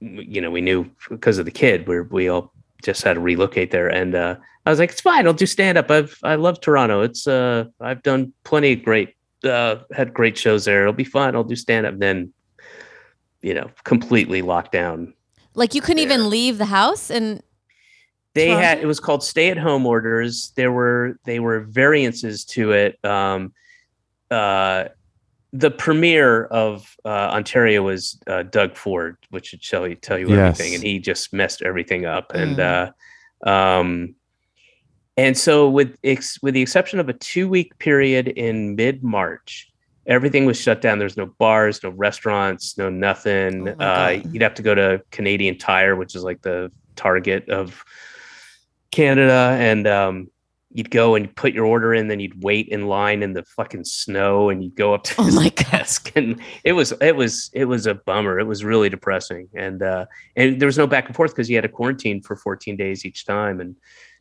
you 0.00 0.40
know, 0.40 0.50
we 0.50 0.60
knew 0.60 0.90
because 1.08 1.38
of 1.38 1.44
the 1.44 1.50
kid, 1.50 1.86
we 1.86 2.00
we 2.00 2.28
all 2.28 2.52
just 2.82 3.02
had 3.02 3.14
to 3.14 3.20
relocate 3.20 3.70
there. 3.70 3.88
And 3.88 4.14
uh, 4.14 4.36
I 4.64 4.70
was 4.70 4.78
like, 4.78 4.90
it's 4.90 5.00
fine, 5.00 5.26
I'll 5.26 5.32
do 5.32 5.46
stand 5.46 5.78
up. 5.78 5.90
I've 5.90 6.18
I 6.22 6.34
love 6.34 6.60
Toronto. 6.60 7.02
It's 7.02 7.26
uh, 7.26 7.66
I've 7.80 8.02
done 8.02 8.32
plenty 8.44 8.72
of 8.72 8.82
great, 8.82 9.14
uh, 9.44 9.76
had 9.92 10.12
great 10.12 10.36
shows 10.36 10.64
there. 10.64 10.82
It'll 10.82 10.92
be 10.92 11.04
fun. 11.04 11.36
I'll 11.36 11.44
do 11.44 11.56
stand 11.56 11.86
up. 11.86 11.98
Then, 11.98 12.32
you 13.42 13.54
know, 13.54 13.70
completely 13.84 14.42
locked 14.42 14.72
down. 14.72 15.14
Like 15.54 15.74
you 15.74 15.80
couldn't 15.80 16.06
There. 16.08 16.16
even 16.16 16.28
leave 16.28 16.58
the 16.58 16.66
house, 16.66 17.10
and 17.10 17.42
they 18.36 18.50
had 18.50 18.78
it 18.78 18.86
was 18.86 19.00
called 19.00 19.22
stay 19.24 19.50
at 19.50 19.58
home 19.58 19.84
orders 19.86 20.52
there 20.56 20.70
were 20.70 21.18
they 21.24 21.40
were 21.40 21.60
variances 21.60 22.44
to 22.44 22.72
it 22.72 23.04
um 23.04 23.52
uh 24.30 24.84
the 25.52 25.70
premier 25.70 26.44
of 26.46 26.94
uh, 27.04 27.08
Ontario 27.08 27.82
was 27.82 28.18
uh, 28.26 28.42
Doug 28.42 28.76
Ford, 28.76 29.16
which 29.30 29.46
should 29.46 29.62
tell 29.62 29.88
you 29.88 29.94
tell 29.94 30.18
you 30.18 30.28
Yes. 30.28 30.38
everything, 30.60 30.74
and 30.74 30.84
he 30.84 30.98
just 30.98 31.32
messed 31.32 31.62
everything 31.62 32.04
up. 32.04 32.32
And 32.34 32.58
Mm. 32.58 32.92
uh, 33.46 33.48
um, 33.48 34.14
and 35.16 35.38
so 35.38 35.70
with 35.70 35.96
ex- 36.04 36.42
with 36.42 36.52
the 36.52 36.60
exception 36.60 37.00
of 37.00 37.08
a 37.08 37.14
two 37.14 37.48
week 37.48 37.78
period 37.78 38.28
in 38.28 38.74
mid 38.76 39.02
March, 39.02 39.70
everything 40.06 40.44
was 40.44 40.60
shut 40.60 40.82
down. 40.82 40.98
There's 40.98 41.16
no 41.16 41.26
bars, 41.38 41.82
no 41.82 41.90
restaurants, 41.90 42.76
no 42.76 42.90
nothing. 42.90 43.68
Oh 43.68 43.82
uh, 43.82 44.20
you'd 44.30 44.42
have 44.42 44.54
to 44.54 44.62
go 44.62 44.74
to 44.74 45.00
Canadian 45.10 45.56
Tire, 45.56 45.96
which 45.96 46.14
is 46.14 46.22
like 46.22 46.42
the 46.42 46.70
Target 46.96 47.48
of 47.48 47.82
Canada, 48.90 49.56
and 49.60 49.86
um, 49.86 50.30
you'd 50.72 50.90
go 50.90 51.14
and 51.14 51.34
put 51.36 51.52
your 51.52 51.64
order 51.66 51.94
in, 51.94 52.08
then 52.08 52.20
you'd 52.20 52.42
wait 52.42 52.68
in 52.68 52.86
line 52.86 53.22
in 53.22 53.32
the 53.32 53.42
fucking 53.44 53.84
snow, 53.84 54.50
and 54.50 54.62
you'd 54.62 54.76
go 54.76 54.94
up 54.94 55.04
to 55.04 55.14
Oh 55.18 55.24
his 55.24 55.34
my 55.34 55.48
God. 55.56 55.70
desk, 55.70 56.12
and 56.16 56.40
it 56.64 56.72
was 56.72 56.92
it 57.00 57.16
was 57.16 57.50
it 57.52 57.64
was 57.66 57.86
a 57.86 57.94
bummer. 57.94 58.38
It 58.38 58.46
was 58.46 58.64
really 58.64 58.88
depressing, 58.88 59.48
and 59.54 59.82
uh, 59.82 60.06
and 60.36 60.60
there 60.60 60.66
was 60.66 60.78
no 60.78 60.86
back 60.86 61.06
and 61.06 61.14
forth 61.16 61.32
because 61.32 61.48
you 61.48 61.56
had 61.56 61.62
to 61.62 61.68
quarantine 61.68 62.22
for 62.22 62.36
14 62.36 62.76
days 62.76 63.04
each 63.04 63.24
time, 63.26 63.60
and 63.60 63.76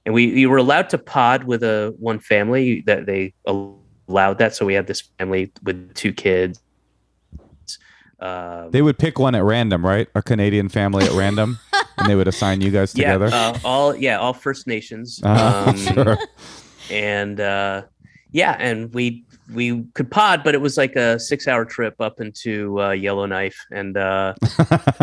and 0.05 0.13
we 0.13 0.26
you 0.26 0.49
were 0.49 0.57
allowed 0.57 0.89
to 0.91 0.97
pod 0.97 1.43
with 1.45 1.63
a 1.63 1.93
one 1.99 2.20
family 2.20 2.82
that 2.86 3.05
they 3.05 3.34
allowed 3.45 4.38
that, 4.38 4.55
so 4.55 4.66
we 4.66 4.74
had 4.74 4.88
this 4.88 5.01
family 5.18 5.51
with 5.63 5.93
two 5.95 6.13
kids. 6.13 6.61
Um, 8.20 8.72
They 8.72 8.82
would 8.82 8.97
pick 8.97 9.20
one 9.20 9.36
at 9.36 9.43
random, 9.43 9.86
right? 9.86 10.07
A 10.16 10.22
Canadian 10.22 10.70
family 10.70 11.03
at 11.05 11.11
random, 11.11 11.59
and 11.97 12.07
they 12.09 12.15
would 12.15 12.27
assign 12.27 12.61
you 12.61 12.71
guys 12.71 12.93
yeah, 12.95 13.13
together. 13.13 13.35
uh, 13.35 13.57
all 13.63 13.95
yeah, 13.95 14.17
all 14.19 14.33
First 14.33 14.67
Nations. 14.67 15.19
Uh, 15.23 15.65
Um, 15.67 15.77
sure. 15.77 16.17
and 16.91 17.39
uh, 17.39 17.83
yeah, 18.31 18.55
and 18.59 18.93
we 18.93 19.23
we 19.53 19.83
could 19.93 20.09
pod, 20.09 20.43
but 20.43 20.55
it 20.55 20.61
was 20.61 20.77
like 20.77 20.95
a 20.95 21.19
six 21.19 21.47
hour 21.47 21.65
trip 21.65 21.95
up 22.01 22.19
into 22.19 22.81
uh, 22.81 22.91
Yellowknife 22.91 23.57
and 23.71 23.95
uh, 23.97 24.33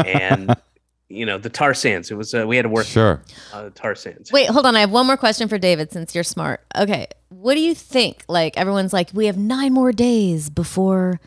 and 0.05 0.55
you 1.09 1.25
know 1.27 1.39
the 1.39 1.49
tar 1.51 1.75
sands. 1.75 2.11
It 2.11 2.15
was 2.15 2.35
uh, 2.35 2.47
we 2.47 2.57
had 2.57 2.63
to 2.63 2.69
work 2.69 2.87
Sure. 2.87 3.23
uh, 3.53 3.71
tar 3.75 3.95
sands. 3.95 4.33
Wait, 4.33 4.49
hold 4.49 4.67
on. 4.67 4.77
I 4.77 4.81
have 4.81 4.91
one 4.91 5.07
more 5.07 5.17
question 5.17 5.49
for 5.49 5.59
David 5.59 5.93
since 5.93 6.15
you're 6.15 6.25
smart. 6.25 6.61
Okay. 6.77 7.07
What 7.29 7.55
do 7.55 7.61
you 7.61 7.75
think? 7.75 8.25
Like 8.29 8.57
everyone's 8.57 8.93
like, 8.93 9.11
we 9.15 9.27
have 9.27 9.37
nine 9.37 9.73
more 9.73 9.93
days 9.93 10.51
before 10.51 11.21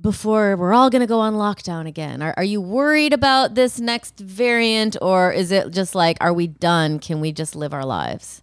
before 0.00 0.56
we're 0.56 0.72
all 0.72 0.90
gonna 0.90 1.06
go 1.06 1.20
on 1.20 1.34
lockdown 1.34 1.86
again. 1.86 2.22
Are 2.22 2.34
are 2.36 2.44
you 2.44 2.60
worried 2.60 3.12
about 3.12 3.54
this 3.54 3.78
next 3.80 4.18
variant 4.18 4.96
or 5.02 5.32
is 5.32 5.52
it 5.52 5.70
just 5.70 5.94
like, 5.94 6.16
are 6.20 6.32
we 6.32 6.46
done? 6.46 6.98
Can 6.98 7.20
we 7.20 7.32
just 7.32 7.54
live 7.54 7.74
our 7.74 7.84
lives? 7.84 8.42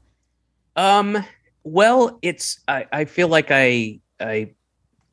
Um. 0.76 1.26
Well, 1.64 2.20
it's 2.22 2.60
I, 2.68 2.86
I 2.94 3.06
feel 3.06 3.28
like 3.28 3.48
I 3.52 4.00
I 4.20 4.52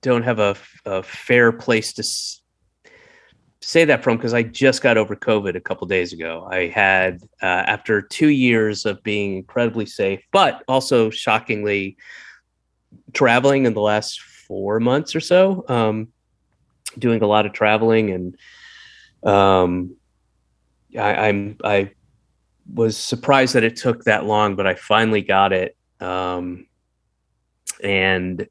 don't 0.02 0.22
have 0.22 0.38
a 0.38 1.02
fair 1.02 1.50
place 1.50 1.94
to 1.94 2.02
s- 2.02 2.42
say 3.60 3.84
that 3.86 4.04
from 4.04 4.18
because 4.18 4.34
I 4.34 4.42
just 4.42 4.82
got 4.82 4.98
over 4.98 5.16
COVID 5.16 5.56
a 5.56 5.60
couple 5.60 5.86
days 5.86 6.12
ago. 6.12 6.46
I 6.50 6.66
had 6.68 7.22
uh, 7.42 7.46
after 7.66 8.02
two 8.02 8.28
years 8.28 8.84
of 8.84 9.02
being 9.02 9.38
incredibly 9.38 9.86
safe, 9.86 10.20
but 10.30 10.62
also 10.68 11.08
shockingly 11.10 11.96
traveling 13.14 13.64
in 13.64 13.74
the 13.74 13.80
last 13.80 14.20
four 14.20 14.78
months 14.78 15.16
or 15.16 15.20
so. 15.20 15.64
Um, 15.68 16.08
doing 16.98 17.22
a 17.22 17.26
lot 17.26 17.46
of 17.46 17.52
traveling 17.52 18.10
and 18.10 18.36
um, 19.24 19.96
I, 20.96 21.28
I'm 21.28 21.56
I 21.64 21.90
was 22.72 22.96
surprised 22.96 23.54
that 23.54 23.64
it 23.64 23.76
took 23.76 24.04
that 24.04 24.24
long, 24.24 24.56
but 24.56 24.66
I 24.66 24.74
finally 24.74 25.22
got 25.22 25.52
it. 25.52 25.76
Um, 26.00 26.66
and 27.82 28.46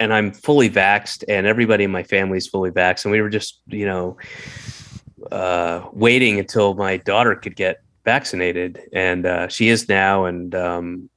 and 0.00 0.14
I'm 0.14 0.32
fully 0.32 0.70
vaxxed, 0.70 1.24
and 1.28 1.46
everybody 1.46 1.84
in 1.84 1.90
my 1.90 2.04
family 2.04 2.38
is 2.38 2.46
fully 2.46 2.70
vaxxed. 2.70 3.04
And 3.04 3.12
we 3.12 3.20
were 3.20 3.28
just, 3.28 3.60
you 3.66 3.84
know, 3.84 4.16
uh, 5.32 5.88
waiting 5.92 6.38
until 6.38 6.74
my 6.74 6.98
daughter 6.98 7.34
could 7.34 7.56
get 7.56 7.82
vaccinated, 8.04 8.80
and 8.92 9.26
uh, 9.26 9.48
she 9.48 9.68
is 9.68 9.88
now. 9.88 10.24
And 10.24 10.54
um, 10.54 11.10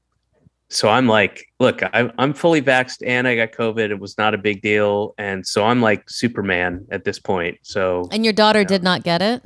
so 0.72 0.88
I'm 0.89 1.07
like, 1.07 1.45
look, 1.59 1.82
I'm, 1.93 2.11
I'm 2.17 2.34
fully 2.34 2.61
vaxxed, 2.61 3.03
and 3.05 3.28
I 3.28 3.36
got 3.36 3.51
COVID. 3.51 3.89
It 3.91 3.99
was 3.99 4.17
not 4.17 4.34
a 4.34 4.38
big 4.38 4.61
deal, 4.61 5.13
and 5.17 5.45
so 5.45 5.65
I'm 5.65 5.82
like 5.82 6.09
Superman 6.09 6.88
at 6.91 7.03
this 7.03 7.19
point. 7.19 7.57
So 7.61 8.07
And 8.11 8.24
your 8.24 8.34
daughter 8.34 8.61
Yeah. 8.61 8.67
did 8.67 8.84
not 8.84 9.03
get 9.03 9.22
it? 9.22 9.43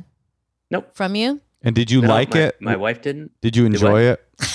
Nope. 0.69 0.91
From 0.93 1.15
you? 1.15 1.41
And 1.63 1.76
did 1.76 1.89
you 1.89 2.01
no, 2.01 2.09
like 2.09 2.30
my, 2.32 2.39
it? 2.41 2.61
My 2.61 2.76
wife 2.76 3.01
didn't. 3.01 3.32
Did 3.41 3.55
you 3.55 3.63
Did 3.63 3.73
enjoy 3.73 4.01
it? 4.01 4.23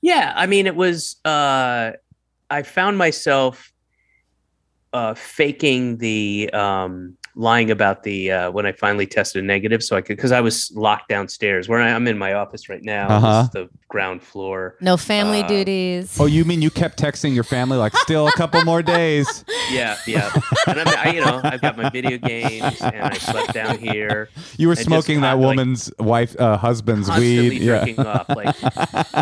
Yeah, 0.00 0.32
I 0.36 0.46
mean, 0.46 0.68
it 0.68 0.76
was. 0.76 1.16
Uh, 1.24 1.90
I 2.50 2.62
found 2.62 2.98
myself 2.98 3.72
uh, 4.92 5.14
faking 5.14 5.98
the 5.98 6.50
um, 6.52 7.16
lying 7.40 7.70
about 7.70 8.02
the 8.02 8.32
uh, 8.32 8.50
when 8.50 8.66
I 8.66 8.72
finally 8.72 9.06
tested 9.06 9.44
negative, 9.44 9.80
so 9.84 9.96
I 9.96 10.00
could 10.02 10.16
because 10.16 10.32
I 10.32 10.40
was 10.40 10.72
locked 10.74 11.08
downstairs. 11.08 11.68
Where 11.68 11.80
I, 11.80 11.92
I'm 11.92 12.06
in 12.08 12.18
my 12.18 12.32
office 12.34 12.68
right 12.68 12.82
now, 12.82 13.06
Uh-huh. 13.08 13.48
The 13.52 13.68
ground 13.86 14.22
floor. 14.22 14.76
No 14.80 14.96
family 14.96 15.42
Uh, 15.42 15.46
duties. 15.48 16.16
Oh, 16.20 16.26
you 16.26 16.44
mean 16.44 16.60
you 16.62 16.70
kept 16.70 16.98
texting 17.00 17.34
your 17.34 17.44
family 17.44 17.78
like 17.78 17.96
still 17.96 18.26
a 18.28 18.32
couple 18.32 18.62
more 18.64 18.82
days? 18.82 19.44
Yeah, 19.70 19.98
yeah. 20.06 20.30
and 20.66 20.80
I'm, 20.80 20.88
I, 20.96 21.12
you 21.12 21.20
know, 21.20 21.42
I've 21.44 21.60
got 21.60 21.76
my 21.76 21.90
video 21.90 22.16
games, 22.16 22.80
and 22.80 23.02
I 23.02 23.12
slept 23.18 23.52
down 23.52 23.76
here. 23.78 24.30
You 24.56 24.68
were 24.68 24.72
And 24.72 24.78
just 24.78 24.86
smoking 24.88 25.20
that 25.20 25.32
con- 25.32 25.40
like, 25.42 25.46
woman's 25.46 25.92
wife, 25.98 26.34
uh, 26.40 26.56
husband's 26.56 27.06
constantly 27.08 27.50
weed. 27.50 27.60
Yeah. 27.62 27.84
jerking 27.84 28.00
off, 28.00 28.28
like 28.30 28.56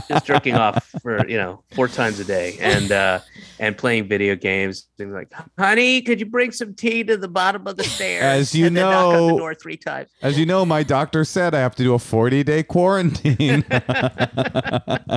just 0.09 0.25
jerking 0.25 0.55
off 0.55 0.87
for 1.03 1.27
you 1.29 1.37
know 1.37 1.65
four 1.75 1.89
times 1.89 2.21
a 2.21 2.25
day, 2.25 2.57
and 2.61 2.93
uh, 2.93 3.19
and 3.59 3.77
playing 3.77 4.07
video 4.07 4.37
games. 4.37 4.87
Things 4.97 5.13
like, 5.13 5.33
honey, 5.59 6.01
could 6.01 6.21
you 6.21 6.27
bring 6.27 6.53
some 6.53 6.75
tea 6.75 7.03
to 7.03 7.17
the 7.17 7.27
bottom 7.29 7.67
of 7.67 7.77
the 7.77 7.83
stairs? 7.85 8.06
As 8.15 8.55
you 8.55 8.67
and 8.67 8.77
then 8.77 8.85
knock 8.85 9.05
on 9.07 9.13
know- 9.15 9.27
the 9.29 9.37
door 9.39 9.55
three 9.55 9.77
times. 9.77 10.11
As 10.23 10.39
you 10.39 10.47
know, 10.47 10.65
my 10.65 10.83
doctor 10.83 11.25
said 11.25 11.55
I 11.55 11.59
have 11.61 11.75
to 11.77 11.83
do 11.83 11.95
a 11.95 11.99
40 11.99 12.43
day 12.45 12.63
quarantine. 12.63 13.65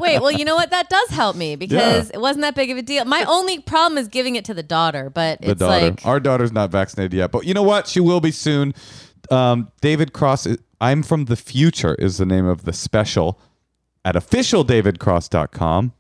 Wait, 0.01 0.19
well, 0.19 0.31
you 0.31 0.45
know 0.45 0.55
what? 0.55 0.71
That 0.71 0.89
does 0.89 1.09
help 1.09 1.35
me 1.35 1.55
because 1.55 2.09
it 2.11 2.19
wasn't 2.21 2.41
that 2.41 2.55
big 2.55 2.69
of 2.71 2.77
a 2.77 2.81
deal. 2.81 3.05
My 3.05 3.23
only 3.27 3.59
problem 3.59 3.97
is 3.97 4.07
giving 4.07 4.35
it 4.35 4.45
to 4.45 4.53
the 4.53 4.63
daughter, 4.63 5.09
but 5.09 5.41
the 5.41 5.51
it's 5.51 5.59
daughter. 5.59 5.85
like 5.91 6.05
Our 6.05 6.19
daughter's 6.19 6.51
not 6.51 6.71
vaccinated 6.71 7.13
yet, 7.13 7.31
but 7.31 7.45
you 7.45 7.53
know 7.53 7.63
what? 7.63 7.87
She 7.87 7.99
will 7.99 8.21
be 8.21 8.31
soon. 8.31 8.73
Um, 9.31 9.71
David 9.81 10.13
Cross, 10.13 10.47
I'm 10.81 11.03
from 11.03 11.25
the 11.25 11.35
future 11.35 11.95
is 11.95 12.17
the 12.17 12.25
name 12.25 12.45
of 12.45 12.65
the 12.65 12.73
special 12.73 13.39
at 14.05 14.15
officialdavidcross.com. 14.15 15.93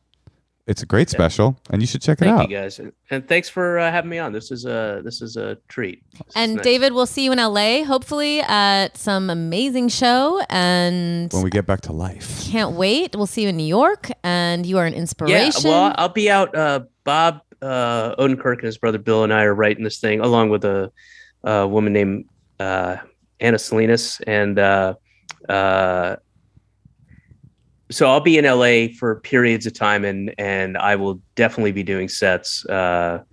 It's 0.69 0.83
a 0.83 0.85
great 0.85 1.09
special, 1.09 1.57
and 1.71 1.81
you 1.81 1.87
should 1.87 2.03
check 2.03 2.21
it 2.21 2.25
Thank 2.25 2.41
out. 2.41 2.47
you 2.47 2.55
guys, 2.55 2.77
and, 2.77 2.93
and 3.09 3.27
thanks 3.27 3.49
for 3.49 3.79
uh, 3.79 3.89
having 3.89 4.11
me 4.11 4.19
on. 4.19 4.33
This 4.33 4.51
is 4.51 4.65
a 4.65 5.01
this 5.03 5.19
is 5.19 5.35
a 5.35 5.57
treat. 5.67 6.03
This 6.11 6.21
And 6.35 6.55
nice. 6.57 6.63
David, 6.63 6.93
we'll 6.93 7.07
see 7.07 7.23
you 7.23 7.31
in 7.31 7.39
LA, 7.39 7.83
hopefully 7.83 8.41
at 8.41 8.95
some 8.95 9.31
amazing 9.31 9.89
show. 9.89 10.39
And 10.47 11.33
When 11.33 11.41
we 11.41 11.49
get 11.49 11.65
back 11.65 11.81
to 11.81 11.91
life. 11.91 12.47
can't 12.51 12.75
wait. 12.75 13.15
We'll 13.15 13.25
see 13.25 13.41
you 13.41 13.49
in 13.49 13.57
New 13.57 13.63
York, 13.65 14.11
and 14.23 14.63
you 14.63 14.77
are 14.77 14.85
an 14.85 14.93
inspiration. 14.93 15.39
yeah, 15.39 15.47
inspiration. 15.47 15.71
well, 15.71 15.95
I'll 15.97 16.09
be 16.09 16.29
out. 16.29 16.55
Uh, 16.55 16.81
Bob 17.03 17.41
uh, 17.63 18.15
Odenkirk 18.17 18.59
and 18.59 18.65
his 18.65 18.77
brother 18.77 18.99
Bill 18.99 19.23
and 19.23 19.33
I 19.33 19.45
are 19.45 19.55
writing 19.55 19.83
this 19.83 19.97
thing 19.99 20.19
along 20.19 20.49
with 20.49 20.65
a, 20.65 20.91
a 21.43 21.67
woman 21.67 21.93
named 21.93 22.25
uh, 22.59 22.97
Anna 23.39 23.57
Salinas, 23.57 24.21
and 24.27 24.59
uh, 24.59 24.93
uh, 25.49 26.17
so 27.91 28.07
I'll 28.07 28.19
be 28.19 28.37
in 28.37 28.45
LA 28.45 28.93
for 28.97 29.19
periods 29.21 29.65
of 29.65 29.73
time, 29.73 30.05
and 30.05 30.33
and 30.37 30.77
I 30.77 30.95
will 30.95 31.21
definitely 31.35 31.71
be 31.71 31.83
doing 31.83 32.07
sets. 32.07 32.65
Uh, 32.65 33.23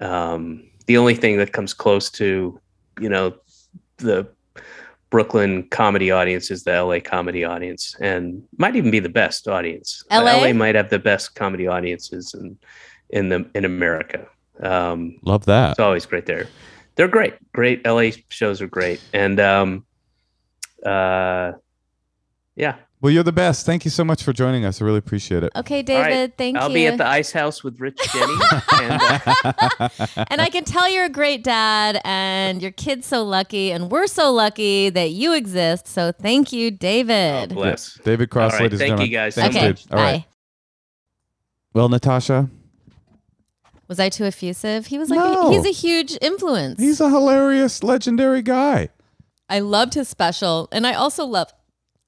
um, 0.00 0.68
the 0.86 0.96
only 0.96 1.14
thing 1.14 1.38
that 1.38 1.52
comes 1.52 1.74
close 1.74 2.10
to, 2.12 2.60
you 3.00 3.08
know, 3.08 3.34
the 3.98 4.28
Brooklyn 5.10 5.68
comedy 5.70 6.10
audience 6.10 6.50
is 6.50 6.64
the 6.64 6.80
LA 6.82 7.00
comedy 7.00 7.44
audience, 7.44 7.96
and 8.00 8.42
might 8.58 8.76
even 8.76 8.90
be 8.90 9.00
the 9.00 9.08
best 9.08 9.48
audience. 9.48 10.04
LA? 10.10 10.36
LA 10.36 10.52
might 10.52 10.76
have 10.76 10.90
the 10.90 10.98
best 10.98 11.34
comedy 11.34 11.66
audiences 11.66 12.34
in 12.34 12.56
in 13.10 13.28
the 13.28 13.48
in 13.54 13.64
America. 13.64 14.26
Um, 14.60 15.18
Love 15.22 15.44
that. 15.46 15.72
it's 15.72 15.80
always 15.80 16.06
great 16.06 16.26
there. 16.26 16.48
They're 16.94 17.08
great. 17.08 17.34
Great 17.52 17.84
LA 17.84 18.10
shows 18.28 18.62
are 18.62 18.68
great, 18.68 19.00
and 19.12 19.40
um, 19.40 19.84
uh, 20.84 21.52
yeah. 22.54 22.76
Well, 23.02 23.12
you're 23.12 23.22
the 23.22 23.32
best. 23.32 23.66
Thank 23.66 23.84
you 23.84 23.90
so 23.90 24.04
much 24.04 24.22
for 24.22 24.32
joining 24.32 24.64
us. 24.64 24.80
I 24.80 24.84
really 24.86 24.98
appreciate 24.98 25.42
it. 25.42 25.52
okay, 25.54 25.82
David, 25.82 26.10
right. 26.10 26.32
thank 26.38 26.56
I'll 26.56 26.70
you. 26.70 26.74
be 26.74 26.86
at 26.86 26.96
the 26.96 27.06
Ice 27.06 27.30
House 27.30 27.62
with 27.62 27.78
Rich 27.78 27.98
Jenny. 28.12 28.32
and, 28.72 29.02
uh, 29.02 29.88
and 30.30 30.40
I 30.40 30.48
can 30.50 30.64
tell 30.64 30.88
you're 30.88 31.04
a 31.04 31.10
great 31.10 31.44
dad, 31.44 32.00
and 32.04 32.62
your 32.62 32.70
kid's 32.70 33.06
so 33.06 33.22
lucky, 33.22 33.70
and 33.70 33.90
we're 33.90 34.06
so 34.06 34.32
lucky 34.32 34.88
that 34.90 35.10
you 35.10 35.34
exist. 35.34 35.86
So 35.88 36.10
thank 36.10 36.52
you, 36.52 36.68
oh, 36.68 36.70
David. 36.70 37.54
bless. 37.54 37.98
David 38.02 38.30
Cross, 38.30 38.54
All 38.54 38.58
right, 38.60 38.62
ladies 38.64 38.80
and 38.80 38.96
thank 38.96 39.10
you 39.10 39.14
guys 39.14 39.34
so 39.34 39.42
Thanks, 39.42 39.56
okay, 39.56 39.66
dude. 39.72 39.92
All 39.92 39.98
bye. 39.98 40.26
Well, 41.74 41.90
Natasha, 41.90 42.48
Was 43.88 44.00
I 44.00 44.08
too 44.08 44.24
effusive? 44.24 44.86
He 44.86 44.98
was 44.98 45.10
like, 45.10 45.18
No. 45.20 45.50
he's 45.50 45.66
a 45.66 45.70
huge 45.70 46.16
influence. 46.22 46.80
he's 46.80 47.00
a 47.02 47.10
hilarious, 47.10 47.82
legendary 47.82 48.40
guy. 48.40 48.88
I 49.50 49.60
loved 49.60 49.92
his 49.94 50.08
special, 50.08 50.68
and 50.72 50.86
I 50.86 50.94
also 50.94 51.26
love. 51.26 51.52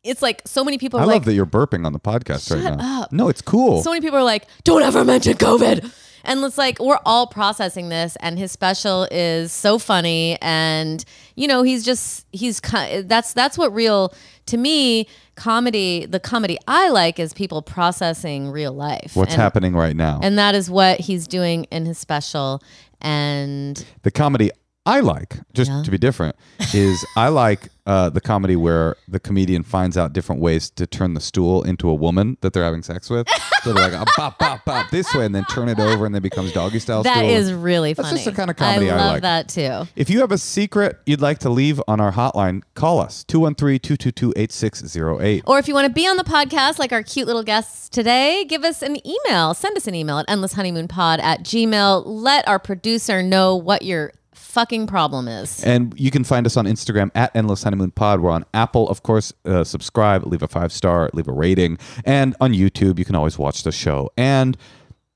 It's 0.08 0.22
like 0.22 0.42
so 0.46 0.64
many 0.64 0.78
people 0.78 0.98
I 0.98 1.02
love 1.02 1.08
like, 1.08 1.24
that 1.24 1.34
you're 1.34 1.46
burping 1.46 1.84
on 1.86 1.92
the 1.92 2.00
podcast 2.00 2.50
right 2.50 2.76
now. 2.76 3.02
up. 3.02 3.12
No, 3.12 3.28
it's 3.28 3.42
cool. 3.42 3.82
so 3.82 3.90
many 3.90 4.00
people 4.00 4.18
are 4.18 4.24
like, 4.24 4.46
don't 4.64 4.82
ever 4.82 5.04
mention 5.04 5.34
COVID. 5.34 5.92
And 6.24 6.44
it's 6.44 6.58
like 6.58 6.78
we're 6.78 6.98
all 7.06 7.26
processing 7.26 7.88
this, 7.88 8.16
and 8.20 8.38
his 8.38 8.52
special 8.52 9.06
is 9.10 9.52
so 9.52 9.78
funny, 9.78 10.36
and 10.42 11.02
you 11.36 11.48
know 11.48 11.62
he's 11.62 11.84
just 11.84 12.26
he's 12.32 12.60
that's 12.60 13.32
that's 13.32 13.56
what 13.56 13.72
real 13.72 14.12
to 14.46 14.56
me 14.56 15.06
comedy. 15.36 16.04
The 16.04 16.20
comedy 16.20 16.58
I 16.66 16.90
like 16.90 17.18
is 17.18 17.32
people 17.32 17.62
processing 17.62 18.50
real 18.50 18.72
life. 18.72 19.12
What's 19.14 19.32
and, 19.32 19.40
happening 19.40 19.74
right 19.74 19.96
now? 19.96 20.20
And 20.22 20.38
that 20.38 20.54
is 20.54 20.68
what 20.68 21.00
he's 21.00 21.26
doing 21.26 21.64
in 21.70 21.86
his 21.86 21.98
special. 21.98 22.62
And 23.00 23.82
the 24.02 24.10
comedy 24.10 24.50
I 24.88 25.00
like, 25.00 25.38
just 25.52 25.70
Yeah. 25.70 25.82
to 25.82 25.90
be 25.90 25.98
different, 25.98 26.34
is 26.72 27.04
I 27.16 27.28
like 27.28 27.68
uh, 27.86 28.10
the 28.10 28.20
comedy 28.20 28.54
where 28.54 28.96
the 29.06 29.18
comedian 29.18 29.62
finds 29.62 29.96
out 29.96 30.12
different 30.12 30.42
ways 30.42 30.68
to 30.68 30.86
turn 30.86 31.14
the 31.14 31.20
stool 31.20 31.62
into 31.62 31.88
a 31.88 31.94
woman 31.94 32.36
that 32.42 32.52
they're 32.52 32.64
having 32.64 32.82
sex 32.82 33.08
with. 33.08 33.26
so 33.62 33.72
they're 33.72 33.82
like, 33.90 33.94
"Ah, 33.98 34.04
bop, 34.16 34.38
bop, 34.38 34.64
bop 34.66 34.90
this 34.90 35.14
way, 35.14 35.24
and 35.24 35.34
then 35.34 35.44
turn 35.46 35.68
it 35.70 35.78
over, 35.80 36.04
and 36.04 36.14
then 36.14 36.20
becomes 36.20 36.52
doggy 36.52 36.78
style 36.80 37.02
that 37.02 37.16
stool. 37.16 37.30
is 37.30 37.50
really 37.52 37.94
That's 37.94 38.08
funny. 38.10 38.18
just 38.18 38.26
the 38.30 38.36
kind 38.36 38.50
of 38.50 38.56
comedy 38.56 38.90
I 38.90 38.96
love 38.96 39.12
like. 39.14 39.22
that 39.22 39.48
too. 39.48 39.88
If 39.96 40.10
you 40.10 40.20
have 40.20 40.32
a 40.32 40.38
secret 40.38 40.98
you'd 41.06 41.20
like 41.22 41.38
to 41.40 41.48
leave 41.50 41.80
on 41.88 41.98
our 42.00 42.12
hotline, 42.12 42.62
call 42.74 42.98
us 43.00 43.24
213 43.24 43.78
222 43.80 44.32
8608. 44.36 45.44
Or 45.46 45.58
if 45.58 45.66
you 45.68 45.72
want 45.74 45.86
to 45.86 45.92
be 45.92 46.06
on 46.06 46.16
the 46.18 46.24
podcast 46.24 46.78
like 46.78 46.92
our 46.92 47.02
cute 47.02 47.26
little 47.26 47.42
guests 47.42 47.88
today, 47.88 48.44
give 48.44 48.64
us 48.64 48.82
an 48.82 48.96
email. 49.06 49.54
Send 49.54 49.76
us 49.78 49.86
an 49.86 49.94
email 49.94 50.18
at 50.18 50.26
endlesshoneymoonpod 50.28 51.20
at 51.20 51.42
gmail. 51.42 52.02
Let 52.06 52.46
our 52.46 52.58
producer 52.58 53.22
know 53.22 53.56
what 53.56 53.82
your 53.82 54.12
fucking 54.58 54.88
problem 54.88 55.28
is. 55.28 55.62
And 55.62 55.94
you 55.98 56.10
can 56.10 56.24
find 56.24 56.44
us 56.44 56.56
on 56.56 56.64
Instagram 56.66 57.12
at 57.14 57.34
Endless 57.36 57.62
Honeymoon 57.62 57.92
Pod. 57.92 58.20
We're 58.20 58.30
on 58.30 58.44
Apple, 58.52 58.88
of 58.88 59.04
course. 59.04 59.32
Uh, 59.44 59.62
subscribe, 59.62 60.26
leave 60.26 60.42
a 60.42 60.48
five 60.48 60.72
star, 60.72 61.10
leave 61.12 61.28
a 61.28 61.32
rating. 61.32 61.78
And 62.04 62.34
on 62.40 62.52
YouTube, 62.52 62.98
you 62.98 63.04
can 63.04 63.14
always 63.14 63.38
watch 63.38 63.62
the 63.62 63.70
show. 63.70 64.10
And 64.16 64.56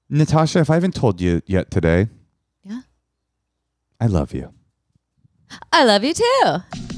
Natasha, 0.08 0.60
if 0.60 0.70
I 0.70 0.74
haven't 0.74 0.94
told 0.94 1.20
you 1.20 1.42
yet 1.46 1.70
today, 1.72 2.08
Yeah. 2.62 2.82
I 4.00 4.06
love 4.06 4.32
you. 4.32 4.52
I 5.72 5.84
love 5.84 6.04
you 6.04 6.14
too. 6.14 6.91